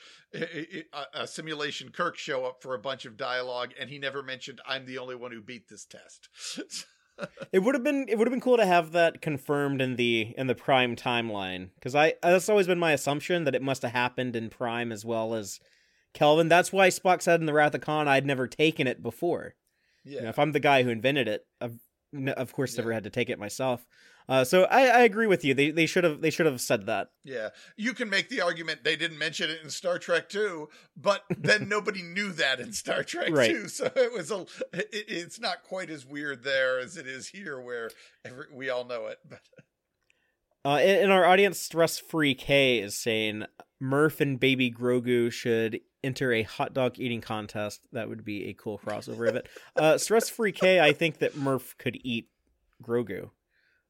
[1.15, 4.85] a simulation Kirk show up for a bunch of dialogue, and he never mentioned, "I'm
[4.87, 6.29] the only one who beat this test."
[7.51, 10.35] It would have been it would have been cool to have that confirmed in the
[10.37, 13.93] in the Prime timeline because I that's always been my assumption that it must have
[13.93, 15.59] happened in Prime as well as
[16.13, 16.49] Kelvin.
[16.49, 19.55] That's why Spock said in the Wrath of Khan I'd never taken it before.
[20.05, 21.79] yeah, You know, if I'm the guy who invented it, I've
[22.37, 22.83] of course Yeah.
[22.83, 23.87] never had to take it myself.
[24.29, 25.55] Uh, so I, I agree with you.
[25.55, 27.11] They they should have they should have said that.
[27.25, 31.23] Yeah, you can make the argument they didn't mention it in Star Trek 2, but
[31.31, 33.51] then nobody knew that in Star Trek Right.
[33.51, 34.41] 2, so it was a
[34.73, 37.91] it, it's not quite as weird there as it is here where
[38.25, 39.19] every, we all know it.
[39.29, 39.41] But
[40.65, 43.45] Uh, in, in our audience, Stress Free K is saying
[43.79, 47.83] Murph and Baby Grogu should enter a hot dog eating contest.
[47.93, 49.49] That would be a cool crossover of it.
[49.77, 52.29] Uh, Stress Free K, I think that Murph could eat
[52.83, 53.31] Grogu.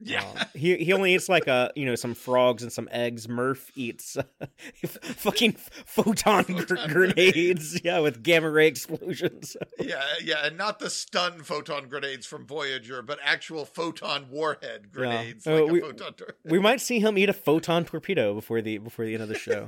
[0.00, 3.28] Yeah, Uh, he he only eats like a you know some frogs and some eggs.
[3.28, 4.16] Murph eats
[4.86, 5.52] fucking
[5.86, 9.56] photon, gr- Photon grenades, yeah, with gamma ray explosions.
[9.78, 15.46] yeah, yeah, and not the stun photon grenades from Voyager, but actual photon warhead grenades
[15.46, 16.12] Uh, like we- a photon.
[16.14, 19.28] tor- we might see him eat a photon torpedo before the before the end of
[19.30, 19.66] the show.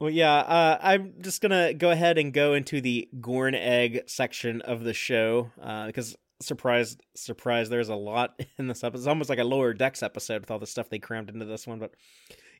[0.00, 4.60] well, yeah, uh, I'm just gonna go ahead and go into the Gorn egg section
[4.62, 9.00] of the show uh, because surprise, surprise, there's a lot in this episode.
[9.00, 11.66] It's almost like a lower decks episode with all the stuff they crammed into this
[11.66, 11.78] one.
[11.78, 11.94] But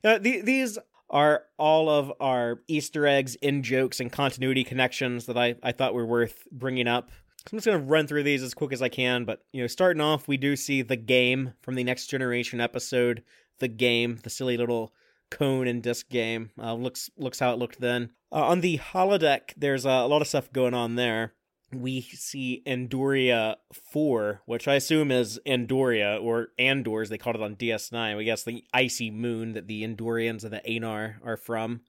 [0.03, 0.77] uh, the, these
[1.09, 5.93] are all of our Easter eggs, in jokes, and continuity connections that I I thought
[5.93, 7.11] were worth bringing up.
[7.45, 9.67] So I'm just gonna run through these as quick as I can, but you know,
[9.67, 13.23] starting off, we do see the game from the Next Generation episode,
[13.59, 14.93] the game, the silly little
[15.29, 16.51] cone and disc game.
[16.57, 18.11] Uh, looks looks how it looked then.
[18.31, 21.33] Uh, on the holodeck, there's a lot of stuff going on there.
[21.75, 23.55] We see Andoria
[23.91, 28.17] 4, which I assume is Andoria or Andor as they called it on DS9.
[28.17, 31.81] We guess the icy moon that the Andorians and the Aenar are from.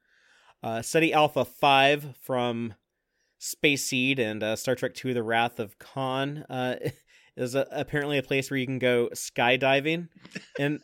[0.62, 2.74] Uh, Ceti Alpha 5 from
[3.38, 6.76] Space Seed and uh, Star Trek II: The Wrath of Khan uh,
[7.36, 10.08] is a, apparently a place where you can go skydiving,
[10.58, 10.80] and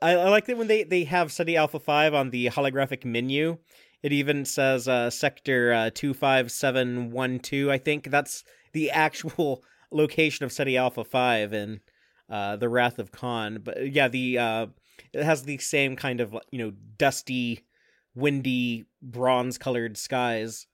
[0.00, 3.58] I, I like that when they they have Ceti Alpha Five on the holographic menu.
[4.02, 7.70] It even says uh, Sector uh, two five seven one two.
[7.70, 11.80] I think that's the actual location of Ceti Alpha Five in
[12.28, 13.60] uh, The Wrath of Khan.
[13.62, 14.66] But yeah, the uh,
[15.12, 17.64] it has the same kind of you know dusty,
[18.14, 20.66] windy, bronze colored skies.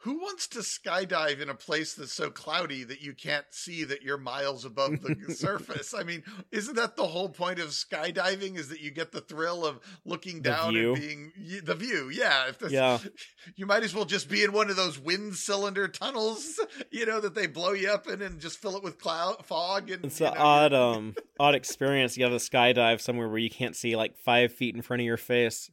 [0.00, 4.02] Who wants to skydive in a place that's so cloudy that you can't see that
[4.02, 5.94] you're miles above the surface?
[5.94, 8.56] I mean, isn't that the whole point of skydiving?
[8.56, 10.94] Is that you get the thrill of looking The down view.
[10.94, 11.32] and being
[11.64, 12.08] the view?
[12.12, 12.98] Yeah, if Yeah.
[13.56, 16.60] you might as well just be in one of those wind cylinder tunnels,
[16.90, 19.90] you know, that they blow you up in and just fill it with cloud fog.
[19.90, 22.16] And It's you an odd, um, odd experience.
[22.16, 25.06] You have to skydive somewhere where you can't see like five feet in front of
[25.06, 25.70] your face.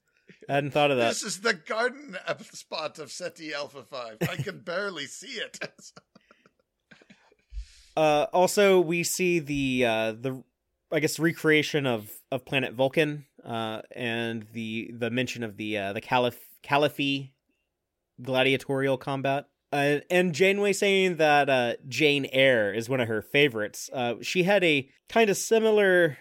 [0.49, 1.09] I hadn't thought of that.
[1.09, 2.17] This is the garden
[2.51, 4.17] spot of Ceti Alpha Five.
[4.21, 5.59] I can barely see it.
[7.95, 10.43] Uh, also, we see the uh, the
[10.91, 15.93] I guess recreation of of planet Vulcan, uh, and the the mention of the uh,
[15.93, 17.33] the Caliph Caliphate
[18.21, 19.45] gladiatorial combat.
[19.71, 23.89] Uh, and Janeway saying that uh, Jane Eyre is one of her favorites.
[23.91, 26.17] Uh, she had a kind of similar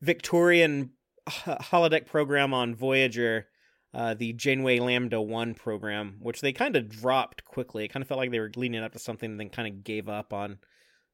[0.00, 0.90] Victorian
[1.28, 3.46] holodeck program on Voyager,
[3.94, 7.84] uh, the Janeway Lambda 1 program, which they kind of dropped quickly.
[7.84, 9.84] It kind of felt like they were leading up to something and then kind of
[9.84, 10.58] gave up on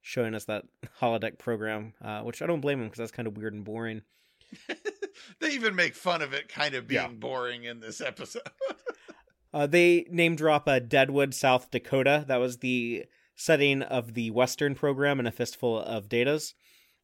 [0.01, 0.65] showing us that
[1.01, 4.02] holodeck program, uh, which I don't blame them because that's kind of weird and boring.
[5.40, 7.09] they even make fun of it kind of being yeah.
[7.09, 8.43] boring in this episode.
[9.55, 12.24] uh, they name drop uh, Deadwood, South Dakota.
[12.27, 13.05] That was the
[13.36, 16.55] setting of the Western program in a fistful of datas.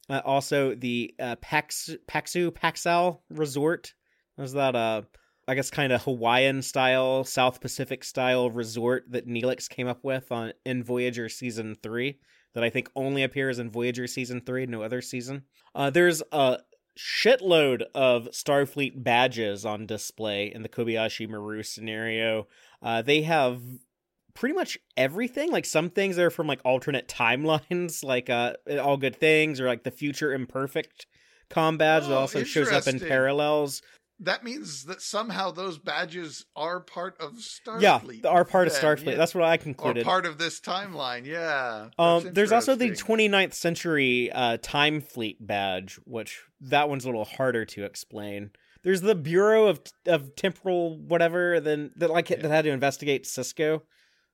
[0.09, 3.95] Uh, also, the uh, Pax Paxu Paxal Resort
[4.37, 5.03] was that uh,
[5.49, 10.33] I guess kind of Hawaiian style, South Pacific style resort that Neelix came up with
[10.33, 12.19] on in Voyager season three.
[12.55, 15.43] That I think only appears in Voyager season three, no other season.
[15.75, 16.59] Uh, there's a
[16.99, 22.49] shitload of Starfleet badges on display in the Kobayashi Maru scenario.
[22.83, 23.61] Uh, they have
[24.33, 25.53] pretty much everything.
[25.53, 29.85] Like some things are from like alternate timelines, like uh, All Good Things or like
[29.85, 31.07] the Future Imperfect
[31.49, 33.83] com badge oh, that also shows up in parallels
[34.21, 38.23] that means that somehow those badges are part of Starfleet.
[38.23, 38.77] Yeah, are part then.
[38.77, 39.13] of Starfleet.
[39.13, 39.17] Yeah.
[39.17, 40.03] That's what I concluded.
[40.03, 41.27] Or part of this timeline.
[41.27, 41.91] Yeah.
[41.99, 47.25] Um, there's also the 29th century uh, time fleet badge, which that one's a little
[47.25, 48.51] harder to explain.
[48.83, 52.37] There's the Bureau of of Temporal whatever then that like yeah.
[52.41, 53.83] that had to investigate Sisko.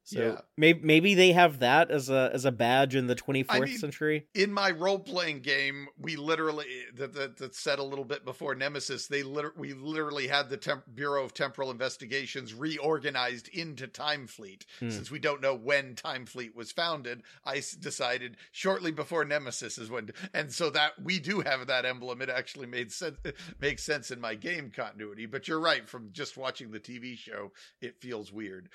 [0.05, 0.41] So yeah.
[0.57, 3.79] maybe maybe they have that as a as a badge in the 24th I mean,
[3.79, 4.27] century.
[4.35, 6.67] In my role playing game, we literally
[6.97, 9.07] that that, that said a little bit before Nemesis.
[9.07, 14.67] They liter- we literally had the Temp- Bureau of Temporal Investigations reorganized into Time Fleet.
[14.81, 14.91] Hmm.
[14.91, 19.79] Since we don't know when Time Fleet was founded, I s- decided shortly before Nemesis
[19.79, 22.21] is when, and so that we do have that emblem.
[22.23, 23.19] It actually made sense
[23.61, 25.27] makes sense in my game continuity.
[25.27, 25.89] But you're right.
[25.89, 28.69] From just watching the TV show, it feels weird.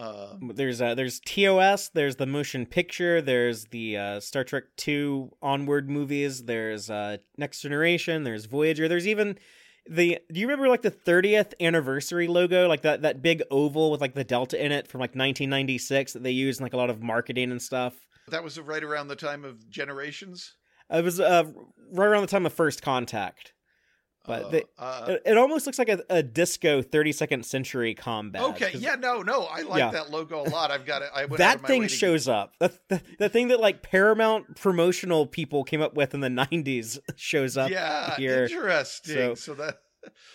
[0.00, 5.30] Uh, there's uh, there's TOS, there's the motion picture, there's the uh, Star Trek Two
[5.42, 9.38] onward movies, there's uh, Next Generation, there's Voyager, there's even
[9.86, 10.18] the.
[10.32, 14.14] Do you remember like the 30th anniversary logo, like that that big oval with like
[14.14, 17.02] the delta in it from like 1996 that they used in like a lot of
[17.02, 17.94] marketing and stuff?
[18.28, 20.54] That was right around the time of Generations.
[20.88, 21.44] It was uh,
[21.92, 23.52] right around the time of First Contact.
[24.30, 28.42] But uh, they, uh, it, it, almost looks like a, a disco 32nd century combat.
[28.42, 29.90] Okay, yeah, no, no, I like yeah.
[29.90, 30.70] that logo a lot.
[30.70, 31.10] I've got it.
[31.12, 32.34] I that thing shows to...
[32.34, 32.54] up.
[32.60, 37.00] The, the, the, thing that like Paramount promotional people came up with in the 90s
[37.16, 37.70] shows up.
[37.70, 38.44] Yeah, here.
[38.44, 39.14] interesting.
[39.14, 39.80] So, so that.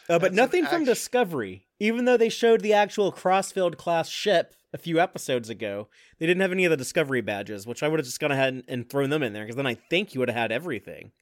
[0.10, 4.78] Uh, but nothing from Discovery, even though they showed the actual Crossfield class ship a
[4.78, 5.88] few episodes ago.
[6.20, 8.54] They didn't have any of the Discovery badges, which I would have just gone ahead
[8.54, 11.14] and, and thrown them in there because then I think you would have had everything.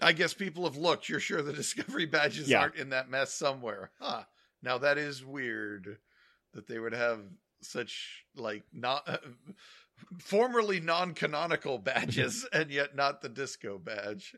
[0.00, 1.08] I guess people have looked.
[1.08, 2.60] You're sure the Discovery badges yeah.
[2.60, 3.90] aren't in that mess somewhere.
[4.00, 4.22] Huh.
[4.62, 5.98] Now that is weird
[6.54, 7.20] that they would have
[7.60, 9.18] such like not uh,
[10.18, 14.34] formerly non-canonical badges and yet not the disco badge.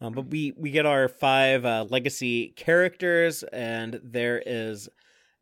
[0.00, 4.88] Um, but we we get our five uh, legacy characters, and there is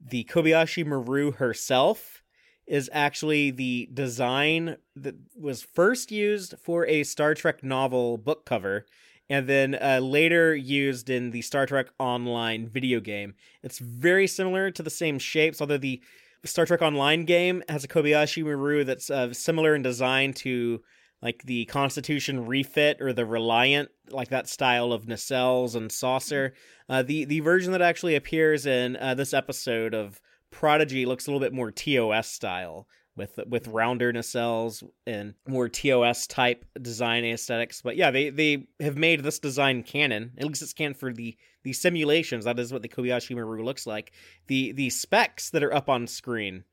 [0.00, 2.22] the Kobayashi Maru herself
[2.66, 8.86] is actually the design that was first used for a Star Trek novel book cover
[9.28, 13.34] and then uh, later used in the Star Trek Online video game.
[13.62, 16.00] It's very similar to the same shapes, although the
[16.44, 20.80] Star Trek Online game has a Kobayashi Maru that's uh, similar in design to
[21.22, 26.54] like the Constitution refit or the Reliant, like that style of nacelles and saucer.
[26.88, 30.20] Uh, the the version that actually appears in uh, this episode of
[30.50, 32.86] Prodigy looks a little bit more TOS style,
[33.16, 37.80] with with rounder nacelles and more TOS type design aesthetics.
[37.82, 40.32] But yeah, they they have made this design canon.
[40.38, 42.44] At least it's canon for the the simulations.
[42.44, 44.12] That is what the Kobayashi Maru looks like.
[44.46, 46.64] The the specs that are up on screen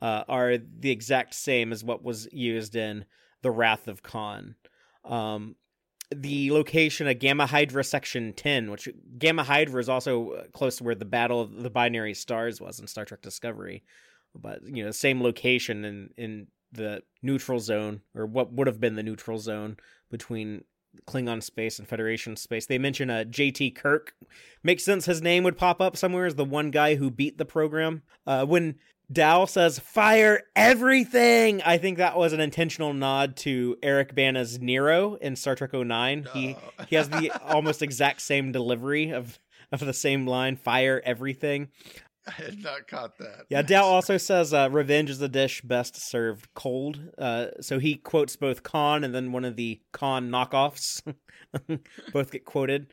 [0.00, 3.04] uh, are the exact same as what was used in
[3.42, 4.56] the Wrath of Khan.
[5.04, 5.56] Um,
[6.14, 10.94] the location of Gamma Hydra Section 10, which Gamma Hydra is also close to where
[10.96, 13.84] the Battle of the Binary Stars was in Star Trek Discovery
[14.34, 18.94] but you know, same location in in the neutral zone or what would have been
[18.94, 19.76] the neutral zone
[20.10, 20.64] between
[21.06, 22.66] Klingon space and Federation space.
[22.66, 24.14] They mention a uh, JT Kirk.
[24.62, 27.44] Makes sense his name would pop up somewhere as the one guy who beat the
[27.44, 28.02] program.
[28.26, 28.76] Uh, when
[29.10, 35.14] Dal says fire everything, I think that was an intentional nod to Eric Bana's Nero
[35.14, 36.28] in Star Trek 09.
[36.32, 36.56] He
[36.88, 39.38] he has the almost exact same delivery of
[39.72, 41.68] of the same line, fire everything.
[42.38, 43.46] I had not caught that.
[43.48, 47.00] Yeah, Dal also says uh, revenge is a dish best served cold.
[47.18, 51.02] Uh, so he quotes both Khan and then one of the Khan knockoffs.
[52.12, 52.92] both get quoted.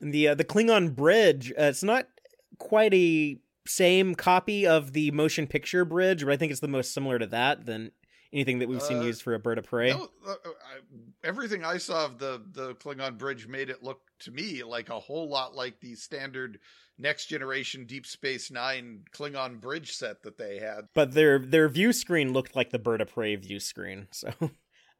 [0.00, 2.08] And the uh, the Klingon bridge, uh, it's not
[2.58, 6.92] quite a same copy of the motion picture bridge, but I think it's the most
[6.92, 7.92] similar to that than
[8.32, 9.90] anything that we've seen Uh, used for a bird of prey.
[9.90, 10.80] No, uh, uh, I,
[11.24, 14.98] everything I saw of the the Klingon bridge made it look to me like a
[15.00, 16.58] whole lot like the standard
[16.98, 20.88] next generation Deep Space Nine Klingon bridge set that they had.
[20.94, 24.28] But their their view screen looked like the bird of prey view screen, so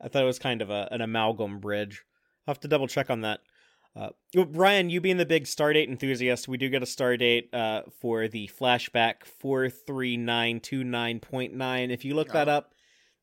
[0.01, 2.05] I thought it was kind of a, an amalgam bridge.
[2.47, 3.41] I'll have to double check on that.
[3.97, 4.11] Uh,
[4.51, 8.47] Brian, you being the big Stardate enthusiast, we do get a Stardate uh, for the
[8.61, 11.91] flashback 43929.9.
[11.91, 12.53] If you look that Oh.
[12.53, 12.75] up,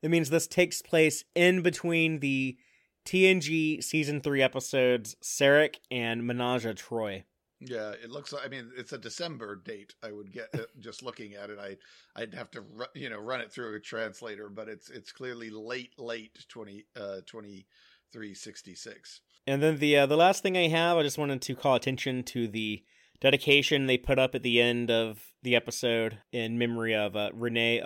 [0.03, 2.57] it means this takes place in between the
[3.05, 7.23] TNG season three episodes Sarek and Menage a Troi.
[7.59, 8.45] Yeah, it looks like.
[8.45, 9.95] I mean, it's a December date.
[10.03, 11.57] I would get uh, just looking at it.
[11.57, 11.77] I
[12.15, 15.49] I'd have to ru- you know run it through a translator, but it's it's clearly
[15.49, 17.65] late late twenty uh twenty
[18.11, 19.21] three sixty six.
[19.47, 22.23] And then the uh, the last thing I have, I just wanted to call attention
[22.23, 22.83] to the
[23.21, 27.85] dedication they put up at the end of the episode in memory of uh, René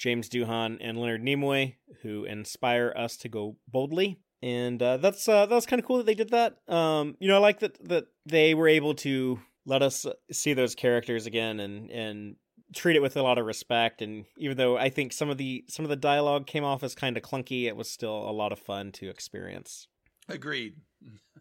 [0.00, 4.18] James Doohan, and Leonard Nimoy, who inspire us to go boldly.
[4.42, 6.56] And uh, that's uh, that's kind of cool that they did that.
[6.66, 10.74] Um, you know, I like that that they were able to let us see those
[10.74, 12.36] characters again and and
[12.74, 14.00] treat it with a lot of respect.
[14.00, 16.94] And even though I think some of the some of the dialogue came off as
[16.94, 19.86] kind of clunky, it was still a lot of fun to experience
[20.28, 20.76] Agreed.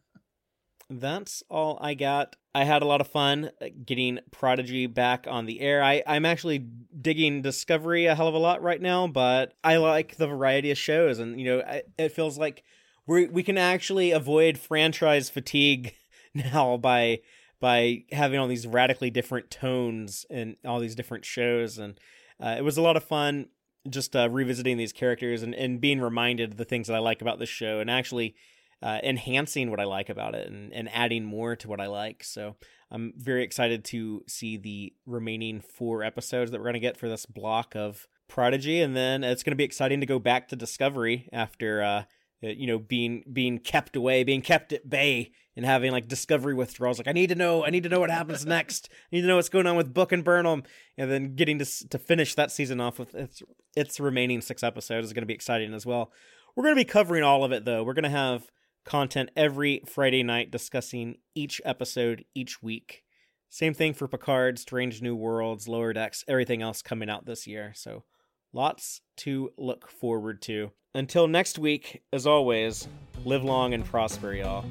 [0.90, 2.36] that's all I got.
[2.56, 5.84] I had a lot of fun uh, getting Prodigy back on the air.
[5.84, 6.66] I, I'm actually
[7.00, 10.78] digging Discovery a hell of a lot right now, but I like the variety of
[10.78, 12.64] shows, and you know, I, it feels like
[13.06, 15.94] we we can actually avoid franchise fatigue
[16.34, 17.20] now by
[17.60, 22.00] by having all these radically different tones and all these different shows, and
[22.44, 23.48] uh, it was a lot of fun
[23.90, 27.22] just uh, revisiting these characters and, and being reminded of the things that I like
[27.22, 28.36] about this show, and actually
[28.82, 32.24] uh, enhancing what I like about it and, and adding more to what I like.
[32.24, 32.56] So
[32.92, 37.10] I'm very excited to see the remaining four episodes that we're going to get for
[37.10, 40.56] this block of Prodigy, and then it's going to be exciting to go back to
[40.56, 42.04] Discovery after uh,
[42.42, 47.00] you know being being kept away, being kept at bay, and having like Discovery withdrawals.
[47.00, 48.90] Like I need to know, I need to know what happens next.
[48.92, 50.64] I need to know what's going on with Book and Burnham,
[50.96, 53.42] and then getting to to finish that season off with its
[53.76, 56.12] its remaining six episodes is going to be exciting as well.
[56.56, 57.84] We're going to be covering all of it though.
[57.84, 58.50] We're going to have
[58.90, 63.04] content every Friday night discussing each episode each week.
[63.48, 67.72] Same thing for Picard, Strange New Worlds, Lower Decks, everything else coming out this year.
[67.76, 68.04] So
[68.52, 70.72] lots to look forward to.
[70.96, 72.88] Until next week, as always,
[73.26, 74.66] live long and prosper, y'all.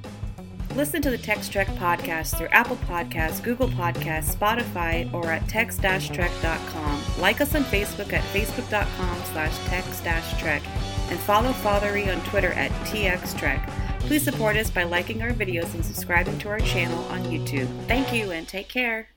[0.75, 7.03] Listen to the Text Trek podcast through Apple Podcasts, Google Podcasts, Spotify, or at text-trek.com.
[7.21, 10.63] Like us on Facebook at facebook.com slash text-trek
[11.11, 13.88] and follow Fathery on Twitter at txtrek.
[14.01, 17.69] Please support us by liking our videos and subscribing to our channel on YouTube.
[17.87, 19.09] Thank you and take care.